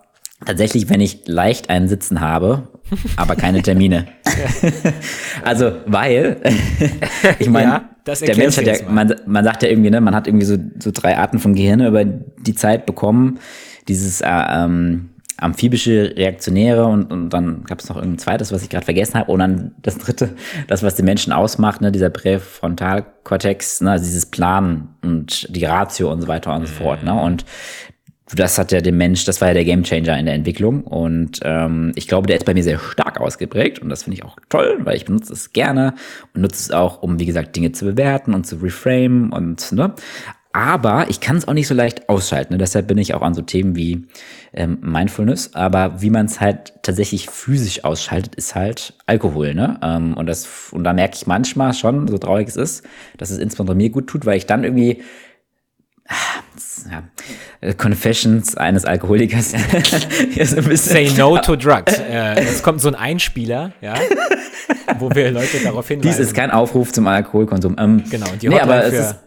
tatsächlich, 0.45 0.89
wenn 0.89 1.01
ich 1.01 1.21
leicht 1.25 1.69
einen 1.69 1.88
Sitzen 1.88 2.21
habe, 2.21 2.67
aber 3.15 3.36
keine 3.36 3.62
Termine. 3.62 4.08
also, 5.43 5.71
weil, 5.86 6.41
ich 7.39 7.49
meine, 7.49 7.84
Ja, 8.06 8.15
der 8.15 8.38
Mensch 8.38 8.58
hat 8.58 8.65
ja, 8.65 8.75
man, 8.89 9.15
man 9.25 9.43
sagt 9.43 9.63
ja 9.63 9.69
irgendwie, 9.69 9.89
ne, 9.89 10.01
man 10.01 10.15
hat 10.15 10.27
irgendwie 10.27 10.45
so, 10.45 10.58
so 10.79 10.91
drei 10.91 11.17
Arten 11.17 11.39
von 11.39 11.56
Gehirne 11.56 11.88
über 11.88 12.03
die 12.03 12.56
Zeit 12.56 12.86
bekommen. 12.86 13.39
Dieses 13.88 14.21
äh, 14.21 14.27
ähm, 14.27 15.10
amphibische, 15.38 16.13
reaktionäre 16.15 16.86
und, 16.86 17.12
und 17.12 17.29
dann 17.29 17.63
gab 17.63 17.79
es 17.79 17.89
noch 17.89 17.97
irgendein 17.97 18.19
zweites, 18.19 18.51
was 18.51 18.63
ich 18.63 18.69
gerade 18.69 18.86
vergessen 18.86 19.15
habe. 19.15 19.32
Und 19.32 19.39
dann 19.39 19.75
das 19.82 19.97
dritte, 19.97 20.36
das, 20.67 20.84
was 20.84 20.95
den 20.95 21.06
Menschen 21.06 21.34
ausmacht, 21.34 21.82
ne, 21.82 21.91
dieser 21.91 22.10
Präfrontalkortex, 22.10 23.82
ne, 23.82 23.91
also 23.91 24.06
dieses 24.06 24.25
Planen 24.25 24.89
und 25.01 25.47
die 25.53 25.65
Ratio 25.65 26.12
und 26.12 26.21
so 26.21 26.27
weiter 26.27 26.56
und 26.56 26.67
so 26.67 26.73
fort. 26.73 27.03
Ne? 27.03 27.13
Und 27.13 27.45
das 28.35 28.57
hat 28.57 28.71
ja 28.71 28.81
den 28.81 28.97
Mensch, 28.97 29.25
das 29.25 29.41
war 29.41 29.49
ja 29.49 29.53
der 29.53 29.65
Gamechanger 29.65 30.17
in 30.17 30.25
der 30.25 30.35
Entwicklung 30.35 30.81
und 30.83 31.39
ähm, 31.43 31.91
ich 31.95 32.07
glaube, 32.07 32.27
der 32.27 32.37
ist 32.37 32.45
bei 32.45 32.53
mir 32.53 32.63
sehr 32.63 32.79
stark 32.79 33.19
ausgeprägt 33.19 33.79
und 33.79 33.89
das 33.89 34.03
finde 34.03 34.17
ich 34.17 34.25
auch 34.25 34.37
toll, 34.49 34.79
weil 34.83 34.95
ich 34.95 35.05
benutze 35.05 35.33
es 35.33 35.53
gerne 35.53 35.95
und 36.33 36.41
nutze 36.41 36.59
es 36.59 36.71
auch, 36.71 37.01
um 37.01 37.19
wie 37.19 37.25
gesagt 37.25 37.55
Dinge 37.55 37.71
zu 37.71 37.85
bewerten 37.85 38.33
und 38.33 38.45
zu 38.45 38.57
reframe 38.57 39.31
und 39.31 39.71
ne. 39.71 39.93
Aber 40.55 41.09
ich 41.09 41.19
kann 41.19 41.35
es 41.35 41.47
auch 41.47 41.53
nicht 41.53 41.67
so 41.67 41.73
leicht 41.73 42.09
ausschalten. 42.09 42.53
Ne? 42.53 42.59
Deshalb 42.59 42.85
bin 42.85 42.99
ich 42.99 43.15
auch 43.15 43.23
an 43.23 43.33
so 43.33 43.41
Themen 43.41 43.75
wie 43.75 44.05
ähm, 44.53 44.77
Mindfulness. 44.81 45.55
Aber 45.55 45.99
wie 46.03 46.11
man 46.11 46.27
es 46.27 46.39
halt 46.39 46.73
tatsächlich 46.83 47.27
physisch 47.27 47.83
ausschaltet, 47.83 48.35
ist 48.35 48.53
halt 48.53 48.93
Alkohol. 49.07 49.55
Ne? 49.55 49.79
Ähm, 49.81 50.13
und, 50.13 50.27
das, 50.27 50.69
und 50.71 50.83
da 50.83 50.93
merke 50.93 51.15
ich 51.15 51.25
manchmal 51.25 51.73
schon, 51.73 52.07
so 52.07 52.19
traurig 52.19 52.49
es 52.49 52.55
ist, 52.55 52.85
dass 53.17 53.31
es 53.31 53.39
insbesondere 53.39 53.75
mir 53.75 53.89
gut 53.89 54.05
tut, 54.05 54.27
weil 54.27 54.37
ich 54.37 54.45
dann 54.45 54.63
irgendwie 54.63 55.01
ja, 56.91 57.03
äh, 57.61 57.73
Confessions 57.73 58.55
eines 58.57 58.85
Alkoholikers. 58.85 59.53
Ein 60.37 60.77
Say 60.77 61.11
no 61.17 61.37
to 61.37 61.55
drugs. 61.55 61.97
äh, 61.97 62.39
es 62.41 62.61
kommt 62.61 62.81
so 62.81 62.89
ein 62.89 62.95
Einspieler, 62.95 63.71
ja, 63.81 63.95
wo 64.99 65.09
wir 65.11 65.31
Leute 65.31 65.59
darauf 65.63 65.87
hinweisen. 65.87 66.09
Dies 66.09 66.19
ist 66.19 66.33
kein 66.33 66.51
Aufruf 66.51 66.91
zum 66.91 67.07
Alkoholkonsum. 67.07 67.75
Ähm, 67.79 68.03
Genau, 68.09 68.29
und 68.29 68.41
die 68.41 68.49
nee, 68.49 68.55
Hotline 68.55 68.73
aber 68.73 68.85
es 68.85 69.11
für, 69.11 69.19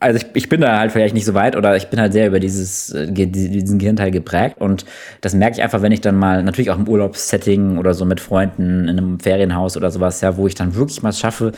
Also 0.00 0.18
ich, 0.18 0.26
ich 0.34 0.48
bin 0.50 0.60
da 0.60 0.78
halt 0.78 0.92
vielleicht 0.92 1.14
nicht 1.14 1.24
so 1.24 1.32
weit 1.32 1.56
oder 1.56 1.74
ich 1.76 1.88
bin 1.88 1.98
halt 1.98 2.12
sehr 2.12 2.26
über 2.26 2.40
dieses, 2.40 2.90
äh, 2.90 3.10
diesen 3.10 3.78
Gehirnteil 3.78 4.10
geprägt 4.10 4.60
und 4.60 4.84
das 5.22 5.34
merke 5.34 5.56
ich 5.56 5.62
einfach, 5.62 5.80
wenn 5.80 5.92
ich 5.92 6.02
dann 6.02 6.14
mal, 6.14 6.42
natürlich 6.42 6.70
auch 6.70 6.78
im 6.78 6.86
Urlaubssetting 6.86 7.78
oder 7.78 7.94
so 7.94 8.04
mit 8.04 8.20
Freunden 8.20 8.86
in 8.86 8.90
einem 8.90 9.18
Ferienhaus 9.18 9.78
oder 9.78 9.90
sowas, 9.90 10.20
ja, 10.20 10.36
wo 10.36 10.46
ich 10.46 10.54
dann 10.54 10.74
wirklich 10.74 11.02
mal 11.02 11.14
schaffe, 11.14 11.52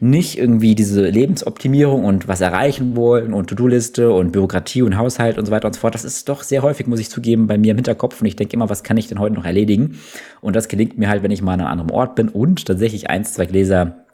nicht 0.00 0.36
irgendwie 0.36 0.74
diese 0.74 1.08
Lebensoptimierung 1.08 2.04
und 2.04 2.28
was 2.28 2.42
erreichen 2.42 2.94
wollen 2.94 3.32
und 3.32 3.48
To-Do-Liste 3.48 4.12
und 4.12 4.32
Bürokratie 4.32 4.82
und 4.82 4.98
Haushalt 4.98 5.38
und 5.38 5.46
so 5.46 5.52
weiter 5.52 5.68
und 5.68 5.74
so 5.74 5.80
fort. 5.80 5.94
Das 5.94 6.04
ist 6.04 6.28
doch 6.28 6.42
sehr 6.42 6.60
häufig, 6.60 6.86
muss 6.86 7.00
ich 7.00 7.08
zugeben, 7.08 7.46
bei 7.46 7.56
mir 7.56 7.70
im 7.70 7.78
Hinterkopf 7.78 8.20
und 8.20 8.26
ich 8.26 8.36
denke 8.36 8.52
immer, 8.52 8.68
was 8.68 8.82
kann 8.82 8.98
ich 8.98 9.08
denn 9.08 9.18
heute 9.18 9.34
noch 9.34 9.46
erledigen? 9.46 9.98
Und 10.42 10.56
das 10.56 10.68
gelingt 10.68 10.98
mir 10.98 11.08
halt, 11.08 11.22
wenn 11.22 11.30
ich 11.30 11.40
mal 11.40 11.54
an 11.54 11.60
einem 11.60 11.70
anderen 11.70 11.90
Ort 11.90 12.16
bin 12.16 12.28
und 12.28 12.66
tatsächlich 12.66 13.08
eins, 13.08 13.32
zwei 13.32 13.46
Gläser 13.46 14.05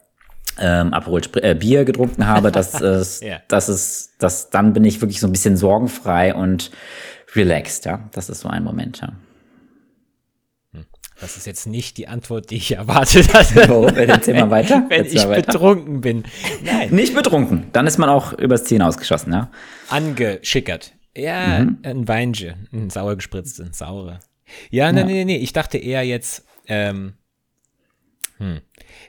ähm, 0.59 0.93
Aperol 0.93 1.23
äh, 1.37 1.55
Bier 1.55 1.85
getrunken 1.85 2.27
habe, 2.27 2.53
dass 2.53 2.81
es, 2.81 3.21
ja. 3.21 3.41
dass 3.49 3.69
es, 3.69 4.17
dass 4.19 4.51
dann 4.51 4.73
bin 4.73 4.85
ich 4.85 5.01
wirklich 5.01 5.21
so 5.21 5.27
ein 5.27 5.33
bisschen 5.33 5.57
sorgenfrei 5.57 6.35
und 6.35 6.71
relaxed, 7.35 7.85
ja. 7.85 8.09
Das 8.13 8.29
ist 8.29 8.41
so 8.41 8.49
ein 8.49 8.65
Moment, 8.65 9.01
ja. 9.01 9.13
Hm. 10.73 10.85
Das 11.21 11.37
ist 11.37 11.47
jetzt 11.47 11.67
nicht 11.67 11.97
die 11.97 12.09
Antwort, 12.09 12.51
die 12.51 12.57
ich 12.57 12.73
erwartet 12.73 13.33
hatte. 13.35 13.69
Oh, 13.73 13.87
erzähl 13.87 14.35
mal 14.35 14.51
weiter. 14.51 14.85
Wenn 14.89 15.07
ich 15.07 15.27
weiter. 15.27 15.53
betrunken 15.53 16.01
bin. 16.01 16.25
Nein. 16.65 16.91
Nicht 16.91 17.15
betrunken. 17.15 17.69
Dann 17.73 17.87
ist 17.87 17.99
man 17.99 18.09
auch 18.09 18.33
übers 18.33 18.65
Ziel 18.65 18.83
ausgeschossen, 18.83 19.33
ja. 19.33 19.51
Angeschickert. 19.89 20.93
Ja, 21.17 21.61
mhm. 21.61 21.79
ein 21.83 22.09
Weinje. 22.09 22.57
Ein 22.73 22.91
sauer 22.91 23.17
gespritzte, 23.17 23.69
saure. 23.73 24.21
Ja, 24.71 24.87
ja. 24.87 24.93
nee, 24.93 25.05
nee, 25.05 25.25
nee. 25.25 25.37
Ich 25.37 25.53
dachte 25.53 25.79
eher 25.79 26.03
jetzt, 26.03 26.45
ähm, 26.67 27.15
hm. 28.43 28.61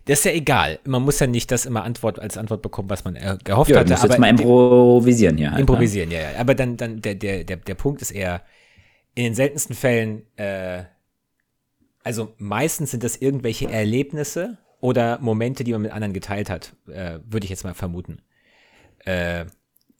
Das 0.05 0.19
ist 0.19 0.25
ja 0.25 0.31
egal. 0.31 0.79
Man 0.85 1.01
muss 1.01 1.19
ja 1.19 1.25
nicht 1.25 1.49
das 1.49 1.65
immer 1.65 1.83
Antwort 1.83 2.19
als 2.19 2.37
Antwort 2.37 2.61
bekommen, 2.61 2.91
was 2.91 3.03
man 3.03 3.15
äh, 3.15 3.35
gehofft 3.43 3.71
ja, 3.71 3.79
hatte. 3.79 3.93
Ja, 3.93 4.03
jetzt 4.03 4.19
mal 4.19 4.29
improvisieren 4.29 5.37
hier. 5.37 5.47
Halt, 5.47 5.55
ne? 5.55 5.61
improvisieren, 5.61 6.09
ne? 6.09 6.15
ja, 6.15 6.31
ja. 6.33 6.39
Aber 6.39 6.53
dann, 6.53 6.77
dann 6.77 7.01
der, 7.01 7.15
der, 7.15 7.43
der, 7.43 7.57
der 7.57 7.73
Punkt 7.73 8.03
ist 8.03 8.11
eher, 8.11 8.43
in 9.15 9.23
den 9.23 9.33
seltensten 9.33 9.75
Fällen, 9.75 10.21
äh, 10.37 10.83
also 12.03 12.35
meistens 12.37 12.91
sind 12.91 13.03
das 13.03 13.15
irgendwelche 13.15 13.71
Erlebnisse 13.71 14.59
oder 14.81 15.17
Momente, 15.19 15.63
die 15.63 15.71
man 15.71 15.81
mit 15.81 15.91
anderen 15.91 16.13
geteilt 16.13 16.51
hat, 16.51 16.75
äh, 16.87 17.17
würde 17.27 17.45
ich 17.45 17.49
jetzt 17.49 17.63
mal 17.63 17.73
vermuten. 17.73 18.21
Äh, 18.99 19.45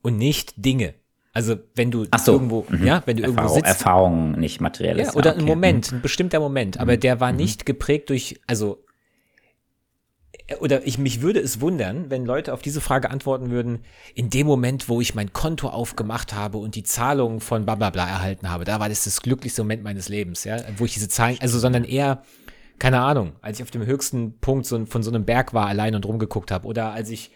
und 0.03 0.17
nicht 0.17 0.53
Dinge. 0.57 0.93
Also 1.31 1.55
wenn 1.73 1.89
du 1.89 2.05
so. 2.19 2.33
irgendwo, 2.33 2.67
mhm. 2.69 2.85
ja, 2.85 3.01
wenn 3.07 3.17
du 3.17 3.23
Erfahrung, 3.23 3.37
irgendwo 3.37 3.55
sitzt. 3.55 3.67
Erfahrung, 3.67 4.31
nicht 4.33 4.61
materielles. 4.61 5.07
Ja, 5.07 5.13
oder 5.15 5.31
okay. 5.31 5.39
ein 5.39 5.45
Moment, 5.45 5.91
mhm. 5.91 5.97
ein 5.97 6.01
bestimmter 6.03 6.39
Moment, 6.39 6.79
aber 6.79 6.93
mhm. 6.93 6.99
der 6.99 7.19
war 7.19 7.31
mhm. 7.31 7.37
nicht 7.37 7.65
geprägt 7.65 8.11
durch, 8.11 8.39
also 8.45 8.83
oder 10.59 10.85
ich 10.85 10.97
mich 10.97 11.21
würde 11.21 11.39
es 11.39 11.61
wundern, 11.61 12.09
wenn 12.09 12.25
Leute 12.25 12.53
auf 12.53 12.61
diese 12.61 12.81
Frage 12.81 13.09
antworten 13.09 13.49
würden, 13.49 13.79
in 14.13 14.29
dem 14.29 14.45
Moment, 14.45 14.89
wo 14.89 14.99
ich 14.99 15.15
mein 15.15 15.31
Konto 15.31 15.69
aufgemacht 15.69 16.33
habe 16.33 16.57
und 16.57 16.75
die 16.75 16.83
Zahlung 16.83 17.39
von 17.39 17.65
bla 17.65 17.75
bla 17.75 17.89
bla 17.89 18.07
erhalten 18.07 18.49
habe, 18.49 18.65
da 18.65 18.79
war 18.79 18.89
das 18.89 19.05
das 19.05 19.21
glücklichste 19.21 19.63
Moment 19.63 19.83
meines 19.83 20.09
Lebens, 20.09 20.43
ja, 20.43 20.57
wo 20.77 20.85
ich 20.85 20.93
diese 20.93 21.07
Zahlen, 21.07 21.37
also 21.39 21.59
sondern 21.59 21.85
eher, 21.85 22.23
keine 22.77 22.99
Ahnung, 22.99 23.33
als 23.41 23.59
ich 23.59 23.63
auf 23.63 23.71
dem 23.71 23.85
höchsten 23.85 24.39
Punkt 24.39 24.65
so, 24.65 24.85
von 24.85 25.01
so 25.01 25.11
einem 25.11 25.25
Berg 25.25 25.53
war 25.53 25.67
allein 25.67 25.95
und 25.95 26.05
rumgeguckt 26.05 26.51
habe 26.51 26.67
oder 26.67 26.91
als 26.91 27.09
ich 27.09 27.31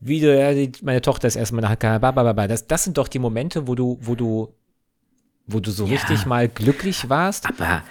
wieder, 0.00 0.52
ja, 0.52 0.68
meine 0.82 1.00
Tochter 1.00 1.28
ist 1.28 1.36
erstmal 1.36 1.62
nach 1.62 1.76
bla 1.76 2.46
das, 2.48 2.66
das 2.66 2.84
sind 2.84 2.98
doch 2.98 3.08
die 3.08 3.18
Momente, 3.18 3.68
wo 3.68 3.74
du, 3.74 3.98
wo 4.00 4.14
du, 4.14 4.54
wo 5.46 5.60
du 5.60 5.70
so 5.70 5.86
ja, 5.86 5.92
richtig 5.92 6.26
mal 6.26 6.48
glücklich 6.48 7.08
warst. 7.08 7.48
Aber 7.48 7.82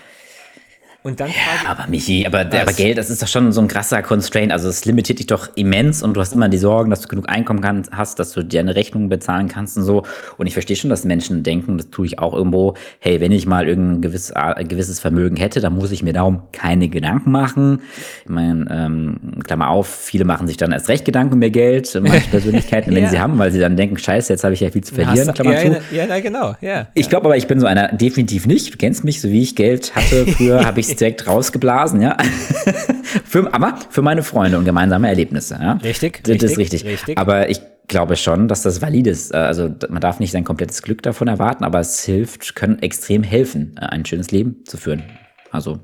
und 1.03 1.19
dann 1.19 1.29
ja, 1.29 1.69
aber 1.69 1.87
Michi, 1.87 2.25
aber, 2.25 2.41
aber 2.41 2.73
Geld, 2.73 2.97
das 2.97 3.09
ist 3.09 3.21
doch 3.21 3.27
schon 3.27 3.51
so 3.51 3.61
ein 3.61 3.67
krasser 3.67 4.01
Constraint. 4.01 4.51
Also 4.51 4.67
es 4.67 4.83
limitiert 4.83 5.19
dich 5.19 5.27
doch 5.27 5.49
immens 5.55 6.03
und 6.03 6.15
du 6.15 6.21
hast 6.21 6.33
immer 6.33 6.49
die 6.49 6.57
Sorgen, 6.57 6.89
dass 6.89 7.01
du 7.01 7.07
genug 7.07 7.29
Einkommen 7.29 7.61
kann, 7.61 7.83
hast, 7.91 8.19
dass 8.19 8.33
du 8.33 8.43
dir 8.43 8.59
eine 8.59 8.75
Rechnung 8.75 9.07
bezahlen 9.07 9.47
kannst 9.47 9.77
und 9.77 9.83
so. 9.83 10.03
Und 10.37 10.47
ich 10.47 10.53
verstehe 10.53 10.75
schon, 10.75 10.89
dass 10.89 11.05
Menschen 11.05 11.43
denken, 11.43 11.77
das 11.77 11.91
tue 11.91 12.07
ich 12.07 12.19
auch 12.19 12.33
irgendwo, 12.33 12.73
hey, 12.99 13.21
wenn 13.21 13.31
ich 13.31 13.45
mal 13.45 13.67
irgendein 13.67 14.01
gewiss, 14.01 14.33
äh, 14.35 14.63
gewisses 14.65 14.99
Vermögen 14.99 15.37
hätte, 15.37 15.61
dann 15.61 15.75
muss 15.75 15.91
ich 15.91 16.03
mir 16.03 16.13
darum 16.13 16.41
keine 16.51 16.89
Gedanken 16.89 17.31
machen. 17.31 17.81
Ich 18.23 18.29
meine, 18.29 18.65
ähm, 18.69 19.19
Klammer 19.45 19.69
auf, 19.69 19.87
viele 19.87 20.25
machen 20.25 20.47
sich 20.47 20.57
dann 20.57 20.73
erst 20.73 20.89
recht 20.89 21.05
Gedanken 21.05 21.35
um 21.35 21.41
ihr 21.41 21.51
Geld, 21.51 21.89
manche 22.01 22.27
Persönlichkeiten, 22.31 22.93
wenn 22.93 23.03
ja. 23.03 23.09
sie 23.09 23.19
haben, 23.19 23.37
weil 23.37 23.51
sie 23.51 23.59
dann 23.59 23.77
denken, 23.77 23.97
scheiße, 23.97 24.33
jetzt 24.33 24.43
habe 24.43 24.55
ich 24.55 24.59
ja 24.59 24.71
viel 24.71 24.83
zu 24.83 24.95
verlieren, 24.95 25.33
Klammer 25.33 25.53
ja, 25.53 25.61
zu. 25.61 25.95
Ja, 25.95 26.05
ja, 26.05 26.19
genau, 26.19 26.55
ja. 26.59 26.87
Ich 26.95 27.07
glaube 27.09 27.27
aber, 27.27 27.37
ich 27.37 27.47
bin 27.47 27.61
so 27.61 27.65
einer 27.65 27.93
definitiv 27.93 28.45
nicht. 28.45 28.73
Du 28.73 28.77
kennst 28.77 29.05
mich, 29.05 29.21
so 29.21 29.29
wie 29.29 29.41
ich 29.41 29.55
Geld 29.55 29.95
hatte 29.95 30.25
früher, 30.25 30.65
habe 30.65 30.81
ich 30.81 30.96
direkt 30.99 31.27
rausgeblasen, 31.27 32.01
ja. 32.01 32.17
für, 33.25 33.53
aber 33.53 33.79
für 33.89 34.01
meine 34.01 34.23
Freunde 34.23 34.57
und 34.57 34.65
gemeinsame 34.65 35.07
Erlebnisse, 35.07 35.57
ja. 35.61 35.73
Richtig, 35.73 36.23
das 36.23 36.33
richtig, 36.33 36.51
ist 36.51 36.57
richtig. 36.57 36.85
richtig. 36.85 37.17
Aber 37.17 37.49
ich 37.49 37.61
glaube 37.87 38.15
schon, 38.15 38.47
dass 38.47 38.61
das 38.61 38.81
valid 38.81 39.07
ist. 39.07 39.33
Also 39.33 39.73
man 39.89 40.01
darf 40.01 40.19
nicht 40.19 40.31
sein 40.31 40.43
komplettes 40.43 40.81
Glück 40.81 41.01
davon 41.01 41.27
erwarten, 41.27 41.63
aber 41.63 41.79
es 41.79 42.03
hilft, 42.03 42.55
können 42.55 42.79
extrem 42.79 43.23
helfen, 43.23 43.75
äh, 43.77 43.85
ein 43.85 44.05
schönes 44.05 44.31
Leben 44.31 44.63
zu 44.65 44.77
führen. 44.77 45.03
Also. 45.51 45.79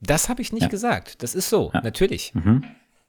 Das 0.00 0.28
habe 0.28 0.42
ich 0.42 0.52
nicht 0.52 0.64
ja. 0.64 0.68
gesagt. 0.68 1.22
Das 1.22 1.34
ist 1.34 1.48
so, 1.48 1.70
ja. 1.72 1.80
natürlich. 1.80 2.34
Mhm. 2.34 2.64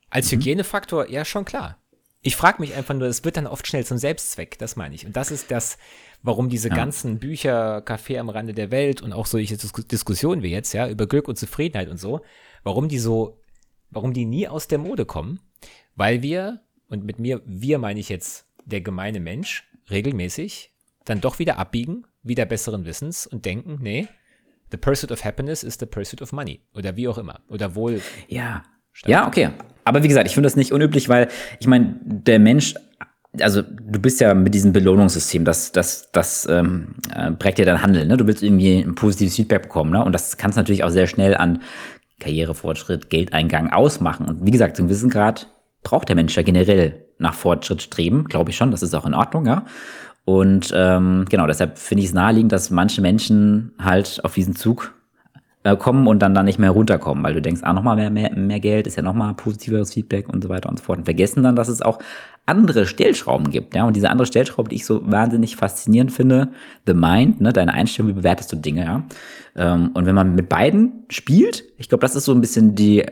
Als 0.10 0.32
mhm. 0.32 0.38
Hygienefaktor, 0.38 1.10
ja, 1.10 1.26
schon 1.26 1.46
klar. 1.46 1.78
Ich 2.22 2.36
frage 2.36 2.62
mich 2.62 2.74
einfach 2.74 2.94
nur, 2.94 3.08
es 3.08 3.24
wird 3.24 3.38
dann 3.38 3.48
oft 3.48 3.68
schnell 3.68 3.86
zum 3.86 3.98
Selbstzweck, 3.98 4.58
das 4.58 4.76
meine 4.76 4.96
ich. 4.96 5.06
Und 5.06 5.16
das 5.16 5.32
ist 5.32 5.52
das, 5.52 5.78
warum 6.22 6.50
diese 6.50 6.70
ja. 6.70 6.76
ganzen 6.76 7.20
Bücher, 7.20 7.80
Café 7.80 8.20
am 8.20 8.30
Rande 8.30 8.54
der 8.54 8.72
Welt 8.72 9.02
und 9.02 9.14
auch 9.14 9.26
solche 9.26 9.58
Dis 9.58 9.72
Diskussionen 9.72 10.44
wie 10.44 10.52
jetzt, 10.52 10.74
ja, 10.74 10.90
über 10.90 11.08
Glück 11.08 11.28
und 11.28 11.38
Zufriedenheit 11.38 11.90
und 11.90 11.98
so, 11.98 12.22
warum 12.64 12.90
die 12.90 13.00
so, 13.00 13.40
warum 13.90 14.14
die 14.14 14.26
nie 14.26 14.48
aus 14.48 14.68
der 14.68 14.78
Mode 14.78 15.06
kommen, 15.06 15.40
weil 15.96 16.22
wir, 16.22 16.62
und 16.90 17.04
mit 17.04 17.20
mir, 17.20 17.42
wir 17.46 17.80
meine 17.80 18.00
ich 18.00 18.10
jetzt 18.10 18.46
der 18.66 18.82
gemeine 18.82 19.20
Mensch, 19.20 19.70
regelmäßig 19.90 20.72
dann 21.06 21.22
doch 21.22 21.40
wieder 21.40 21.58
abbiegen, 21.58 22.06
wieder 22.24 22.46
besseren 22.46 22.86
Wissens 22.86 23.28
und 23.28 23.46
denken, 23.46 23.78
nee, 23.82 24.08
the 24.72 24.78
pursuit 24.78 25.12
of 25.12 25.24
happiness 25.24 25.64
is 25.64 25.78
the 25.80 25.86
pursuit 25.86 26.22
of 26.22 26.32
money. 26.32 26.62
Oder 26.74 26.96
wie 26.96 27.08
auch 27.08 27.18
immer. 27.18 27.40
Oder 27.48 27.76
wohl. 27.76 28.02
Ja. 28.28 28.64
Ja, 29.06 29.28
okay. 29.28 29.52
Aber 29.84 30.04
wie 30.04 30.08
gesagt, 30.08 30.28
ich 30.28 30.34
finde 30.34 30.48
das 30.48 30.56
nicht 30.56 30.72
unüblich, 30.72 31.08
weil 31.08 31.30
ich 31.60 31.68
meine, 31.68 32.00
der 32.04 32.40
Mensch 32.40 32.74
also 33.40 33.62
du 33.62 34.00
bist 34.00 34.20
ja 34.20 34.34
mit 34.34 34.54
diesem 34.54 34.74
Belohnungssystem, 34.74 35.46
das, 35.46 35.72
das, 35.72 36.12
das 36.12 36.48
ähm, 36.50 36.96
äh, 37.14 37.32
prägt 37.32 37.60
ja 37.60 37.66
dein 37.66 37.82
Handeln. 37.82 38.08
Ne? 38.08 38.18
Du 38.18 38.28
willst 38.28 38.44
irgendwie 38.44 38.80
ein 38.80 38.96
positives 38.96 39.36
Feedback 39.36 39.64
bekommen. 39.64 39.92
Ne? 39.92 40.04
Und 40.04 40.14
das 40.14 40.38
kannst 40.38 40.58
du 40.58 40.62
natürlich 40.62 40.84
auch 40.84 40.90
sehr 40.90 41.08
schnell 41.08 41.36
an 41.36 41.62
Karrierefortschritt, 42.20 43.10
Geldeingang 43.10 43.72
ausmachen. 43.72 44.28
Und 44.28 44.46
wie 44.46 44.52
gesagt, 44.52 44.78
zum 44.78 44.88
gewissen 44.88 45.10
Grad 45.10 45.48
braucht 45.84 46.10
der 46.10 46.16
Mensch 46.16 46.36
ja 46.36 46.44
generell 46.44 47.06
nach 47.20 47.34
Fortschritt 47.34 47.82
streben, 47.82 48.26
glaube 48.26 48.52
ich 48.52 48.58
schon. 48.58 48.72
Das 48.72 48.84
ist 48.84 48.94
auch 48.94 49.06
in 49.06 49.14
Ordnung, 49.14 49.46
ja. 49.46 49.66
Und 50.26 50.74
ähm, 50.76 51.26
genau, 51.30 51.48
deshalb 51.48 51.78
finde 51.78 52.04
ich 52.04 52.10
es 52.10 52.14
naheliegend, 52.14 52.52
dass 52.52 52.70
manche 52.70 53.02
Menschen 53.02 53.72
halt 53.80 54.20
auf 54.26 54.34
diesen 54.34 54.56
Zug 54.56 54.94
äh, 55.64 55.76
kommen 55.76 56.08
und 56.08 56.20
dann 56.20 56.34
da 56.34 56.44
nicht 56.44 56.60
mehr 56.60 56.72
runterkommen, 56.72 57.24
weil 57.24 57.34
du 57.34 57.42
denkst, 57.42 57.62
ah, 57.64 57.74
nochmal 57.74 57.96
mehr, 57.96 58.10
mehr, 58.10 58.36
mehr 58.36 58.60
Geld 58.60 58.88
ist 58.88 58.96
ja 58.96 59.04
nochmal 59.04 59.34
positiveres 59.34 59.94
Feedback 59.94 60.30
und 60.30 60.44
so 60.44 60.50
weiter 60.50 60.70
und 60.70 60.80
so 60.80 60.86
fort. 60.86 61.00
Und 61.00 61.06
vergessen 61.06 61.44
dann, 61.44 61.56
dass 61.56 61.68
es 61.68 61.82
auch 61.82 62.00
andere 62.46 62.86
Stellschrauben 62.86 63.52
gibt, 63.52 63.76
ja. 63.76 63.86
Und 63.86 63.96
diese 63.96 64.10
andere 64.10 64.26
Stellschraube, 64.26 64.70
die 64.70 64.78
ich 64.78 64.86
so 64.86 65.02
wahnsinnig 65.04 65.58
faszinierend 65.58 66.12
finde, 66.12 66.50
the 66.86 66.94
mind, 66.94 67.42
ne, 67.42 67.52
deine 67.52 67.74
Einstellung, 67.74 68.10
wie 68.12 68.16
bewertest 68.16 68.52
du 68.52 68.56
Dinge, 68.56 68.86
ja. 68.86 69.04
Ähm, 69.56 69.92
und 69.94 70.06
wenn 70.06 70.16
man 70.16 70.36
mit 70.36 70.48
beiden 70.48 71.06
spielt, 71.10 71.66
ich 71.78 71.90
glaube, 71.90 72.02
das 72.02 72.16
ist 72.16 72.26
so 72.26 72.32
ein 72.32 72.42
bisschen 72.42 72.76
die 72.76 73.06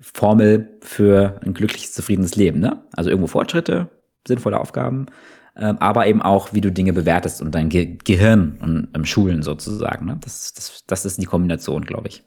Formel 0.00 0.78
für 0.80 1.40
ein 1.44 1.54
glückliches, 1.54 1.92
zufriedenes 1.92 2.34
Leben, 2.36 2.60
ne? 2.60 2.82
Also 2.94 3.10
irgendwo 3.10 3.26
Fortschritte, 3.26 3.88
sinnvolle 4.26 4.58
Aufgaben, 4.58 5.06
aber 5.54 6.06
eben 6.06 6.22
auch, 6.22 6.52
wie 6.52 6.60
du 6.60 6.72
Dinge 6.72 6.92
bewertest 6.92 7.42
und 7.42 7.54
dein 7.54 7.68
Ge 7.68 7.98
Gehirn 8.04 8.58
und 8.60 8.88
ähm, 8.94 9.04
Schulen 9.04 9.42
sozusagen. 9.42 10.06
Ne? 10.06 10.18
Das, 10.20 10.54
das, 10.54 10.84
das 10.86 11.04
ist 11.04 11.20
die 11.20 11.26
Kombination, 11.26 11.84
glaube 11.84 12.08
ich. 12.08 12.24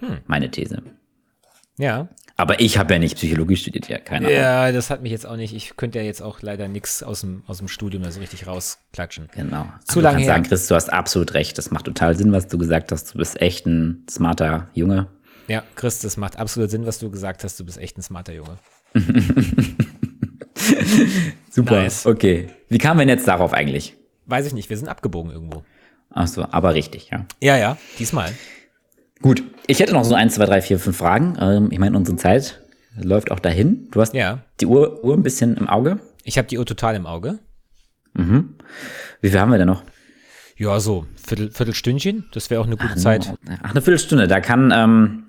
Hm. 0.00 0.18
Meine 0.26 0.50
These. 0.50 0.82
Ja. 1.78 2.08
Aber 2.36 2.60
ich 2.60 2.78
habe 2.78 2.94
ja 2.94 2.98
nicht 2.98 3.16
Psychologie 3.16 3.54
studiert, 3.54 3.88
ja, 3.88 3.98
keine 3.98 4.26
Ahnung. 4.26 4.38
Ja, 4.38 4.72
das 4.72 4.90
hat 4.90 5.02
mich 5.02 5.12
jetzt 5.12 5.24
auch 5.24 5.36
nicht. 5.36 5.54
Ich 5.54 5.76
könnte 5.76 6.00
ja 6.00 6.04
jetzt 6.04 6.20
auch 6.20 6.42
leider 6.42 6.66
nichts 6.66 7.04
aus 7.04 7.20
dem, 7.20 7.44
aus 7.46 7.58
dem 7.58 7.68
Studium 7.68 8.02
da 8.02 8.10
so 8.10 8.18
richtig 8.18 8.48
rausklatschen. 8.48 9.28
Genau. 9.36 9.66
Zu 9.84 10.00
lange 10.00 10.18
her. 10.18 10.26
sagen, 10.26 10.42
Chris, 10.42 10.66
du 10.66 10.74
hast 10.74 10.92
absolut 10.92 11.34
recht. 11.34 11.56
Das 11.58 11.70
macht 11.70 11.84
total 11.84 12.16
Sinn, 12.16 12.32
was 12.32 12.48
du 12.48 12.58
gesagt 12.58 12.90
hast. 12.90 13.14
Du 13.14 13.18
bist 13.18 13.40
echt 13.40 13.66
ein 13.66 14.04
smarter 14.10 14.68
Junge. 14.74 15.06
Ja, 15.46 15.62
Chris, 15.76 16.00
das 16.00 16.16
macht 16.16 16.36
absolut 16.36 16.70
Sinn, 16.70 16.86
was 16.86 16.98
du 16.98 17.08
gesagt 17.08 17.44
hast. 17.44 17.60
Du 17.60 17.64
bist 17.64 17.78
echt 17.78 17.98
ein 17.98 18.02
smarter 18.02 18.32
Junge. 18.32 18.58
Super. 21.50 21.82
Nice. 21.82 22.06
Okay. 22.06 22.48
Wie 22.68 22.78
kamen 22.78 22.98
wir 22.98 23.06
denn 23.06 23.16
jetzt 23.16 23.28
darauf 23.28 23.52
eigentlich? 23.52 23.96
Weiß 24.26 24.46
ich 24.46 24.54
nicht. 24.54 24.70
Wir 24.70 24.76
sind 24.76 24.88
abgebogen 24.88 25.30
irgendwo. 25.30 25.62
Ach 26.10 26.28
so, 26.28 26.46
aber 26.50 26.74
richtig, 26.74 27.10
ja. 27.10 27.26
Ja, 27.40 27.56
ja, 27.56 27.76
diesmal. 27.98 28.32
Gut. 29.20 29.42
Ich 29.66 29.80
hätte 29.80 29.92
noch 29.92 30.04
so 30.04 30.14
eins, 30.14 30.34
zwei, 30.34 30.46
drei, 30.46 30.60
vier, 30.62 30.78
fünf 30.78 30.96
Fragen. 30.96 31.36
Ähm, 31.40 31.68
ich 31.70 31.78
meine, 31.78 31.96
unsere 31.96 32.16
Zeit 32.16 32.60
läuft 32.96 33.30
auch 33.30 33.40
dahin. 33.40 33.88
Du 33.90 34.00
hast 34.00 34.14
ja. 34.14 34.40
die 34.60 34.66
Uhr, 34.66 35.02
Uhr 35.02 35.14
ein 35.14 35.22
bisschen 35.22 35.56
im 35.56 35.68
Auge. 35.68 35.98
Ich 36.22 36.38
habe 36.38 36.46
die 36.46 36.58
Uhr 36.58 36.66
total 36.66 36.94
im 36.94 37.06
Auge. 37.06 37.38
Mhm. 38.14 38.54
Wie 39.20 39.30
viel 39.30 39.40
haben 39.40 39.50
wir 39.50 39.58
denn 39.58 39.66
noch? 39.66 39.82
Ja, 40.56 40.78
so 40.78 41.06
Viertel, 41.16 41.50
Viertelstündchen. 41.50 42.26
Das 42.32 42.50
wäre 42.50 42.60
auch 42.60 42.66
eine 42.66 42.76
gute 42.76 42.92
ach, 42.92 42.98
Zeit. 42.98 43.34
Ach, 43.62 43.70
eine 43.70 43.82
Viertelstunde. 43.82 44.28
Da 44.28 44.40
kann 44.40 44.72
ähm, 44.74 45.23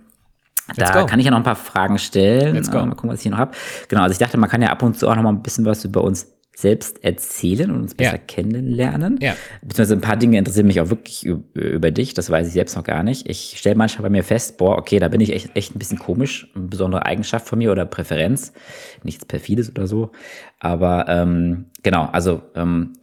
da 0.76 1.02
go. 1.02 1.06
kann 1.06 1.20
ich 1.20 1.26
ja 1.26 1.32
noch 1.32 1.38
ein 1.40 1.44
paar 1.44 1.56
Fragen 1.56 1.98
stellen. 1.98 2.56
Let's 2.56 2.72
go. 2.72 2.78
Mal 2.80 2.90
gucken, 2.96 3.10
was 3.10 3.18
ich 3.20 3.24
hier 3.24 3.32
noch 3.32 3.38
habe. 3.40 3.52
Genau, 3.88 4.02
also 4.04 4.14
ich 4.14 4.20
dachte, 4.20 4.38
man 4.38 4.50
kann 4.50 4.62
ja 4.62 4.70
ab 4.70 4.82
und 4.84 4.98
zu 4.98 5.08
auch 5.08 5.16
noch 5.16 5.24
mal 5.24 5.30
ein 5.30 5.44
bisschen 5.44 5.66
was 5.66 5.86
über 5.86 6.04
uns 6.04 6.32
selbst 6.58 7.04
erzählen 7.04 7.70
und 7.70 7.82
uns 7.82 7.96
besser 7.96 8.14
Ja. 8.14 8.18
kennenlernen. 8.18 9.20
Ja. 9.22 9.36
Beziehungsweise 9.62 9.96
ein 9.96 10.02
paar 10.02 10.16
Dinge 10.16 10.38
interessieren 10.38 10.68
mich 10.68 10.80
auch 10.80 10.90
wirklich 10.90 11.26
über 11.26 11.92
dich, 11.92 12.14
das 12.14 12.30
weiß 12.30 12.48
ich 12.48 12.54
selbst 12.54 12.78
noch 12.78 12.86
gar 12.86 13.04
nicht. 13.04 13.30
Ich 13.30 13.56
stelle 13.58 13.76
manchmal 13.76 14.04
bei 14.04 14.10
mir 14.10 14.24
fest, 14.24 14.58
boah, 14.58 14.78
okay, 14.78 15.00
da 15.00 15.10
bin 15.10 15.20
ich 15.20 15.34
echt, 15.34 15.56
echt 15.56 15.76
ein 15.76 15.80
bisschen 15.80 16.00
komisch, 16.00 16.50
eine 16.56 16.68
besondere 16.68 17.06
Eigenschaft 17.06 17.46
von 17.48 17.60
mir 17.60 17.74
oder 17.74 17.86
Präferenz. 17.86 18.54
Nichts 19.04 19.26
perfides 19.26 19.70
oder 19.70 19.86
so. 19.86 20.12
Aber 20.60 21.08
ähm, 21.10 21.66
genau, 21.84 22.06
also 22.06 22.42
ähm, 22.56 22.94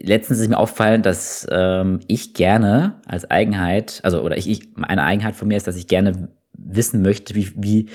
letztens 0.00 0.38
ist 0.38 0.48
mir 0.48 0.58
aufgefallen, 0.58 1.02
dass 1.02 1.44
ähm, 1.50 2.00
ich 2.06 2.34
gerne 2.34 3.00
als 3.06 3.28
Eigenheit, 3.28 3.98
also 4.04 4.22
oder 4.22 4.36
ich, 4.36 4.48
ich, 4.48 4.68
eine 4.80 5.02
Eigenheit 5.02 5.34
von 5.34 5.48
mir 5.48 5.56
ist, 5.56 5.66
dass 5.66 5.76
ich 5.76 5.88
gerne 5.88 6.28
wissen 6.64 7.02
möchte, 7.02 7.34
wie, 7.34 7.50
wie 7.56 7.86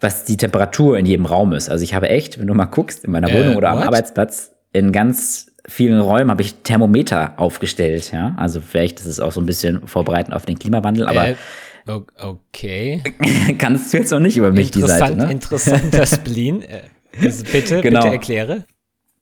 was 0.00 0.24
die 0.24 0.36
Temperatur 0.36 0.98
in 0.98 1.04
jedem 1.06 1.26
Raum 1.26 1.52
ist. 1.52 1.68
Also 1.68 1.84
ich 1.84 1.94
habe 1.94 2.08
echt, 2.08 2.38
wenn 2.38 2.46
du 2.46 2.54
mal 2.54 2.64
guckst, 2.66 3.04
in 3.04 3.12
meiner 3.12 3.28
Äh, 3.30 3.38
Wohnung 3.38 3.56
oder 3.56 3.70
am? 3.70 3.78
Arbeitsplatz, 3.78 4.52
in 4.72 4.92
ganz 4.92 5.46
vielen 5.68 6.00
Räumen 6.00 6.30
habe 6.30 6.40
ich 6.42 6.54
Thermometer 6.62 7.34
aufgestellt, 7.38 8.10
ja. 8.12 8.34
Also 8.38 8.60
vielleicht 8.62 8.98
ist 9.00 9.06
es 9.06 9.20
auch 9.20 9.32
so 9.32 9.40
ein 9.40 9.46
bisschen 9.46 9.86
vorbereitend 9.86 10.34
auf 10.34 10.46
den 10.46 10.58
Klimawandel, 10.58 11.06
aber 11.06 11.28
Äh, 11.28 11.34
okay. 12.18 13.02
kannst 13.58 13.92
du 13.92 13.98
jetzt 13.98 14.10
noch 14.10 14.20
nicht 14.20 14.36
über 14.36 14.52
mich 14.52 14.70
die 14.70 14.80
Seite, 14.82 15.16
ne? 15.16 15.30
interessanter 15.30 16.06
Spleen. 16.06 16.62
Äh, 16.62 16.82
also 17.22 17.44
bitte, 17.50 17.80
Genau. 17.82 18.00
bitte 18.00 18.12
erkläre. 18.14 18.64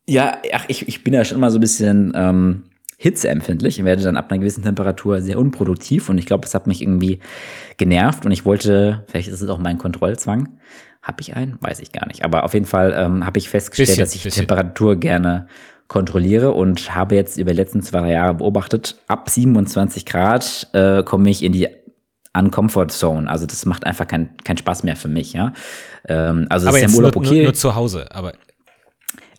Ja, 0.06 0.38
ach, 0.52 0.64
ich, 0.68 0.86
ich 0.88 1.02
bin 1.04 1.12
ja 1.12 1.24
schon 1.24 1.38
immer 1.38 1.50
so 1.50 1.58
ein 1.58 1.60
bisschen 1.60 2.12
ähm, 2.14 2.64
hitzeempfindlich 2.98 3.78
und 3.78 3.86
werde 3.86 4.02
dann 4.02 4.16
ab 4.16 4.30
einer 4.30 4.40
gewissen 4.40 4.64
Temperatur 4.64 5.22
sehr 5.22 5.38
unproduktiv 5.38 6.08
und 6.08 6.18
ich 6.18 6.26
glaube, 6.26 6.42
das 6.42 6.54
hat 6.54 6.66
mich 6.66 6.82
irgendwie 6.82 7.20
genervt 7.76 8.26
und 8.26 8.32
ich 8.32 8.44
wollte, 8.44 9.04
vielleicht 9.06 9.28
ist 9.28 9.40
es 9.40 9.48
auch 9.48 9.58
mein 9.58 9.78
Kontrollzwang. 9.78 10.58
Habe 11.00 11.20
ich 11.20 11.36
einen? 11.36 11.56
Weiß 11.60 11.78
ich 11.78 11.92
gar 11.92 12.06
nicht. 12.08 12.24
Aber 12.24 12.44
auf 12.44 12.54
jeden 12.54 12.66
Fall 12.66 12.92
ähm, 12.94 13.24
habe 13.24 13.38
ich 13.38 13.48
festgestellt, 13.48 13.88
Bisschen, 13.88 14.02
dass 14.02 14.14
ich 14.14 14.22
die 14.22 14.28
bisschen. 14.28 14.46
Temperatur 14.46 14.96
gerne 14.96 15.46
kontrolliere 15.86 16.52
und 16.52 16.94
habe 16.94 17.14
jetzt 17.14 17.38
über 17.38 17.52
die 17.52 17.56
letzten 17.56 17.82
zwei 17.82 18.10
Jahre 18.10 18.34
beobachtet, 18.34 18.96
ab 19.06 19.30
27 19.30 20.04
Grad 20.04 20.68
äh, 20.72 21.02
komme 21.04 21.30
ich 21.30 21.42
in 21.42 21.52
die 21.52 21.68
Uncomfort 22.36 22.90
Zone. 22.90 23.30
Also 23.30 23.46
das 23.46 23.64
macht 23.64 23.86
einfach 23.86 24.06
keinen 24.06 24.36
keinen 24.44 24.58
Spaß 24.58 24.82
mehr 24.82 24.96
für 24.96 25.08
mich, 25.08 25.32
ja. 25.32 25.52
Ähm, 26.06 26.46
also 26.50 26.66
Aber 26.68 26.76
ist 26.76 26.82
ja 26.82 26.88
jetzt 26.88 26.94
im 26.94 26.98
Urlaub 26.98 27.14
nur, 27.14 27.24
okay. 27.24 27.36
nur, 27.36 27.44
nur 27.44 27.54
zu 27.54 27.74
Hause. 27.74 28.06
Aber 28.10 28.32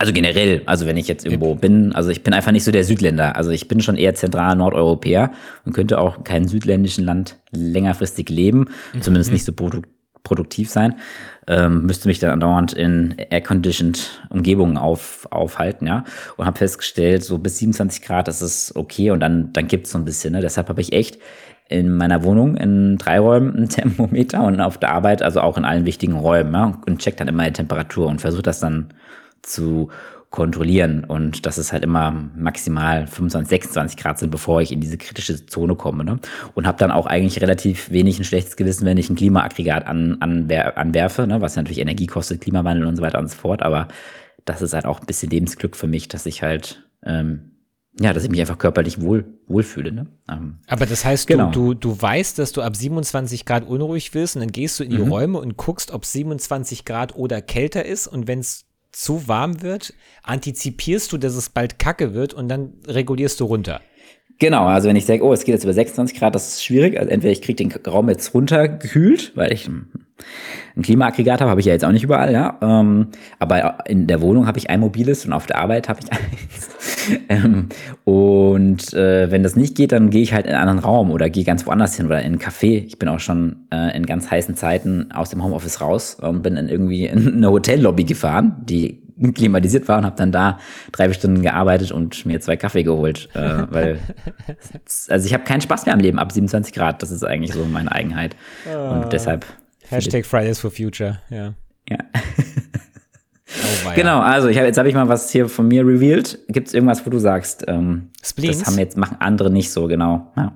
Also 0.01 0.13
generell, 0.13 0.61
also 0.65 0.85
wenn 0.85 0.95
ich 0.95 1.09
jetzt 1.09 1.25
irgendwo 1.25 1.55
bin, 1.55 1.93
also 1.93 2.09
ich 2.09 2.23
bin 2.23 2.33
einfach 2.33 2.53
nicht 2.53 2.63
so 2.63 2.71
der 2.71 2.85
Südländer. 2.85 3.35
Also 3.35 3.51
ich 3.51 3.67
bin 3.67 3.81
schon 3.81 3.97
eher 3.97 4.15
zentral 4.15 4.55
Nordeuropäer 4.55 5.31
und 5.65 5.73
könnte 5.73 5.99
auch 5.99 6.19
in 6.19 6.23
keinem 6.23 6.47
südländischen 6.47 7.03
Land 7.03 7.35
längerfristig 7.51 8.29
leben, 8.29 8.69
zumindest 9.01 9.33
nicht 9.33 9.43
so 9.43 9.51
produ 9.51 9.81
produktiv 10.23 10.69
sein. 10.69 10.95
Ähm, 11.47 11.85
müsste 11.85 12.07
mich 12.07 12.19
dann 12.19 12.31
andauernd 12.31 12.73
in 12.73 13.15
air-conditioned 13.17 14.21
Umgebungen 14.29 14.77
auf, 14.77 15.27
aufhalten, 15.31 15.87
ja. 15.87 16.03
Und 16.37 16.45
habe 16.45 16.57
festgestellt, 16.57 17.23
so 17.23 17.37
bis 17.37 17.57
27 17.57 18.01
Grad, 18.01 18.27
das 18.27 18.41
ist 18.41 18.75
okay 18.75 19.11
und 19.11 19.21
dann, 19.21 19.51
dann 19.53 19.67
gibt's 19.67 19.91
so 19.91 19.97
ein 19.97 20.05
bisschen, 20.05 20.33
ne. 20.33 20.41
Deshalb 20.41 20.69
habe 20.69 20.81
ich 20.81 20.93
echt 20.93 21.19
in 21.67 21.95
meiner 21.95 22.23
Wohnung 22.23 22.57
in 22.57 22.97
drei 22.97 23.19
Räumen 23.19 23.55
ein 23.55 23.69
Thermometer 23.69 24.43
und 24.43 24.61
auf 24.61 24.77
der 24.77 24.91
Arbeit, 24.91 25.21
also 25.21 25.41
auch 25.41 25.57
in 25.57 25.65
allen 25.65 25.85
wichtigen 25.85 26.13
Räumen, 26.13 26.53
ja, 26.53 26.79
und 26.85 26.99
check 26.99 27.17
dann 27.17 27.27
immer 27.27 27.45
die 27.45 27.53
Temperatur 27.53 28.07
und 28.07 28.21
versuche 28.21 28.43
das 28.43 28.59
dann 28.59 28.93
zu 29.41 29.89
kontrollieren 30.29 31.05
und 31.05 31.47
dass 31.47 31.57
es 31.57 31.73
halt 31.73 31.83
immer 31.83 32.11
maximal 32.35 33.07
25, 33.07 33.49
26 33.49 33.97
Grad 33.97 34.19
sind, 34.19 34.29
bevor 34.29 34.61
ich 34.61 34.71
in 34.71 34.79
diese 34.79 34.97
kritische 34.97 35.47
Zone 35.47 35.75
komme. 35.75 36.03
Ne? 36.03 36.19
Und 36.53 36.67
habe 36.67 36.77
dann 36.77 36.91
auch 36.91 37.07
eigentlich 37.07 37.41
relativ 37.41 37.89
wenig 37.89 38.19
ein 38.19 38.23
schlechtes 38.23 38.55
Gewissen, 38.55 38.85
wenn 38.85 38.97
ich 38.97 39.09
ein 39.09 39.15
Klimaaggregat 39.15 39.87
an, 39.87 40.17
anwer, 40.19 40.77
anwerfe, 40.77 41.25
ne? 41.25 41.41
was 41.41 41.55
natürlich 41.55 41.79
Energie 41.79 42.05
kostet, 42.05 42.41
Klimawandel 42.41 42.85
und 42.85 42.95
so 42.95 43.01
weiter 43.01 43.17
und 43.17 43.27
so 43.27 43.35
fort. 43.37 43.63
Aber 43.63 43.87
das 44.45 44.61
ist 44.61 44.73
halt 44.73 44.85
auch 44.85 44.99
ein 44.99 45.07
bisschen 45.07 45.31
Lebensglück 45.31 45.75
für 45.75 45.87
mich, 45.87 46.07
dass 46.09 46.27
ich 46.27 46.43
halt, 46.43 46.87
ähm, 47.03 47.53
ja, 47.99 48.13
dass 48.13 48.23
ich 48.23 48.29
mich 48.29 48.39
einfach 48.39 48.59
körperlich 48.59 49.01
wohl, 49.01 49.25
wohlfühle. 49.47 49.91
Ne? 49.91 50.05
Ähm, 50.29 50.59
Aber 50.67 50.85
das 50.85 51.03
heißt, 51.05 51.25
Genau. 51.25 51.49
du, 51.49 51.73
du, 51.73 51.89
du 51.95 52.01
weißt, 52.01 52.37
dass 52.37 52.51
du 52.51 52.61
ab 52.61 52.75
27 52.75 53.45
Grad 53.45 53.67
unruhig 53.67 54.13
wirst 54.13 54.35
und 54.35 54.41
dann 54.41 54.51
gehst 54.51 54.79
du 54.79 54.83
in 54.83 54.91
die 54.91 54.97
Mhm. 54.99 55.11
Räume 55.11 55.39
und 55.39 55.57
guckst, 55.57 55.89
ob 55.89 56.05
27 56.05 56.85
Grad 56.85 57.15
oder 57.15 57.41
kälter 57.41 57.83
ist 57.83 58.05
und 58.05 58.27
wenn 58.27 58.39
es 58.39 58.65
zu 58.91 59.27
warm 59.27 59.61
wird, 59.61 59.93
antizipierst 60.23 61.11
du, 61.11 61.17
dass 61.17 61.35
es 61.35 61.49
bald 61.49 61.79
kacke 61.79 62.13
wird 62.13 62.33
und 62.33 62.49
dann 62.49 62.73
regulierst 62.87 63.39
du 63.39 63.45
runter. 63.45 63.81
Genau, 64.39 64.65
also 64.65 64.87
wenn 64.87 64.95
ich 64.95 65.05
sage, 65.05 65.23
oh, 65.23 65.33
es 65.33 65.43
geht 65.43 65.53
jetzt 65.53 65.65
über 65.65 65.73
26 65.73 66.17
Grad, 66.17 66.33
das 66.33 66.47
ist 66.47 66.63
schwierig. 66.63 66.97
Also 66.97 67.11
entweder 67.11 67.33
ich 67.33 67.41
kriege 67.41 67.55
den 67.55 67.71
Raum 67.85 68.07
jetzt 68.09 68.33
runtergekühlt, 68.33 69.33
weil 69.35 69.51
ich 69.51 69.69
ein 70.75 70.81
Klimaaggregat 70.81 71.41
habe, 71.41 71.49
habe 71.49 71.59
ich 71.59 71.67
ja 71.67 71.73
jetzt 71.73 71.85
auch 71.85 71.91
nicht 71.91 72.03
überall, 72.03 72.31
ja. 72.31 72.57
Ähm, 72.61 73.07
aber 73.37 73.79
in 73.85 74.07
der 74.07 74.21
Wohnung 74.21 74.47
habe 74.47 74.57
ich 74.57 74.69
ein 74.69 74.79
mobiles 74.79 75.25
und 75.25 75.33
auf 75.33 75.45
der 75.45 75.57
Arbeit 75.57 75.89
habe 75.89 75.99
ich 76.01 76.11
eins. 76.11 76.69
ähm, 77.29 77.69
und 78.05 78.93
äh, 78.93 79.31
wenn 79.31 79.43
das 79.43 79.55
nicht 79.55 79.75
geht, 79.75 79.91
dann 79.91 80.09
gehe 80.09 80.21
ich 80.21 80.33
halt 80.33 80.45
in 80.45 80.53
einen 80.53 80.61
anderen 80.61 80.79
Raum 80.79 81.11
oder 81.11 81.29
gehe 81.29 81.43
ganz 81.43 81.65
woanders 81.65 81.95
hin 81.95 82.05
oder 82.05 82.19
in 82.19 82.27
einen 82.27 82.39
Café. 82.39 82.85
Ich 82.85 82.99
bin 82.99 83.09
auch 83.09 83.19
schon 83.19 83.67
äh, 83.71 83.95
in 83.95 84.05
ganz 84.05 84.29
heißen 84.29 84.55
Zeiten 84.55 85.11
aus 85.11 85.29
dem 85.29 85.43
Homeoffice 85.43 85.81
raus 85.81 86.15
und 86.15 86.41
bin 86.41 86.55
in 86.57 86.69
irgendwie 86.69 87.05
in 87.05 87.35
eine 87.35 87.51
Hotellobby 87.51 88.03
gefahren, 88.05 88.57
die 88.61 89.01
klimatisiert 89.33 89.87
war 89.87 89.97
und 89.97 90.05
habe 90.05 90.15
dann 90.15 90.31
da 90.31 90.59
drei 90.91 91.11
Stunden 91.11 91.41
gearbeitet 91.41 91.91
und 91.91 92.25
mir 92.25 92.39
zwei 92.39 92.55
Kaffee 92.55 92.83
geholt, 92.83 93.29
äh, 93.33 93.63
weil 93.69 93.99
also 95.09 95.25
ich 95.25 95.33
habe 95.33 95.43
keinen 95.43 95.61
Spaß 95.61 95.85
mehr 95.85 95.93
am 95.93 95.99
Leben 95.99 96.19
ab 96.19 96.31
27 96.31 96.73
Grad. 96.73 97.01
Das 97.01 97.11
ist 97.11 97.23
eigentlich 97.23 97.53
so 97.53 97.65
meine 97.65 97.91
Eigenheit 97.91 98.35
und 98.65 99.11
deshalb 99.11 99.45
Hashtag 99.89 100.25
Fridays 100.25 100.59
for 100.59 100.71
Future, 100.71 101.21
ja. 101.29 101.53
ja. 101.89 101.97
Oh. 103.85 103.91
Genau, 103.95 104.19
also 104.19 104.47
ich 104.47 104.57
hab, 104.57 104.65
jetzt 104.65 104.77
habe 104.77 104.89
ich 104.89 104.95
mal 104.95 105.07
was 105.07 105.31
hier 105.31 105.49
von 105.49 105.67
mir 105.67 105.85
revealed. 105.85 106.39
Gibt 106.49 106.67
es 106.67 106.73
irgendwas, 106.73 107.05
wo 107.05 107.09
du 107.09 107.17
sagst, 107.17 107.65
ähm, 107.67 108.11
das 108.21 108.65
haben 108.65 108.77
jetzt 108.77 108.95
machen 108.95 109.17
andere 109.19 109.49
nicht 109.49 109.71
so 109.71 109.87
genau. 109.87 110.31
Ja. 110.35 110.55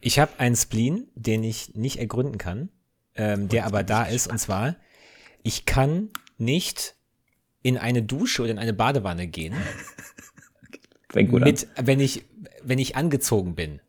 Ich 0.00 0.18
habe 0.18 0.32
einen 0.38 0.56
Spleen, 0.56 1.06
den 1.14 1.44
ich 1.44 1.74
nicht 1.74 1.98
ergründen 1.98 2.38
kann, 2.38 2.70
ähm, 3.14 3.48
der 3.48 3.66
aber 3.66 3.82
da 3.82 4.04
ist. 4.04 4.26
Und 4.26 4.38
zwar, 4.38 4.76
ich 5.42 5.64
kann 5.64 6.10
nicht 6.36 6.96
in 7.62 7.78
eine 7.78 8.02
Dusche 8.02 8.42
oder 8.42 8.50
in 8.50 8.58
eine 8.58 8.74
Badewanne 8.74 9.26
gehen, 9.26 9.54
mit, 11.14 11.68
wenn 11.80 12.00
ich, 12.00 12.24
wenn 12.62 12.78
ich 12.78 12.96
angezogen 12.96 13.54
bin. 13.54 13.80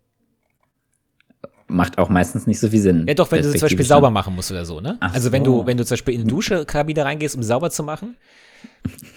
Macht 1.68 1.98
auch 1.98 2.10
meistens 2.10 2.46
nicht 2.46 2.60
so 2.60 2.70
viel 2.70 2.80
Sinn. 2.80 3.06
Ja, 3.08 3.16
doch, 3.16 3.32
wenn 3.32 3.42
du 3.42 3.52
zum 3.52 3.62
Beispiel 3.62 3.86
sauber 3.86 4.12
machen 4.12 4.36
musst 4.36 4.52
oder 4.52 4.66
so, 4.66 4.82
ne? 4.82 4.98
Ach 5.00 5.14
also 5.14 5.32
wenn 5.32 5.44
so. 5.44 5.62
du, 5.62 5.68
wenn 5.68 5.78
du 5.78 5.86
zum 5.86 5.96
Beispiel 5.96 6.14
in 6.14 6.22
eine 6.22 6.30
Duschkabine 6.30 7.04
reingehst, 7.04 7.36
um 7.36 7.44
sauber 7.44 7.72
zu 7.72 7.84
machen. 7.84 8.16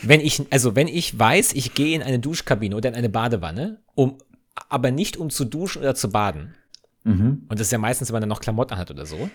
Wenn 0.02 0.20
ich, 0.20 0.46
also 0.50 0.74
wenn 0.74 0.88
ich 0.88 1.18
weiß, 1.18 1.52
ich 1.52 1.74
gehe 1.74 1.94
in 1.94 2.02
eine 2.02 2.18
Duschkabine 2.18 2.74
oder 2.74 2.88
in 2.88 2.94
eine 2.94 3.08
Badewanne, 3.08 3.78
um, 3.94 4.18
aber 4.68 4.90
nicht 4.90 5.16
um 5.16 5.30
zu 5.30 5.44
duschen 5.44 5.82
oder 5.82 5.94
zu 5.94 6.10
baden. 6.10 6.54
Mhm. 7.04 7.44
Und 7.48 7.58
das 7.58 7.68
ist 7.68 7.72
ja 7.72 7.78
meistens, 7.78 8.08
wenn 8.08 8.14
man 8.14 8.22
dann 8.22 8.28
noch 8.30 8.40
Klamotten 8.40 8.76
hat 8.78 8.90
oder 8.90 9.04
so. 9.06 9.28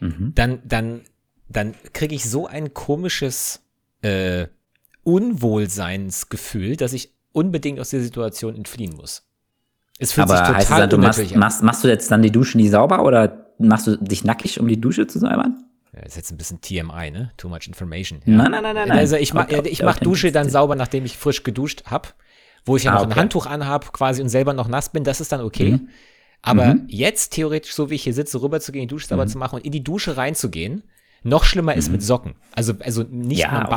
Dann, 0.00 0.60
dann, 0.64 1.00
dann 1.48 1.74
kriege 1.92 2.14
ich 2.14 2.28
so 2.28 2.46
ein 2.46 2.72
komisches 2.72 3.62
äh, 4.02 4.46
Unwohlseinsgefühl, 5.02 6.76
dass 6.76 6.92
ich 6.92 7.12
unbedingt 7.32 7.80
aus 7.80 7.90
der 7.90 8.00
Situation 8.00 8.54
entfliehen 8.54 8.94
muss. 8.94 9.27
Es 9.98 10.12
fühlt 10.12 10.30
Aber 10.30 10.36
sich 10.38 10.54
heißt 10.56 10.68
total 10.68 10.80
das, 10.82 10.90
du 10.90 10.98
machst, 10.98 11.36
machst, 11.36 11.62
machst 11.62 11.84
du 11.84 11.88
jetzt 11.88 12.10
dann 12.10 12.22
die 12.22 12.30
Duschen 12.30 12.60
nie 12.60 12.68
sauber 12.68 13.04
oder 13.04 13.46
machst 13.58 13.86
du 13.86 13.96
dich 13.96 14.24
nackig, 14.24 14.60
um 14.60 14.68
die 14.68 14.80
Dusche 14.80 15.06
zu 15.06 15.18
säubern? 15.18 15.64
Ja, 15.92 16.00
das 16.02 16.10
ist 16.10 16.16
jetzt 16.16 16.30
ein 16.32 16.36
bisschen 16.36 16.60
TMI, 16.60 17.10
ne? 17.10 17.32
Too 17.36 17.48
much 17.48 17.66
information. 17.66 18.20
Nein, 18.24 18.50
nein, 18.52 18.62
nein, 18.62 18.74
nein, 18.74 18.88
nein. 18.88 18.98
Also 18.98 19.16
ich 19.16 19.34
mach, 19.34 19.44
Okay, 19.44 19.62
ich 19.68 19.82
mach 19.82 19.96
okay. 19.96 20.04
Dusche 20.04 20.30
dann 20.32 20.48
sauber, 20.50 20.76
nachdem 20.76 21.04
ich 21.04 21.16
frisch 21.16 21.42
geduscht 21.42 21.84
hab, 21.86 22.14
wo 22.64 22.76
ich 22.76 22.84
ja 22.84 22.92
Ah, 22.92 22.94
noch 22.96 23.02
ein 23.04 23.10
okay. 23.10 23.20
Handtuch 23.20 23.46
anhab, 23.46 23.92
quasi 23.92 24.22
und 24.22 24.28
selber 24.28 24.52
noch 24.52 24.68
nass 24.68 24.90
bin, 24.90 25.02
das 25.02 25.20
ist 25.20 25.32
dann 25.32 25.40
okay. 25.40 25.72
Mhm. 25.72 25.88
Aber 26.42 26.76
jetzt 26.86 27.30
theoretisch, 27.32 27.74
so 27.74 27.90
wie 27.90 27.96
ich 27.96 28.04
hier 28.04 28.14
sitze, 28.14 28.40
rüber 28.40 28.60
zu 28.60 28.70
gehen, 28.70 28.82
die 28.82 28.86
Dusche 28.86 29.06
Mhm. 29.06 29.08
sauber 29.08 29.26
zu 29.26 29.38
machen 29.38 29.56
und 29.56 29.64
in 29.64 29.72
die 29.72 29.82
Dusche 29.82 30.16
reinzugehen, 30.16 30.84
noch 31.24 31.42
schlimmer 31.44 31.74
ist 31.74 31.90
mit 31.90 32.02
Socken. 32.02 32.36
Also, 32.54 32.74
also 32.84 33.02
nicht 33.02 33.40
Ja, 33.40 33.50
mal 33.50 33.64
okay. 33.64 33.74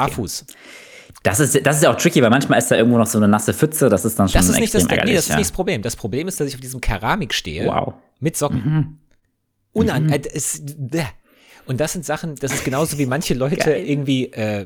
Das 1.24 1.40
ist, 1.40 1.66
das 1.66 1.78
ist 1.78 1.84
ja 1.84 1.92
auch 1.92 1.98
tricky, 1.98 2.22
weil 2.22 2.30
manchmal 2.30 2.60
ist 2.60 2.70
da 2.70 2.76
irgendwo 2.76 2.98
noch 2.98 3.08
so 3.08 3.18
eine 3.18 3.28
nasse 3.28 3.54
Pfütze, 3.54 3.90
das 3.90 4.06
ist 4.06 4.18
dann 4.18 4.28
schon 4.28 4.40
Das 4.40 4.50
ist 4.50 4.60
nicht 4.60 4.74
das, 4.74 4.84
nee, 4.84 4.90
das 4.90 4.94
ist 4.94 4.98
ärgerlich, 4.98 5.28
nicht 5.30 5.40
das 5.40 5.52
Problem. 5.52 5.82
Das 5.82 5.96
Problem 5.96 6.28
ist, 6.28 6.40
dass 6.40 6.48
ich 6.48 6.56
auf 6.56 6.62
diesem 6.62 6.82
Keramik 6.82 7.34
stehe. 7.34 7.68
Wow. 7.68 7.94
Mit 8.20 8.38
Socken. 8.38 9.00
Unan 9.74 10.10
äh, 10.10 10.22
es, 10.34 10.62
und 11.66 11.80
das 11.80 11.94
sind 11.94 12.06
Sachen, 12.06 12.36
das 12.36 12.54
ist 12.54 12.66
genauso 12.66 12.98
wie 12.98 13.06
manche 13.06 13.34
Leute 13.34 13.56
Geil. 13.66 13.86
irgendwie, 13.86 14.32
äh, 14.34 14.66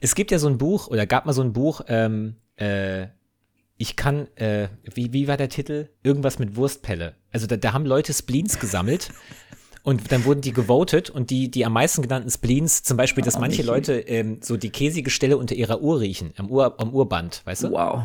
es 0.00 0.14
gibt 0.14 0.30
ja 0.30 0.38
so 0.38 0.48
ein 0.48 0.58
Buch, 0.58 0.88
oder 0.88 1.06
gab 1.06 1.26
mal 1.26 1.32
so 1.32 1.42
ein 1.42 1.52
Buch, 1.52 1.82
ähm, 1.88 2.36
äh, 2.56 3.06
ich 3.78 3.96
kann, 3.96 4.26
äh, 4.36 4.68
wie, 4.94 5.12
wie 5.12 5.28
war 5.28 5.36
der 5.36 5.50
Titel? 5.50 5.90
Irgendwas 6.02 6.38
mit 6.38 6.56
Wurstpelle. 6.56 7.14
Also 7.30 7.46
da, 7.46 7.56
da 7.56 7.74
haben 7.74 7.84
Leute 7.84 8.14
Spleens 8.14 8.58
gesammelt 8.58 9.10
und 9.86 10.10
dann 10.10 10.24
wurden 10.24 10.40
die 10.40 10.52
gewotet 10.52 11.10
und 11.10 11.30
die, 11.30 11.48
die 11.48 11.64
am 11.64 11.72
meisten 11.72 12.02
genannten 12.02 12.28
Spleens, 12.28 12.82
zum 12.82 12.96
Beispiel, 12.96 13.22
dass 13.22 13.38
manche 13.38 13.62
Leute 13.62 14.00
ähm, 14.00 14.38
so 14.42 14.56
die 14.56 14.70
käsige 14.70 15.10
Stelle 15.10 15.38
unter 15.38 15.54
ihrer 15.54 15.80
Uhr 15.80 16.00
riechen, 16.00 16.32
am, 16.36 16.50
Uhr, 16.50 16.74
am 16.80 16.92
Uhrband, 16.92 17.42
weißt 17.44 17.64
du? 17.64 17.70
Wow. 17.70 18.02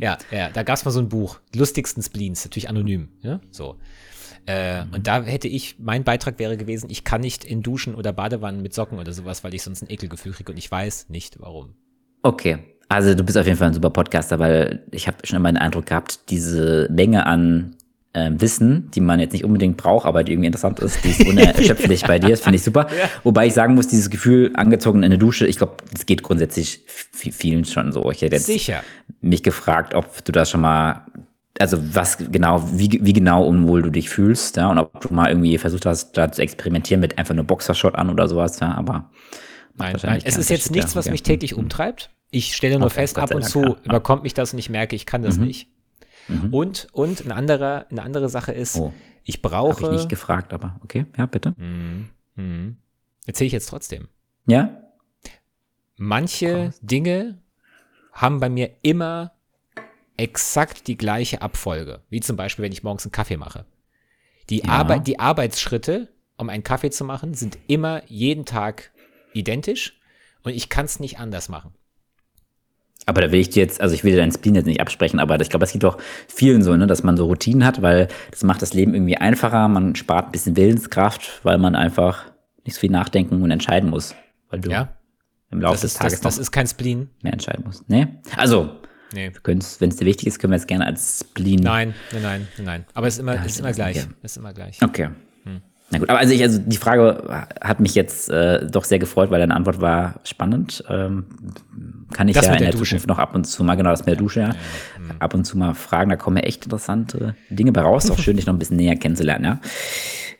Ja, 0.00 0.16
ja, 0.30 0.48
da 0.48 0.62
gab's 0.62 0.86
mal 0.86 0.90
so 0.90 0.98
ein 0.98 1.10
Buch, 1.10 1.38
lustigsten 1.54 2.02
Spleens, 2.02 2.44
natürlich 2.46 2.70
anonym, 2.70 3.10
ja, 3.20 3.38
so. 3.50 3.76
Äh, 4.46 4.84
Und 4.92 5.06
da 5.06 5.22
hätte 5.22 5.46
ich, 5.46 5.78
mein 5.78 6.04
Beitrag 6.04 6.38
wäre 6.38 6.56
gewesen, 6.56 6.88
ich 6.88 7.04
kann 7.04 7.20
nicht 7.20 7.44
in 7.44 7.62
Duschen 7.62 7.94
oder 7.94 8.14
Badewannen 8.14 8.62
mit 8.62 8.72
Socken 8.72 8.98
oder 8.98 9.12
sowas, 9.12 9.44
weil 9.44 9.52
ich 9.52 9.62
sonst 9.62 9.82
ein 9.82 9.90
Ekelgefühl 9.90 10.32
kriege 10.32 10.50
und 10.50 10.56
ich 10.56 10.70
weiß 10.70 11.10
nicht 11.10 11.38
warum. 11.38 11.74
Okay. 12.22 12.60
Also 12.88 13.14
du 13.14 13.22
bist 13.22 13.36
auf 13.36 13.46
jeden 13.46 13.58
Fall 13.58 13.68
ein 13.68 13.74
super 13.74 13.90
Podcaster, 13.90 14.38
weil 14.38 14.86
ich 14.90 15.06
habe 15.06 15.18
schon 15.24 15.36
immer 15.36 15.52
den 15.52 15.58
Eindruck 15.58 15.86
gehabt, 15.86 16.30
diese 16.30 16.88
Menge 16.90 17.26
an 17.26 17.76
äh, 18.12 18.30
Wissen, 18.34 18.90
die 18.92 19.00
man 19.00 19.20
jetzt 19.20 19.32
nicht 19.32 19.44
unbedingt 19.44 19.76
braucht, 19.76 20.06
aber 20.06 20.24
die 20.24 20.32
irgendwie 20.32 20.46
interessant 20.46 20.80
ist, 20.80 21.04
die 21.04 21.10
ist 21.10 21.26
unerschöpflich 21.26 22.02
bei 22.06 22.18
dir, 22.18 22.30
das 22.30 22.40
finde 22.40 22.56
ich 22.56 22.64
super. 22.64 22.86
Ja. 22.88 23.08
Wobei 23.22 23.46
ich 23.46 23.54
sagen 23.54 23.74
muss, 23.74 23.88
dieses 23.88 24.10
Gefühl, 24.10 24.50
angezogen 24.54 25.02
in 25.02 25.10
der 25.10 25.18
Dusche, 25.18 25.46
ich 25.46 25.58
glaube, 25.58 25.76
das 25.92 26.06
geht 26.06 26.22
grundsätzlich 26.22 26.84
vielen 26.86 27.64
schon 27.64 27.92
so. 27.92 28.10
Ich 28.10 28.22
hätte 28.22 28.36
jetzt 28.36 28.46
Sicher. 28.46 28.82
mich 29.20 29.42
gefragt, 29.42 29.94
ob 29.94 30.24
du 30.24 30.32
das 30.32 30.50
schon 30.50 30.60
mal 30.60 31.04
also 31.58 31.78
was 31.94 32.16
genau, 32.16 32.66
wie, 32.72 33.00
wie 33.02 33.12
genau 33.12 33.44
unwohl 33.44 33.82
du 33.82 33.90
dich 33.90 34.08
fühlst, 34.08 34.56
ja, 34.56 34.70
und 34.70 34.78
ob 34.78 35.00
du 35.00 35.12
mal 35.12 35.28
irgendwie 35.28 35.58
versucht 35.58 35.84
hast, 35.84 36.16
da 36.16 36.32
zu 36.32 36.40
experimentieren 36.40 37.00
mit 37.00 37.18
einfach 37.18 37.34
nur 37.34 37.44
Boxershot 37.44 37.96
an 37.96 38.08
oder 38.08 38.28
sowas, 38.28 38.60
ja, 38.60 38.74
aber 38.74 39.10
nein, 39.76 39.94
nein 40.02 40.22
es 40.24 40.38
ist 40.38 40.48
jetzt 40.48 40.70
nichts, 40.70 40.96
was 40.96 41.10
mich 41.10 41.22
täglich 41.22 41.54
umtreibt. 41.54 42.10
Ich 42.30 42.56
stelle 42.56 42.78
nur 42.78 42.86
okay, 42.86 43.00
fest, 43.00 43.18
ab 43.18 43.34
und 43.34 43.44
zu 43.44 43.76
überkommt 43.82 44.22
mich 44.22 44.32
das 44.32 44.52
und 44.52 44.58
ich 44.58 44.70
merke, 44.70 44.96
ich 44.96 45.04
kann 45.04 45.22
das 45.22 45.36
mhm. 45.36 45.46
nicht. 45.46 45.68
Mhm. 46.28 46.54
Und, 46.54 46.88
und 46.92 47.24
eine 47.24 47.34
andere, 47.34 47.86
eine 47.90 48.02
andere 48.02 48.28
Sache 48.28 48.52
ist, 48.52 48.76
oh. 48.76 48.92
ich 49.24 49.42
brauche. 49.42 49.84
Habe 49.84 49.94
ich 49.94 50.02
nicht 50.02 50.08
gefragt, 50.08 50.52
aber 50.52 50.78
okay, 50.84 51.06
ja, 51.16 51.26
bitte. 51.26 51.54
Mhm. 51.56 52.10
Mhm. 52.36 52.76
Erzähle 53.26 53.46
ich 53.46 53.52
jetzt 53.52 53.68
trotzdem. 53.68 54.08
Ja. 54.46 54.82
Manche 55.96 56.72
oh. 56.72 56.78
Dinge 56.82 57.38
haben 58.12 58.40
bei 58.40 58.48
mir 58.48 58.70
immer 58.82 59.32
exakt 60.16 60.86
die 60.86 60.96
gleiche 60.96 61.42
Abfolge. 61.42 62.02
Wie 62.10 62.20
zum 62.20 62.36
Beispiel, 62.36 62.64
wenn 62.64 62.72
ich 62.72 62.82
morgens 62.82 63.04
einen 63.04 63.12
Kaffee 63.12 63.36
mache. 63.36 63.64
Die, 64.50 64.58
ja. 64.58 64.68
Arbeit, 64.68 65.06
die 65.06 65.18
Arbeitsschritte, 65.18 66.08
um 66.36 66.48
einen 66.48 66.64
Kaffee 66.64 66.90
zu 66.90 67.04
machen, 67.04 67.34
sind 67.34 67.58
immer 67.68 68.02
jeden 68.06 68.44
Tag 68.44 68.90
identisch 69.32 70.00
und 70.42 70.52
ich 70.52 70.68
kann 70.68 70.86
es 70.86 71.00
nicht 71.00 71.18
anders 71.18 71.48
machen. 71.48 71.74
Aber 73.06 73.22
da 73.22 73.32
will 73.32 73.40
ich 73.40 73.50
dir 73.50 73.62
jetzt, 73.62 73.80
also 73.80 73.94
ich 73.94 74.04
will 74.04 74.12
dir 74.12 74.18
deinen 74.18 74.32
Spleen 74.32 74.54
jetzt 74.54 74.66
nicht 74.66 74.80
absprechen, 74.80 75.18
aber 75.18 75.40
ich 75.40 75.48
glaube, 75.48 75.64
es 75.64 75.72
gibt 75.72 75.84
auch 75.84 75.98
vielen 76.28 76.62
so, 76.62 76.76
ne, 76.76 76.86
dass 76.86 77.02
man 77.02 77.16
so 77.16 77.26
Routinen 77.26 77.64
hat, 77.64 77.82
weil 77.82 78.08
das 78.30 78.44
macht 78.44 78.62
das 78.62 78.74
Leben 78.74 78.94
irgendwie 78.94 79.16
einfacher, 79.16 79.68
man 79.68 79.96
spart 79.96 80.26
ein 80.26 80.32
bisschen 80.32 80.56
Willenskraft, 80.56 81.40
weil 81.42 81.58
man 81.58 81.74
einfach 81.74 82.26
nicht 82.64 82.74
so 82.74 82.80
viel 82.80 82.90
nachdenken 82.90 83.42
und 83.42 83.50
entscheiden 83.50 83.90
muss. 83.90 84.14
Weil 84.50 84.60
du 84.60 84.70
ja. 84.70 84.88
im 85.50 85.60
Laufe 85.60 85.80
des 85.80 85.94
Tages 85.94 86.20
das, 86.20 86.36
das 86.36 86.38
ist 86.38 86.50
kein 86.50 86.66
Spleen. 86.66 87.10
mehr 87.22 87.32
entscheiden 87.32 87.64
musst. 87.64 87.88
Nee? 87.88 88.06
Also, 88.36 88.70
Nee. 89.12 89.32
Wenn 89.42 89.58
es 89.58 89.96
dir 89.96 90.06
wichtig 90.06 90.28
ist, 90.28 90.38
können 90.38 90.52
wir 90.52 90.56
es 90.58 90.66
gerne 90.66 90.86
als 90.86 91.24
Spleen. 91.28 91.60
Nein, 91.60 91.94
nein, 92.12 92.22
nein, 92.22 92.48
nein. 92.58 92.84
Aber 92.94 93.08
es 93.08 93.14
ist 93.14 93.20
immer, 93.20 93.34
ja, 93.34 93.42
ist 93.42 93.58
immer 93.58 93.72
gleich. 93.72 93.96
Okay. 93.98 94.08
Ist 94.22 94.36
immer 94.36 94.52
gleich. 94.52 94.82
Okay. 94.82 95.08
Hm. 95.44 95.62
Na 95.90 95.98
gut, 95.98 96.08
aber 96.08 96.20
also, 96.20 96.32
ich, 96.32 96.42
also 96.42 96.60
die 96.60 96.76
Frage 96.76 97.46
hat 97.60 97.80
mich 97.80 97.94
jetzt 97.94 98.30
äh, 98.30 98.64
doch 98.66 98.84
sehr 98.84 99.00
gefreut, 99.00 99.30
weil 99.32 99.40
deine 99.40 99.56
Antwort 99.56 99.80
war 99.80 100.20
spannend. 100.22 100.84
Ähm, 100.88 101.26
kann 102.12 102.28
ich 102.28 102.34
das 102.34 102.46
ja 102.46 102.52
in 102.52 102.58
der, 102.58 102.72
der 102.72 102.80
Zukunft 102.80 103.06
noch 103.06 103.18
ab 103.18 103.34
und 103.34 103.44
zu 103.44 103.64
mal, 103.64 103.76
genau 103.76 103.90
das 103.90 104.00
mit 104.00 104.08
der 104.08 104.16
Dusche, 104.16 104.40
ja, 104.40 104.48
ja, 104.48 104.54
ab 105.18 105.34
und 105.34 105.44
zu 105.44 105.56
mal 105.58 105.74
fragen. 105.74 106.10
Da 106.10 106.16
kommen 106.16 106.36
ja 106.36 106.42
echt 106.42 106.64
interessante 106.64 107.34
Dinge 107.48 107.72
bei 107.72 107.82
raus. 107.82 108.10
Auch 108.10 108.18
schön, 108.18 108.36
dich 108.36 108.46
noch 108.46 108.54
ein 108.54 108.58
bisschen 108.58 108.76
näher 108.76 108.96
kennenzulernen, 108.96 109.44
ja. 109.44 109.60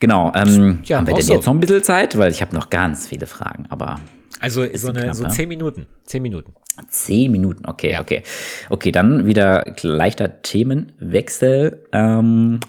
Genau. 0.00 0.32
Ähm, 0.34 0.80
ja, 0.84 0.98
haben 0.98 1.06
wir 1.06 1.14
denn 1.14 1.22
so. 1.22 1.34
jetzt 1.34 1.46
noch 1.46 1.54
ein 1.54 1.60
bisschen 1.60 1.82
Zeit? 1.82 2.16
Weil 2.16 2.30
ich 2.30 2.40
habe 2.40 2.54
noch 2.54 2.70
ganz 2.70 3.06
viele 3.06 3.26
Fragen, 3.26 3.66
aber. 3.68 4.00
Also 4.40 4.64
so, 4.74 4.88
eine, 4.88 5.02
knapp, 5.02 5.14
so 5.14 5.28
zehn 5.28 5.48
Minuten. 5.48 5.86
Zehn 6.04 6.22
Minuten. 6.22 6.54
Zehn 6.88 7.30
Minuten, 7.30 7.66
okay, 7.66 7.92
ja. 7.92 8.00
okay. 8.00 8.22
Okay, 8.70 8.90
dann 8.90 9.26
wieder 9.26 9.64
leichter 9.82 10.40
Themenwechsel. 10.40 11.86
Ähm, 11.92 12.60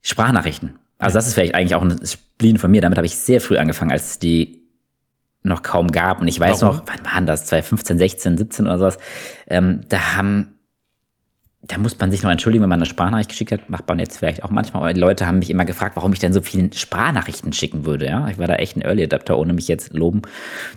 Sprachnachrichten. 0.00 0.78
Also 0.98 1.18
das 1.18 1.26
ist 1.26 1.34
vielleicht 1.34 1.54
eigentlich 1.54 1.74
auch 1.74 1.82
ein 1.82 2.00
Spleen 2.06 2.58
von 2.58 2.70
mir. 2.70 2.80
Damit 2.80 2.96
habe 2.96 3.06
ich 3.06 3.16
sehr 3.16 3.40
früh 3.40 3.58
angefangen, 3.58 3.90
als 3.92 4.18
die 4.18 4.59
noch 5.42 5.62
kaum 5.62 5.88
gab. 5.88 6.20
Und 6.20 6.28
ich 6.28 6.38
weiß 6.38 6.62
Warum? 6.62 6.76
noch, 6.76 6.84
wann 6.86 7.04
waren 7.04 7.26
das? 7.26 7.46
2015, 7.46 7.98
16, 7.98 8.38
17 8.38 8.66
oder 8.66 8.78
sowas. 8.78 8.98
Ähm, 9.48 9.82
da 9.88 10.16
haben 10.16 10.60
da 11.62 11.76
muss 11.76 11.98
man 11.98 12.10
sich 12.10 12.22
noch 12.22 12.30
entschuldigen, 12.30 12.62
wenn 12.62 12.70
man 12.70 12.78
eine 12.78 12.86
Sprachnachricht 12.86 13.28
geschickt 13.28 13.52
hat, 13.52 13.68
macht 13.68 13.86
man 13.86 13.98
jetzt 13.98 14.16
vielleicht 14.16 14.42
auch 14.42 14.50
manchmal, 14.50 14.82
aber 14.82 14.94
die 14.94 15.00
Leute 15.00 15.26
haben 15.26 15.38
mich 15.38 15.50
immer 15.50 15.66
gefragt, 15.66 15.94
warum 15.94 16.12
ich 16.12 16.18
denn 16.18 16.32
so 16.32 16.40
viele 16.40 16.72
Sprachnachrichten 16.72 17.52
schicken 17.52 17.84
würde. 17.84 18.06
Ja, 18.06 18.28
ich 18.28 18.38
war 18.38 18.46
da 18.46 18.54
echt 18.54 18.76
ein 18.76 18.82
Early 18.82 19.04
Adapter, 19.04 19.38
ohne 19.38 19.52
mich 19.52 19.68
jetzt 19.68 19.92
loben 19.92 20.22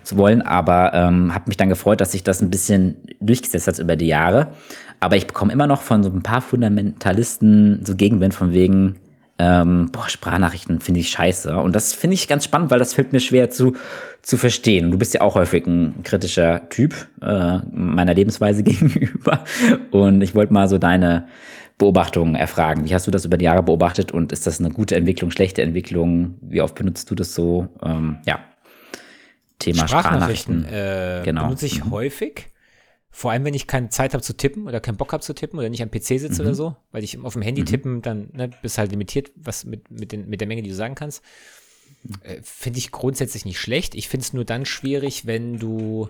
zu 0.02 0.18
wollen, 0.18 0.42
aber 0.42 0.92
ähm, 0.92 1.34
habe 1.34 1.44
mich 1.48 1.56
dann 1.56 1.70
gefreut, 1.70 2.00
dass 2.02 2.12
sich 2.12 2.22
das 2.22 2.42
ein 2.42 2.50
bisschen 2.50 2.96
durchgesetzt 3.20 3.66
hat 3.66 3.78
über 3.78 3.96
die 3.96 4.06
Jahre. 4.06 4.48
Aber 5.00 5.16
ich 5.16 5.26
bekomme 5.26 5.52
immer 5.52 5.66
noch 5.66 5.80
von 5.80 6.02
so 6.02 6.10
ein 6.10 6.22
paar 6.22 6.42
Fundamentalisten 6.42 7.84
so 7.84 7.96
Gegenwind 7.96 8.34
von 8.34 8.52
wegen, 8.52 8.96
ähm, 9.38 9.90
boah, 9.90 10.08
Sprachnachrichten 10.08 10.80
finde 10.80 11.00
ich 11.00 11.10
scheiße. 11.10 11.56
Und 11.56 11.74
das 11.74 11.92
finde 11.92 12.14
ich 12.14 12.28
ganz 12.28 12.44
spannend, 12.44 12.70
weil 12.70 12.78
das 12.78 12.94
fällt 12.94 13.12
mir 13.12 13.20
schwer 13.20 13.50
zu, 13.50 13.74
zu 14.22 14.36
verstehen. 14.36 14.92
Du 14.92 14.98
bist 14.98 15.12
ja 15.14 15.22
auch 15.22 15.34
häufig 15.34 15.66
ein 15.66 16.02
kritischer 16.04 16.68
Typ 16.68 16.94
äh, 17.20 17.58
meiner 17.72 18.14
Lebensweise 18.14 18.62
gegenüber. 18.64 19.44
Und 19.90 20.22
ich 20.22 20.34
wollte 20.34 20.52
mal 20.52 20.68
so 20.68 20.78
deine 20.78 21.26
Beobachtungen 21.78 22.36
erfragen. 22.36 22.84
Wie 22.84 22.94
hast 22.94 23.08
du 23.08 23.10
das 23.10 23.24
über 23.24 23.36
die 23.36 23.46
Jahre 23.46 23.64
beobachtet 23.64 24.12
und 24.12 24.30
ist 24.30 24.46
das 24.46 24.60
eine 24.60 24.70
gute 24.70 24.94
Entwicklung, 24.94 25.32
schlechte 25.32 25.62
Entwicklung? 25.62 26.36
Wie 26.40 26.60
oft 26.60 26.76
benutzt 26.76 27.10
du 27.10 27.16
das 27.16 27.34
so? 27.34 27.68
Ähm, 27.82 28.18
ja. 28.26 28.38
Thema 29.58 29.88
Sprachnachrichten, 29.88 30.64
Sprachnachrichten 30.64 31.20
äh, 31.20 31.24
genau. 31.24 31.44
benutze 31.44 31.66
ich 31.66 31.84
mhm. 31.84 31.90
häufig. 31.90 32.53
Vor 33.16 33.30
allem, 33.30 33.44
wenn 33.44 33.54
ich 33.54 33.68
keine 33.68 33.90
Zeit 33.90 34.12
habe 34.12 34.24
zu 34.24 34.36
tippen 34.36 34.66
oder 34.66 34.80
keinen 34.80 34.96
Bock 34.96 35.12
habe 35.12 35.22
zu 35.22 35.36
tippen 35.36 35.56
oder 35.56 35.68
nicht 35.68 35.84
am 35.84 35.90
PC 35.90 36.18
sitze 36.18 36.42
mhm. 36.42 36.48
oder 36.48 36.54
so, 36.56 36.76
weil 36.90 37.04
ich 37.04 37.16
auf 37.20 37.34
dem 37.34 37.42
Handy 37.42 37.60
mhm. 37.60 37.66
tippen, 37.66 38.02
dann 38.02 38.30
ne, 38.32 38.50
bist 38.60 38.76
halt 38.76 38.90
limitiert, 38.90 39.30
was 39.36 39.64
mit, 39.64 39.88
mit, 39.88 40.10
den, 40.10 40.28
mit 40.28 40.40
der 40.40 40.48
Menge, 40.48 40.62
die 40.62 40.70
du 40.70 40.74
sagen 40.74 40.96
kannst. 40.96 41.22
Äh, 42.24 42.38
finde 42.42 42.80
ich 42.80 42.90
grundsätzlich 42.90 43.44
nicht 43.44 43.60
schlecht. 43.60 43.94
Ich 43.94 44.08
finde 44.08 44.24
es 44.24 44.32
nur 44.32 44.44
dann 44.44 44.66
schwierig, 44.66 45.26
wenn 45.26 45.60
du, 45.60 46.08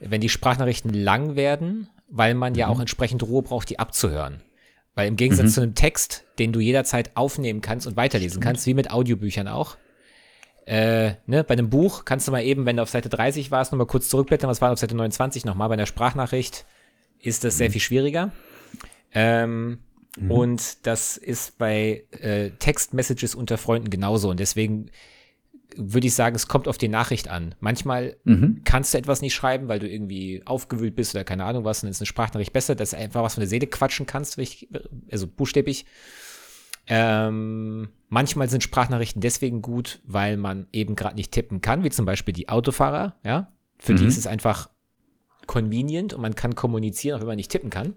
wenn 0.00 0.20
die 0.20 0.28
Sprachnachrichten 0.28 0.92
lang 0.92 1.36
werden, 1.36 1.88
weil 2.08 2.34
man 2.34 2.54
mhm. 2.54 2.58
ja 2.58 2.66
auch 2.66 2.80
entsprechend 2.80 3.22
Ruhe 3.22 3.42
braucht, 3.42 3.70
die 3.70 3.78
abzuhören. 3.78 4.42
Weil 4.96 5.06
im 5.06 5.14
Gegensatz 5.14 5.50
mhm. 5.50 5.54
zu 5.54 5.60
einem 5.60 5.74
Text, 5.76 6.24
den 6.40 6.52
du 6.52 6.58
jederzeit 6.58 7.16
aufnehmen 7.16 7.60
kannst 7.60 7.86
und 7.86 7.96
weiterlesen 7.96 8.40
kannst, 8.40 8.66
wie 8.66 8.74
mit 8.74 8.90
Audiobüchern 8.90 9.46
auch, 9.46 9.76
äh, 10.66 11.14
ne, 11.26 11.44
bei 11.44 11.52
einem 11.52 11.68
Buch 11.68 12.04
kannst 12.04 12.26
du 12.26 12.32
mal 12.32 12.42
eben, 12.42 12.64
wenn 12.64 12.76
du 12.76 12.82
auf 12.82 12.90
Seite 12.90 13.08
30 13.08 13.50
warst, 13.50 13.72
nochmal 13.72 13.86
kurz 13.86 14.08
zurückblättern, 14.08 14.48
was 14.48 14.60
war 14.60 14.72
auf 14.72 14.78
Seite 14.78 14.94
29 14.96 15.44
nochmal. 15.44 15.68
Bei 15.68 15.74
einer 15.74 15.86
Sprachnachricht 15.86 16.64
ist 17.20 17.44
das 17.44 17.58
sehr 17.58 17.68
mhm. 17.68 17.72
viel 17.72 17.80
schwieriger. 17.80 18.32
Ähm, 19.12 19.78
mhm. 20.18 20.30
Und 20.30 20.86
das 20.86 21.16
ist 21.16 21.58
bei 21.58 22.04
äh, 22.12 22.50
Textmessages 22.58 23.34
unter 23.34 23.58
Freunden 23.58 23.90
genauso. 23.90 24.30
Und 24.30 24.40
deswegen 24.40 24.90
würde 25.76 26.06
ich 26.06 26.14
sagen, 26.14 26.36
es 26.36 26.48
kommt 26.48 26.68
auf 26.68 26.78
die 26.78 26.88
Nachricht 26.88 27.28
an. 27.28 27.54
Manchmal 27.60 28.16
mhm. 28.24 28.62
kannst 28.64 28.94
du 28.94 28.98
etwas 28.98 29.20
nicht 29.20 29.34
schreiben, 29.34 29.68
weil 29.68 29.80
du 29.80 29.88
irgendwie 29.88 30.42
aufgewühlt 30.46 30.94
bist 30.94 31.14
oder 31.14 31.24
keine 31.24 31.44
Ahnung 31.44 31.64
was, 31.64 31.82
und 31.82 31.86
dann 31.86 31.90
ist 31.90 32.00
eine 32.00 32.06
Sprachnachricht 32.06 32.52
besser, 32.52 32.74
dass 32.74 32.90
du 32.90 32.96
einfach 32.96 33.22
was 33.22 33.34
von 33.34 33.40
der 33.40 33.48
Seele 33.48 33.66
quatschen 33.66 34.06
kannst, 34.06 34.38
also 35.10 35.26
buchstäblich. 35.26 35.84
Ähm, 36.86 37.88
manchmal 38.08 38.48
sind 38.48 38.62
Sprachnachrichten 38.62 39.20
deswegen 39.20 39.62
gut, 39.62 40.00
weil 40.04 40.36
man 40.36 40.66
eben 40.72 40.96
gerade 40.96 41.16
nicht 41.16 41.32
tippen 41.32 41.60
kann, 41.60 41.84
wie 41.84 41.90
zum 41.90 42.06
Beispiel 42.06 42.34
die 42.34 42.48
Autofahrer, 42.48 43.16
ja. 43.24 43.48
Für 43.78 43.92
mhm. 43.92 43.96
die 43.98 44.06
ist 44.06 44.18
es 44.18 44.26
einfach 44.26 44.68
convenient 45.46 46.14
und 46.14 46.22
man 46.22 46.34
kann 46.34 46.54
kommunizieren, 46.54 47.16
auch 47.16 47.20
wenn 47.20 47.28
man 47.28 47.36
nicht 47.36 47.50
tippen 47.50 47.70
kann. 47.70 47.94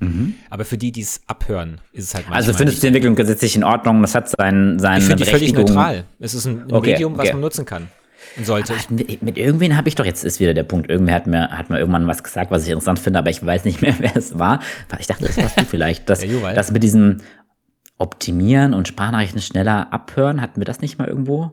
Mhm. 0.00 0.34
Aber 0.50 0.64
für 0.64 0.76
die, 0.76 0.90
die 0.90 1.02
es 1.02 1.20
abhören, 1.26 1.80
ist 1.92 2.04
es 2.04 2.14
halt 2.14 2.24
manchmal 2.24 2.40
Also 2.42 2.52
findest 2.52 2.78
du 2.78 2.80
die 2.82 2.86
Entwicklung 2.88 3.14
gesetzlich 3.14 3.54
in 3.54 3.64
Ordnung? 3.64 4.02
Das 4.02 4.14
hat 4.14 4.28
sein, 4.28 4.78
seine 4.78 4.98
Ich 4.98 5.04
finde 5.04 5.24
die 5.24 5.30
völlig 5.30 5.52
neutral. 5.52 6.04
Es 6.18 6.34
ist 6.34 6.46
ein, 6.46 6.64
ein 6.64 6.72
okay, 6.72 6.92
Medium, 6.92 7.16
was 7.16 7.26
okay. 7.26 7.32
man 7.32 7.40
nutzen 7.42 7.64
kann. 7.64 7.88
Und 8.36 8.46
sollte. 8.46 8.74
Mit, 8.88 9.22
mit 9.22 9.38
irgendwen 9.38 9.76
habe 9.76 9.88
ich 9.88 9.94
doch, 9.94 10.04
jetzt 10.04 10.24
ist 10.24 10.40
wieder 10.40 10.54
der 10.54 10.64
Punkt, 10.64 10.90
irgendwer 10.90 11.14
hat 11.14 11.26
mir, 11.26 11.50
hat 11.50 11.70
mir 11.70 11.78
irgendwann 11.78 12.08
was 12.08 12.24
gesagt, 12.24 12.50
was 12.50 12.64
ich 12.64 12.70
interessant 12.70 12.98
finde, 12.98 13.20
aber 13.20 13.30
ich 13.30 13.44
weiß 13.44 13.64
nicht 13.64 13.82
mehr, 13.82 13.94
wer 13.98 14.16
es 14.16 14.38
war. 14.38 14.60
Ich 14.98 15.06
dachte, 15.06 15.24
das 15.24 15.36
warst 15.36 15.60
du 15.60 15.64
vielleicht. 15.68 16.08
Das, 16.08 16.20
das 16.20 16.72
mit 16.72 16.82
diesem 16.82 17.18
Optimieren 17.98 18.74
und 18.74 18.88
Sprachnachrichten 18.88 19.40
schneller 19.40 19.92
abhören, 19.92 20.40
hatten 20.40 20.60
wir 20.60 20.64
das 20.64 20.80
nicht 20.80 20.98
mal 20.98 21.08
irgendwo? 21.08 21.52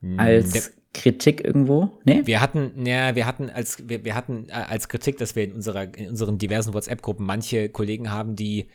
Hm, 0.00 0.20
als 0.20 0.52
der, 0.52 0.62
Kritik 0.92 1.44
irgendwo? 1.44 2.00
Nee? 2.04 2.22
Wir 2.24 2.40
hatten, 2.40 2.84
ja, 2.84 3.14
wir 3.14 3.26
hatten 3.26 3.48
als, 3.48 3.88
wir, 3.88 4.04
wir 4.04 4.14
hatten 4.14 4.48
äh, 4.48 4.52
als 4.52 4.88
Kritik, 4.88 5.18
dass 5.18 5.36
wir 5.36 5.44
in 5.44 5.52
unserer, 5.52 5.94
in 5.94 6.08
unseren 6.08 6.38
diversen 6.38 6.74
WhatsApp-Gruppen 6.74 7.24
manche 7.24 7.68
Kollegen 7.68 8.10
haben, 8.10 8.34
die 8.34 8.68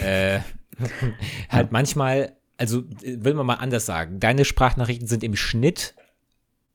äh, 0.00 0.40
halt 1.48 1.72
manchmal, 1.72 2.36
also 2.58 2.84
will 3.02 3.34
man 3.34 3.46
mal 3.46 3.54
anders 3.54 3.86
sagen, 3.86 4.20
deine 4.20 4.44
Sprachnachrichten 4.44 5.08
sind 5.08 5.24
im 5.24 5.34
Schnitt 5.34 5.94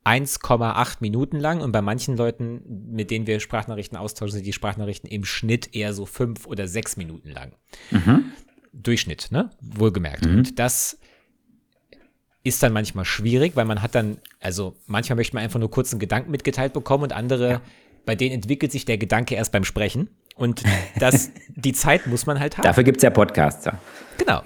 1,8 0.03 0.97
Minuten 1.01 1.39
lang 1.39 1.61
und 1.61 1.71
bei 1.71 1.83
manchen 1.83 2.17
Leuten, 2.17 2.89
mit 2.91 3.11
denen 3.11 3.27
wir 3.27 3.39
Sprachnachrichten 3.39 3.97
austauschen, 3.97 4.37
sind 4.37 4.47
die 4.47 4.53
Sprachnachrichten 4.53 5.07
im 5.09 5.25
Schnitt 5.25 5.75
eher 5.75 5.93
so 5.93 6.07
fünf 6.07 6.47
oder 6.47 6.67
sechs 6.67 6.97
Minuten 6.97 7.29
lang. 7.29 7.53
Mhm. 7.91 8.31
Durchschnitt, 8.73 9.29
ne? 9.31 9.49
Wohlgemerkt. 9.61 10.25
Mhm. 10.25 10.37
Und 10.37 10.59
das 10.59 10.97
ist 12.43 12.63
dann 12.63 12.73
manchmal 12.73 13.05
schwierig, 13.05 13.55
weil 13.55 13.65
man 13.65 13.81
hat 13.81 13.95
dann, 13.95 14.17
also 14.39 14.75
manchmal 14.87 15.17
möchte 15.17 15.35
man 15.35 15.43
einfach 15.43 15.59
nur 15.59 15.69
kurz 15.69 15.91
einen 15.93 15.99
Gedanken 15.99 16.31
mitgeteilt 16.31 16.73
bekommen 16.73 17.03
und 17.03 17.13
andere, 17.13 17.49
ja. 17.49 17.61
bei 18.05 18.15
denen 18.15 18.33
entwickelt 18.33 18.71
sich 18.71 18.85
der 18.85 18.97
Gedanke 18.97 19.35
erst 19.35 19.51
beim 19.51 19.63
Sprechen. 19.63 20.09
Und 20.35 20.63
das, 20.97 21.31
die 21.49 21.73
Zeit 21.73 22.07
muss 22.07 22.25
man 22.25 22.39
halt 22.39 22.57
haben. 22.57 22.63
Dafür 22.63 22.83
gibt 22.83 22.97
es 22.97 23.03
ja 23.03 23.09
Podcasts, 23.11 23.65
ja. 23.65 23.79
Genau, 24.17 24.41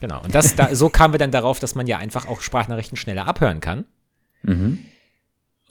genau. 0.00 0.22
Und 0.22 0.34
das, 0.34 0.54
da, 0.56 0.74
so 0.74 0.90
kamen 0.90 1.14
wir 1.14 1.18
dann 1.18 1.30
darauf, 1.30 1.58
dass 1.58 1.74
man 1.74 1.86
ja 1.86 1.98
einfach 1.98 2.26
auch 2.28 2.42
Sprachnachrichten 2.42 2.96
schneller 2.96 3.26
abhören 3.26 3.60
kann. 3.60 3.86
Mhm. 4.42 4.84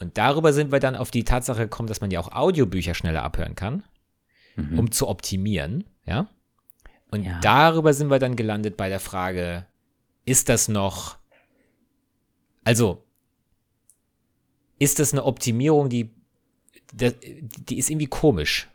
Und 0.00 0.16
darüber 0.18 0.52
sind 0.52 0.72
wir 0.72 0.80
dann 0.80 0.96
auf 0.96 1.10
die 1.10 1.24
Tatsache 1.24 1.62
gekommen, 1.62 1.88
dass 1.88 2.00
man 2.00 2.10
ja 2.10 2.20
auch 2.20 2.32
Audiobücher 2.32 2.94
schneller 2.94 3.22
abhören 3.22 3.54
kann, 3.54 3.84
mhm. 4.56 4.78
um 4.78 4.90
zu 4.90 5.08
optimieren, 5.08 5.84
ja. 6.06 6.28
Und 7.10 7.24
ja. 7.24 7.38
darüber 7.40 7.94
sind 7.94 8.08
wir 8.10 8.18
dann 8.18 8.36
gelandet 8.36 8.76
bei 8.76 8.88
der 8.88 9.00
Frage, 9.00 9.66
ist 10.24 10.48
das 10.48 10.68
noch, 10.68 11.16
also, 12.64 13.02
ist 14.78 14.98
das 14.98 15.12
eine 15.12 15.24
Optimierung, 15.24 15.88
die, 15.88 16.10
die 16.92 17.78
ist 17.78 17.90
irgendwie 17.90 18.06
komisch. 18.06 18.68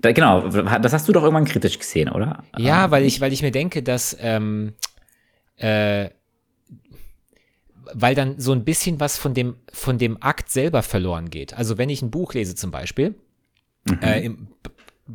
Da, 0.00 0.12
genau, 0.12 0.48
das 0.48 0.92
hast 0.92 1.08
du 1.08 1.12
doch 1.12 1.22
irgendwann 1.22 1.44
kritisch 1.44 1.78
gesehen, 1.78 2.08
oder? 2.08 2.42
Ja, 2.56 2.86
ähm, 2.86 2.90
weil 2.90 3.04
ich, 3.04 3.20
weil 3.20 3.32
ich 3.32 3.42
mir 3.42 3.50
denke, 3.50 3.82
dass, 3.82 4.16
ähm, 4.20 4.74
äh, 5.56 6.10
weil 7.92 8.14
dann 8.14 8.38
so 8.40 8.52
ein 8.52 8.64
bisschen 8.64 8.98
was 9.00 9.18
von 9.18 9.34
dem, 9.34 9.56
von 9.72 9.98
dem 9.98 10.22
Akt 10.22 10.50
selber 10.50 10.82
verloren 10.82 11.28
geht. 11.28 11.54
Also 11.54 11.76
wenn 11.76 11.88
ich 11.88 12.02
ein 12.02 12.10
Buch 12.10 12.34
lese 12.34 12.54
zum 12.54 12.70
Beispiel, 12.70 13.14
mhm. 13.84 13.98
äh, 14.00 14.24
im 14.24 14.48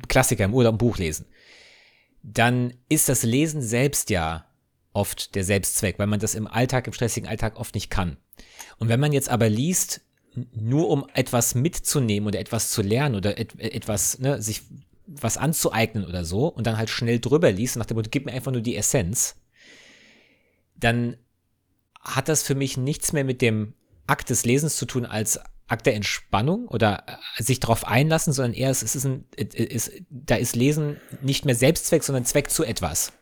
Klassiker 0.08 0.46
im 0.46 0.54
Urlaub 0.54 0.76
ein 0.76 0.78
Buch 0.78 0.98
lesen, 0.98 1.26
dann 2.28 2.74
ist 2.90 3.08
das 3.08 3.24
Lesen 3.24 3.62
selbst 3.62 4.10
ja 4.10 4.46
oft 4.94 5.36
der 5.36 5.44
Selbstzweck, 5.44 6.00
weil 6.00 6.08
man 6.08 6.20
das 6.20 6.34
im 6.34 6.48
Alltag, 6.48 6.88
im 6.88 6.94
stressigen 6.94 7.30
Alltag 7.30 7.60
oft 7.60 7.76
nicht 7.76 7.92
kann. 7.92 8.18
Und 8.78 8.90
wenn 8.90 9.00
man 9.00 9.14
jetzt 9.14 9.30
aber 9.30 9.48
liest, 9.48 10.02
nur 10.54 10.90
um 10.90 11.06
etwas 11.14 11.54
mitzunehmen 11.56 12.28
oder 12.28 12.40
etwas 12.40 12.72
zu 12.72 12.82
lernen 12.82 13.16
oder 13.16 13.38
et 13.38 13.58
etwas, 13.60 14.20
ne, 14.20 14.42
sich 14.42 14.64
was 15.06 15.38
anzueignen 15.38 16.06
oder 16.06 16.26
so 16.26 16.48
und 16.48 16.66
dann 16.66 16.78
halt 16.78 16.90
schnell 16.90 17.20
drüber 17.20 17.52
liest, 17.52 17.78
nach 17.78 17.86
dem 17.86 17.96
Motto, 17.96 18.10
gib 18.10 18.26
mir 18.26 18.34
einfach 18.34 18.52
nur 18.52 18.62
die 18.62 18.76
Essenz, 18.76 19.36
dann 20.76 21.18
hat 22.02 22.28
das 22.28 22.42
für 22.42 22.56
mich 22.56 22.76
nichts 22.76 23.14
mehr 23.14 23.24
mit 23.24 23.42
dem 23.42 23.76
Akt 24.08 24.30
des 24.30 24.46
Lesens 24.46 24.78
zu 24.78 24.86
tun 24.86 25.06
als 25.06 25.40
Akt 25.68 25.86
der 25.86 25.96
Entspannung 25.96 26.68
oder 26.68 27.04
äh, 27.08 27.44
sich 27.44 27.60
darauf 27.60 27.88
einlassen, 27.88 28.34
sondern 28.34 28.54
eher 28.54 28.70
es 28.70 28.84
ist 28.84 29.06
ein, 29.06 29.26
ist, 29.36 29.92
da 30.10 30.36
ist 30.36 30.56
Lesen 30.56 30.98
nicht 31.22 31.46
mehr 31.46 31.56
Selbstzweck, 31.56 32.04
sondern 32.04 32.26
Zweck 32.26 32.50
zu 32.50 32.64
etwas. 32.64 33.14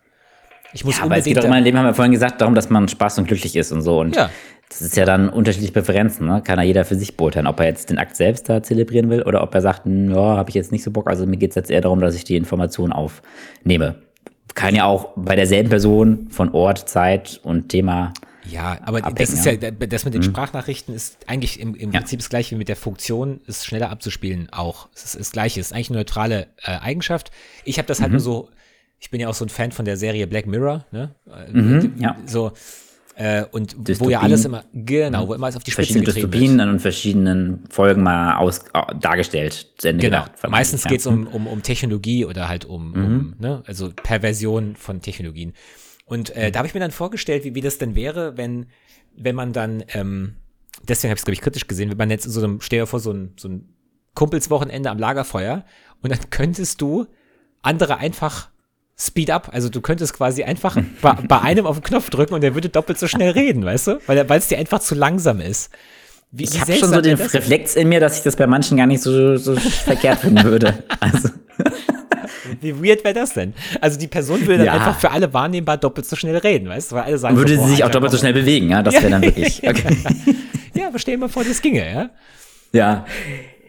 Ich 0.73 0.83
muss 0.83 0.97
ja, 0.97 1.03
aber 1.03 1.17
es 1.17 1.25
geht 1.25 1.37
doch 1.37 1.43
immer 1.43 1.59
in 1.59 1.63
dem 1.63 1.77
haben 1.77 1.85
wir 1.85 1.93
vorhin 1.93 2.11
gesagt, 2.11 2.41
darum, 2.41 2.55
dass 2.55 2.69
man 2.69 2.87
Spaß 2.87 3.19
und 3.19 3.27
glücklich 3.27 3.55
ist 3.55 3.71
und 3.71 3.81
so. 3.81 3.99
Und 3.99 4.15
ja. 4.15 4.29
das 4.69 4.81
ist 4.81 4.97
ja 4.97 5.05
dann 5.05 5.29
unterschiedliche 5.29 5.71
Präferenzen, 5.71 6.25
ne? 6.25 6.41
Kann 6.43 6.57
ja 6.57 6.65
jeder 6.65 6.83
für 6.83 6.95
sich 6.95 7.15
beurteilen, 7.15 7.47
ob 7.47 7.59
er 7.59 7.67
jetzt 7.67 7.91
den 7.91 7.99
Akt 7.99 8.15
selbst 8.15 8.49
da 8.49 8.63
zelebrieren 8.63 9.09
will 9.09 9.21
oder 9.21 9.43
ob 9.43 9.53
er 9.53 9.61
sagt, 9.61 9.85
hm, 9.85 10.09
ja, 10.09 10.35
habe 10.35 10.49
ich 10.49 10.55
jetzt 10.55 10.71
nicht 10.71 10.83
so 10.83 10.91
Bock. 10.91 11.07
Also 11.07 11.25
mir 11.27 11.37
geht 11.37 11.51
es 11.51 11.55
jetzt 11.55 11.69
eher 11.69 11.81
darum, 11.81 12.01
dass 12.01 12.15
ich 12.15 12.23
die 12.23 12.35
Information 12.35 12.91
aufnehme. 12.91 13.95
Kann 14.55 14.75
ja 14.75 14.85
auch 14.85 15.11
bei 15.15 15.35
derselben 15.35 15.69
Person 15.69 16.27
von 16.29 16.49
Ort, 16.53 16.89
Zeit 16.89 17.39
und 17.43 17.69
Thema 17.69 18.13
ja, 18.49 18.79
aber 18.83 18.99
abhängen, 18.99 19.15
das 19.15 19.33
ist 19.33 19.45
ja, 19.45 19.55
das 19.55 20.05
mit 20.05 20.13
den 20.13 20.21
mhm. 20.21 20.25
Sprachnachrichten 20.25 20.93
ist 20.93 21.17
eigentlich 21.27 21.59
im, 21.59 21.75
im 21.75 21.91
ja. 21.91 21.99
Prinzip 21.99 22.19
das 22.19 22.29
gleiche 22.29 22.51
wie 22.51 22.59
mit 22.59 22.69
der 22.69 22.75
Funktion, 22.75 23.41
es 23.47 23.65
schneller 23.65 23.89
abzuspielen 23.89 24.49
auch. 24.51 24.89
Es 24.93 25.03
ist 25.05 25.19
das 25.19 25.31
gleiche, 25.31 25.59
es 25.59 25.67
ist 25.67 25.73
eigentlich 25.73 25.89
eine 25.89 25.99
neutrale 25.99 26.47
äh, 26.63 26.77
Eigenschaft. 26.79 27.31
Ich 27.63 27.77
habe 27.77 27.87
das 27.87 27.99
halt 27.99 28.09
mhm. 28.09 28.15
nur 28.15 28.21
so, 28.21 28.49
ich 28.99 29.09
bin 29.09 29.19
ja 29.19 29.29
auch 29.29 29.33
so 29.33 29.45
ein 29.45 29.49
Fan 29.49 29.71
von 29.71 29.85
der 29.85 29.97
Serie 29.97 30.27
Black 30.27 30.45
Mirror, 30.45 30.85
ne? 30.91 31.15
Mhm, 31.51 31.93
ja. 31.97 32.17
So, 32.25 32.53
äh, 33.15 33.45
und 33.51 33.75
Dystopien. 33.87 33.99
wo 33.99 34.09
ja 34.09 34.21
alles 34.21 34.45
immer, 34.45 34.63
genau, 34.73 35.27
wo 35.27 35.33
immer 35.35 35.45
alles 35.45 35.55
auf 35.55 35.63
die 35.63 35.71
Spitze 35.71 35.99
getrieben 35.99 36.31
Dystopien 36.31 36.57
wird. 36.57 36.69
und 36.69 36.79
verschiedenen 36.79 37.63
Folgen 37.69 38.01
mal 38.01 38.37
aus, 38.37 38.59
äh, 38.73 38.81
dargestellt, 38.99 39.67
zu 39.77 39.89
Ende 39.89 40.01
genau. 40.09 40.23
gedacht. 40.23 40.49
Meistens 40.49 40.83
ja. 40.85 40.89
geht 40.89 41.01
es 41.01 41.05
um, 41.05 41.27
um, 41.27 41.45
um 41.45 41.61
Technologie 41.61 42.25
oder 42.25 42.49
halt 42.49 42.65
um, 42.65 42.91
mhm. 42.91 43.05
um 43.05 43.33
ne? 43.39 43.63
also 43.67 43.91
Perversion 43.95 44.75
von 44.75 45.01
Technologien. 45.01 45.53
Und 46.05 46.35
äh, 46.35 46.51
da 46.51 46.59
habe 46.59 46.67
ich 46.67 46.73
mir 46.73 46.79
dann 46.79 46.91
vorgestellt, 46.91 47.43
wie, 47.43 47.55
wie 47.55 47.61
das 47.61 47.77
denn 47.77 47.95
wäre, 47.95 48.37
wenn, 48.37 48.67
wenn 49.15 49.35
man 49.35 49.53
dann, 49.53 49.83
ähm, 49.93 50.35
deswegen 50.87 51.09
habe 51.09 51.17
ich 51.17 51.21
es, 51.21 51.25
glaube 51.25 51.35
ich, 51.35 51.41
kritisch 51.41 51.67
gesehen, 51.67 51.89
wenn 51.89 51.97
man 51.97 52.09
jetzt 52.09 52.23
so 52.23 52.43
einem, 52.43 52.61
stell 52.61 52.79
dir 52.79 52.87
vor, 52.87 52.99
so 52.99 53.11
ein, 53.11 53.33
so 53.37 53.47
ein 53.47 53.73
Kumpelswochenende 54.15 54.89
am 54.89 54.99
Lagerfeuer 54.99 55.65
und 56.01 56.11
dann 56.11 56.19
könntest 56.29 56.81
du 56.81 57.07
andere 57.61 57.97
einfach 57.97 58.49
Speed 58.95 59.31
up, 59.31 59.49
also 59.51 59.69
du 59.69 59.81
könntest 59.81 60.13
quasi 60.13 60.43
einfach 60.43 60.77
bei, 61.01 61.13
bei 61.13 61.41
einem 61.41 61.65
auf 61.65 61.79
den 61.79 61.83
Knopf 61.83 62.09
drücken 62.09 62.33
und 62.33 62.41
der 62.41 62.53
würde 62.53 62.69
doppelt 62.69 62.99
so 62.99 63.07
schnell 63.07 63.31
reden, 63.31 63.65
weißt 63.65 63.87
du? 63.87 63.99
Weil 64.07 64.29
es 64.31 64.47
dir 64.47 64.57
einfach 64.57 64.79
zu 64.79 64.95
langsam 64.95 65.39
ist. 65.39 65.71
Wie, 66.35 66.45
ich 66.45 66.59
habe 66.59 66.73
schon 66.73 66.89
so 66.89 67.01
den 67.01 67.15
Reflex 67.15 67.75
in 67.75 67.89
mir, 67.89 67.99
dass 67.99 68.17
ich 68.17 68.23
das 68.23 68.35
bei 68.35 68.47
manchen 68.47 68.75
gar 68.75 68.87
nicht 68.87 69.01
so, 69.01 69.37
so 69.37 69.55
verkehrt 69.55 70.19
finden 70.19 70.43
würde. 70.43 70.83
Also. 70.99 71.29
Wie 72.61 72.73
weird 72.83 73.03
wäre 73.03 73.13
das 73.13 73.33
denn? 73.33 73.53
Also 73.81 73.99
die 73.99 74.07
Person 74.07 74.41
würde 74.41 74.65
dann 74.65 74.65
ja. 74.65 74.73
einfach 74.73 74.99
für 74.99 75.11
alle 75.11 75.33
wahrnehmbar 75.33 75.77
doppelt 75.77 76.05
so 76.05 76.15
schnell 76.15 76.37
reden, 76.37 76.69
weißt 76.69 76.91
du? 76.91 76.95
Weil 76.95 77.03
alle 77.03 77.17
sagen 77.17 77.37
würde 77.37 77.55
so, 77.55 77.63
sie 77.63 77.71
sich 77.71 77.83
auch 77.83 77.89
doppelt 77.89 78.11
so 78.11 78.17
schnell 78.17 78.33
bewegen, 78.33 78.69
ja? 78.69 78.83
Das 78.83 78.93
wäre 78.95 79.09
dann 79.09 79.21
wirklich. 79.21 79.61
Okay. 79.73 79.97
ja, 80.73 80.87
aber 80.87 80.99
stell 80.99 81.15
dir 81.15 81.21
mal 81.21 81.29
vor, 81.29 81.43
das 81.43 81.61
ginge, 81.61 81.85
ja? 81.89 82.09
Ja. 82.73 83.05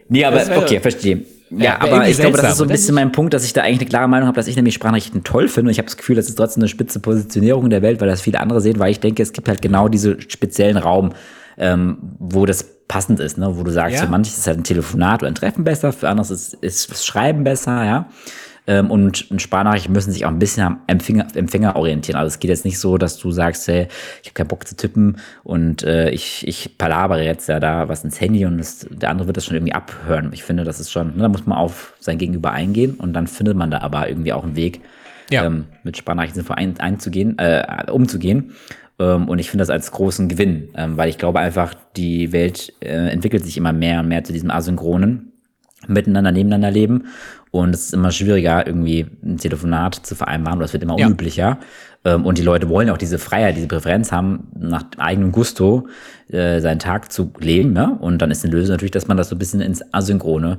Nee, 0.09 0.25
aber 0.25 0.41
okay, 0.57 0.79
verstehe. 0.79 1.25
Ja, 1.51 1.79
aber 1.79 2.07
ich 2.07 2.17
glaube, 2.17 2.37
das 2.37 2.51
ist 2.51 2.57
so 2.57 2.63
ein 2.63 2.69
bisschen 2.69 2.95
mein 2.95 3.11
Punkt, 3.11 3.33
dass 3.33 3.45
ich 3.45 3.53
da 3.53 3.61
eigentlich 3.61 3.81
eine 3.81 3.89
klare 3.89 4.07
Meinung 4.07 4.27
habe, 4.27 4.35
dass 4.35 4.47
ich 4.47 4.55
nämlich 4.55 4.73
Sprachnachrichten 4.73 5.23
toll 5.23 5.47
finde. 5.47 5.69
Und 5.69 5.71
ich 5.71 5.77
habe 5.77 5.85
das 5.85 5.97
Gefühl, 5.97 6.15
das 6.15 6.27
ist 6.27 6.35
trotzdem 6.35 6.61
eine 6.61 6.67
spitze 6.67 6.99
Positionierung 6.99 7.65
in 7.65 7.69
der 7.69 7.81
Welt, 7.81 8.01
weil 8.01 8.07
das 8.07 8.21
viele 8.21 8.39
andere 8.39 8.61
sehen, 8.61 8.79
weil 8.79 8.91
ich 8.91 8.99
denke, 8.99 9.23
es 9.23 9.31
gibt 9.31 9.47
halt 9.47 9.61
genau 9.61 9.87
diese 9.87 10.19
speziellen 10.21 10.77
Raum, 10.77 11.13
ähm, 11.57 11.97
wo 12.19 12.45
das 12.45 12.75
passend 12.87 13.19
ist, 13.19 13.37
ne? 13.37 13.57
wo 13.57 13.63
du 13.63 13.71
sagst, 13.71 13.95
ja. 13.95 14.01
für 14.01 14.09
manches 14.09 14.37
ist 14.37 14.47
halt 14.47 14.59
ein 14.59 14.63
Telefonat 14.63 15.21
oder 15.21 15.31
ein 15.31 15.35
Treffen 15.35 15.63
besser, 15.63 15.91
für 15.93 16.09
anderes 16.09 16.29
ist, 16.29 16.53
ist 16.55 16.91
das 16.91 17.05
Schreiben 17.05 17.43
besser, 17.43 17.83
ja. 17.83 18.09
Ähm, 18.67 18.89
und, 18.89 19.29
und 19.29 19.41
Sparnachrichten 19.41 19.93
müssen 19.93 20.11
sich 20.11 20.25
auch 20.25 20.29
ein 20.29 20.39
bisschen 20.39 20.63
am 20.63 20.81
Empfänger, 20.87 21.27
Empfänger 21.35 21.75
orientieren. 21.75 22.17
Also 22.17 22.27
es 22.27 22.39
geht 22.39 22.49
jetzt 22.49 22.65
nicht 22.65 22.79
so, 22.79 22.97
dass 22.97 23.17
du 23.17 23.31
sagst, 23.31 23.67
hey, 23.67 23.87
ich 24.21 24.29
habe 24.29 24.33
keinen 24.33 24.47
Bock 24.47 24.67
zu 24.67 24.75
tippen 24.75 25.17
und 25.43 25.83
äh, 25.83 26.09
ich, 26.09 26.47
ich 26.47 26.77
palabere 26.77 27.23
jetzt 27.23 27.47
ja 27.47 27.59
da 27.59 27.87
was 27.89 28.03
ins 28.03 28.19
Handy 28.19 28.45
und 28.45 28.57
das, 28.57 28.87
der 28.89 29.09
andere 29.09 29.27
wird 29.27 29.37
das 29.37 29.45
schon 29.45 29.55
irgendwie 29.55 29.73
abhören. 29.73 30.31
Ich 30.33 30.43
finde, 30.43 30.63
das 30.63 30.79
ist 30.79 30.91
schon, 30.91 31.15
ne, 31.15 31.23
da 31.23 31.29
muss 31.29 31.45
man 31.45 31.57
auf 31.57 31.93
sein 31.99 32.17
Gegenüber 32.17 32.51
eingehen 32.51 32.95
und 32.95 33.13
dann 33.13 33.27
findet 33.27 33.55
man 33.55 33.69
da 33.69 33.81
aber 33.81 34.09
irgendwie 34.09 34.33
auch 34.33 34.43
einen 34.43 34.55
Weg, 34.55 34.81
ja. 35.29 35.45
ähm, 35.45 35.65
mit 35.83 35.97
Sparnachrichten 35.97 36.49
ein, 36.51 36.79
einzugehen, 36.79 37.37
äh, 37.37 37.85
umzugehen. 37.91 38.53
Ähm, 38.97 39.27
und 39.27 39.39
ich 39.39 39.49
finde 39.49 39.61
das 39.61 39.69
als 39.69 39.91
großen 39.91 40.27
Gewinn, 40.27 40.69
ähm, 40.75 40.97
weil 40.97 41.09
ich 41.09 41.17
glaube 41.17 41.39
einfach, 41.39 41.73
die 41.95 42.31
Welt 42.31 42.73
äh, 42.79 43.09
entwickelt 43.09 43.43
sich 43.43 43.57
immer 43.57 43.73
mehr 43.73 43.99
und 43.99 44.07
mehr 44.07 44.23
zu 44.23 44.33
diesem 44.33 44.49
asynchronen 44.49 45.33
miteinander 45.87 46.31
nebeneinander 46.31 46.71
leben 46.71 47.05
und 47.55 47.73
es 47.73 47.85
ist 47.85 47.93
immer 47.93 48.11
schwieriger, 48.11 48.67
irgendwie 48.67 49.05
ein 49.23 49.37
Telefonat 49.37 49.95
zu 49.95 50.15
vereinbaren, 50.15 50.57
oder 50.57 50.65
es 50.65 50.73
wird 50.73 50.83
immer 50.83 50.99
ja. 50.99 51.05
unüblicher. 51.05 51.57
Ähm, 52.03 52.25
und 52.25 52.37
die 52.37 52.43
Leute 52.43 52.67
wollen 52.67 52.89
auch 52.89 52.97
diese 52.97 53.17
Freiheit, 53.17 53.55
diese 53.55 53.67
Präferenz 53.67 54.11
haben, 54.11 54.47
nach 54.59 54.83
eigenem 54.97 55.31
Gusto 55.31 55.87
äh, 56.29 56.59
seinen 56.59 56.79
Tag 56.79 57.11
zu 57.13 57.31
leben. 57.39 57.71
Ne? 57.71 57.97
Und 57.99 58.21
dann 58.21 58.29
ist 58.29 58.43
eine 58.43 58.53
Lösung 58.53 58.73
natürlich, 58.73 58.91
dass 58.91 59.07
man 59.07 59.15
das 59.15 59.29
so 59.29 59.35
ein 59.35 59.39
bisschen 59.39 59.61
ins 59.61 59.81
Asynchrone 59.93 60.57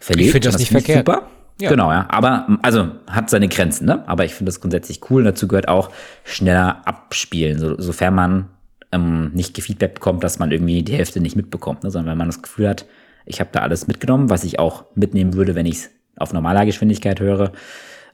verlegt. 0.00 0.26
Ich 0.26 0.32
finde 0.32 0.48
das, 0.48 0.54
das, 0.54 0.60
nicht 0.60 0.68
find 0.68 0.84
verkehrt. 0.84 1.06
Super. 1.06 1.28
Ja. 1.60 1.70
Genau, 1.70 1.90
ja. 1.90 2.06
Aber, 2.10 2.58
also, 2.62 2.88
hat 3.08 3.30
seine 3.30 3.48
Grenzen, 3.48 3.86
ne? 3.86 4.06
Aber 4.08 4.24
ich 4.24 4.34
finde 4.34 4.50
das 4.50 4.60
grundsätzlich 4.60 5.00
cool. 5.08 5.22
Und 5.22 5.26
dazu 5.26 5.48
gehört 5.48 5.68
auch 5.68 5.90
schneller 6.24 6.82
abspielen, 6.84 7.58
so, 7.58 7.80
sofern 7.80 8.14
man 8.14 8.48
ähm, 8.92 9.30
nicht 9.32 9.54
gefeedback 9.54 9.94
bekommt, 9.94 10.22
dass 10.24 10.38
man 10.38 10.50
irgendwie 10.50 10.82
die 10.82 10.94
Hälfte 10.94 11.20
nicht 11.20 11.36
mitbekommt, 11.36 11.84
ne? 11.84 11.90
sondern 11.90 12.10
wenn 12.10 12.18
man 12.18 12.28
das 12.28 12.42
Gefühl 12.42 12.68
hat, 12.68 12.86
ich 13.24 13.40
habe 13.40 13.50
da 13.52 13.60
alles 13.60 13.86
mitgenommen, 13.86 14.30
was 14.30 14.44
ich 14.44 14.58
auch 14.58 14.84
mitnehmen 14.94 15.34
würde, 15.34 15.54
wenn 15.54 15.66
ich 15.66 15.76
es 15.76 15.90
auf 16.16 16.32
normaler 16.32 16.66
Geschwindigkeit 16.66 17.20
höre, 17.20 17.52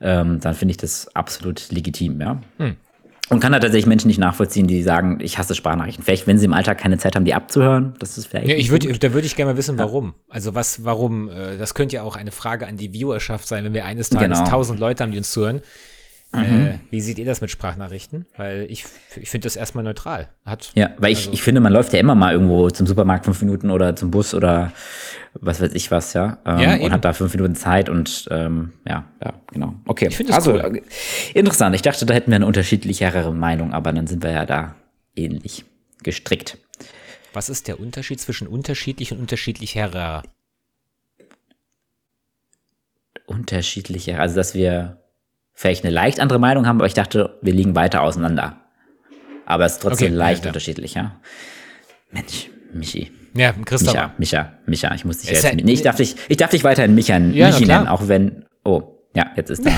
ähm, 0.00 0.40
dann 0.40 0.54
finde 0.54 0.72
ich 0.72 0.78
das 0.78 1.14
absolut 1.14 1.70
legitim, 1.70 2.20
ja. 2.20 2.40
Hm. 2.58 2.76
Und 3.30 3.38
kann 3.38 3.52
da 3.52 3.60
tatsächlich 3.60 3.86
Menschen 3.86 4.08
nicht 4.08 4.18
nachvollziehen, 4.18 4.66
die 4.66 4.82
sagen, 4.82 5.18
ich 5.20 5.38
hasse 5.38 5.54
Sprachnachrichten. 5.54 6.04
Vielleicht, 6.04 6.26
wenn 6.26 6.36
sie 6.36 6.46
im 6.46 6.52
Alltag 6.52 6.78
keine 6.78 6.98
Zeit 6.98 7.14
haben, 7.14 7.24
die 7.24 7.32
abzuhören, 7.32 7.94
das 8.00 8.18
ist 8.18 8.26
vielleicht. 8.26 8.48
Ja, 8.48 8.56
ich 8.56 8.70
würde, 8.70 8.92
da 8.98 9.12
würde 9.12 9.24
ich 9.24 9.36
gerne 9.36 9.52
mal 9.52 9.56
wissen, 9.56 9.78
warum. 9.78 10.14
Also 10.28 10.56
was, 10.56 10.84
warum? 10.84 11.28
Äh, 11.28 11.56
das 11.56 11.74
könnte 11.74 11.94
ja 11.94 12.02
auch 12.02 12.16
eine 12.16 12.32
Frage 12.32 12.66
an 12.66 12.76
die 12.76 12.92
Viewerschaft 12.92 13.46
sein, 13.46 13.64
wenn 13.64 13.72
wir 13.72 13.84
eines 13.84 14.10
Tages 14.10 14.38
genau. 14.38 14.50
tausend 14.50 14.80
Leute 14.80 15.04
haben, 15.04 15.12
die 15.12 15.18
uns 15.18 15.30
zuhören. 15.30 15.62
Mhm. 16.32 16.66
Äh, 16.66 16.78
wie 16.90 17.00
seht 17.00 17.18
ihr 17.18 17.24
das 17.24 17.40
mit 17.40 17.50
Sprachnachrichten? 17.50 18.26
Weil 18.36 18.66
ich, 18.68 18.84
ich 19.16 19.28
finde 19.28 19.46
das 19.46 19.56
erstmal 19.56 19.82
neutral. 19.82 20.28
Hat, 20.44 20.70
ja, 20.74 20.90
weil 20.98 21.10
also 21.14 21.30
ich, 21.30 21.34
ich 21.34 21.42
finde, 21.42 21.60
man 21.60 21.72
läuft 21.72 21.92
ja 21.92 21.98
immer 21.98 22.14
mal 22.14 22.32
irgendwo 22.32 22.70
zum 22.70 22.86
Supermarkt 22.86 23.24
fünf 23.24 23.42
Minuten 23.42 23.70
oder 23.70 23.96
zum 23.96 24.12
Bus 24.12 24.32
oder 24.32 24.72
was 25.34 25.60
weiß 25.60 25.72
ich 25.74 25.90
was, 25.90 26.12
ja. 26.12 26.38
Ähm, 26.46 26.58
ja 26.58 26.76
und 26.76 26.92
hat 26.92 27.04
da 27.04 27.12
fünf 27.12 27.34
Minuten 27.34 27.56
Zeit 27.56 27.88
und 27.88 28.28
ähm, 28.30 28.72
ja, 28.86 29.04
ja, 29.22 29.34
genau. 29.52 29.74
Okay. 29.86 30.06
Ich 30.08 30.16
finde 30.16 30.34
also, 30.34 30.52
cool. 30.52 30.82
interessant. 31.34 31.74
Ich 31.74 31.82
dachte, 31.82 32.06
da 32.06 32.14
hätten 32.14 32.30
wir 32.30 32.36
eine 32.36 32.46
unterschiedlichere 32.46 33.32
Meinung, 33.32 33.72
aber 33.72 33.92
dann 33.92 34.06
sind 34.06 34.22
wir 34.22 34.30
ja 34.30 34.46
da 34.46 34.76
ähnlich 35.16 35.64
gestrickt. 36.02 36.58
Was 37.32 37.48
ist 37.48 37.66
der 37.66 37.80
Unterschied 37.80 38.20
zwischen 38.20 38.46
unterschiedlich 38.46 39.12
und 39.12 39.18
unterschiedlicherer? 39.18 40.22
Unterschiedlicher, 43.26 44.20
also 44.20 44.34
dass 44.36 44.54
wir 44.54 45.00
vielleicht 45.60 45.84
eine 45.84 45.92
leicht 45.92 46.20
andere 46.20 46.38
Meinung 46.38 46.66
haben, 46.66 46.78
aber 46.78 46.86
ich 46.86 46.94
dachte, 46.94 47.36
wir 47.42 47.52
liegen 47.52 47.76
weiter 47.76 48.00
auseinander. 48.00 48.56
Aber 49.44 49.66
es 49.66 49.72
ist 49.72 49.82
trotzdem 49.82 50.08
okay, 50.08 50.16
leicht 50.16 50.44
ja, 50.44 50.48
unterschiedlich, 50.48 50.94
ja. 50.94 51.16
Mensch, 52.10 52.48
Michi. 52.72 53.12
Ja, 53.34 53.52
Christoph. 53.66 53.92
Micha, 53.92 54.14
Micha, 54.16 54.52
Micha, 54.64 54.94
ich 54.94 55.04
muss 55.04 55.18
dich 55.18 55.28
jetzt, 55.30 55.54
nee, 55.54 55.70
ich 55.70 55.82
darf 55.82 55.96
dich, 55.96 56.16
ich 56.28 56.38
darf 56.38 56.48
dich 56.48 56.64
weiterhin 56.64 56.94
Micha, 56.94 57.18
ja, 57.18 57.48
Michi 57.48 57.66
nennen, 57.66 57.88
auch 57.88 58.08
wenn, 58.08 58.46
oh, 58.64 58.84
ja, 59.14 59.26
jetzt 59.36 59.50
ist 59.50 59.66
da 59.66 59.70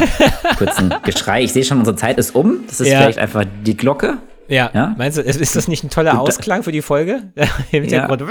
kurz 0.56 0.78
ein 0.78 0.94
Geschrei. 1.02 1.42
Ich 1.42 1.52
sehe 1.52 1.64
schon, 1.64 1.80
unsere 1.80 1.96
Zeit 1.96 2.16
ist 2.16 2.32
um. 2.36 2.60
Das 2.68 2.80
ist 2.80 2.86
ja. 2.86 3.00
vielleicht 3.00 3.18
einfach 3.18 3.44
die 3.66 3.76
Glocke. 3.76 4.18
Ja, 4.52 4.70
Ja? 4.74 4.94
meinst 4.98 5.16
du, 5.18 5.22
ist 5.22 5.56
das 5.56 5.66
nicht 5.68 5.82
ein 5.82 5.90
toller 5.90 6.20
Ausklang 6.20 6.62
für 6.62 6.72
die 6.72 6.82
Folge? 6.82 7.32
Im 7.72 7.84
Ja. 7.84 8.06
Hintergrund. 8.08 8.30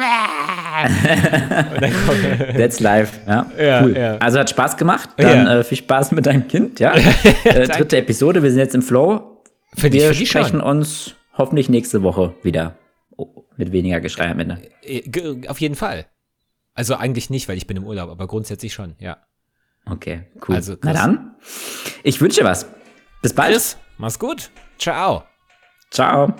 That's 2.58 2.80
live. 2.80 3.20
Ja, 3.28 3.46
Ja, 3.60 3.84
cool. 3.84 3.98
ja. 3.98 4.18
Also 4.18 4.40
hat 4.40 4.50
Spaß 4.50 4.78
gemacht. 4.78 5.10
Dann 5.18 5.48
äh, 5.48 5.64
viel 5.64 5.78
Spaß 5.80 6.12
mit 6.12 6.26
deinem 6.26 6.48
Kind. 6.48 6.80
Ja. 6.80 6.94
äh, 7.44 7.68
dritte 7.68 7.98
Episode. 7.98 8.44
Wir 8.44 8.50
sind 8.52 8.60
jetzt 8.60 8.76
im 8.76 8.82
Flow. 8.82 9.42
Ich- 9.76 9.84
Wir 9.84 9.92
finde 10.12 10.22
ich 10.24 10.30
sprechen 10.30 10.60
schon. 10.60 10.62
uns 10.62 11.16
hoffentlich 11.38 11.70
nächste 11.70 12.04
Woche 12.04 12.36
wieder. 12.44 12.76
Oh, 13.18 13.46
mit 13.58 13.72
weniger 13.72 14.00
Geschrei 14.02 14.30
am 14.30 14.40
Ende. 14.40 14.60
Äh, 14.84 15.02
ge- 15.02 15.48
auf 15.48 15.60
jeden 15.60 15.76
Fall. 15.76 16.06
Also 16.74 16.96
eigentlich 16.96 17.30
nicht, 17.30 17.50
weil 17.50 17.58
ich 17.58 17.68
bin 17.68 17.78
im 17.78 17.84
Urlaub, 17.86 18.10
aber 18.10 18.28
grundsätzlich 18.28 18.74
schon, 18.74 18.96
ja. 19.00 19.18
Okay, 19.86 20.24
cool. 20.48 20.56
Also, 20.56 20.76
Na 20.84 20.94
dann, 20.94 21.36
ich 22.04 22.22
wünsche 22.22 22.44
was. 22.44 22.66
Bis 23.22 23.34
bald. 23.34 23.52
Chris, 23.52 23.78
mach's 23.98 24.20
gut. 24.20 24.52
Ciao. 24.78 25.24
Ciao. 25.92 26.34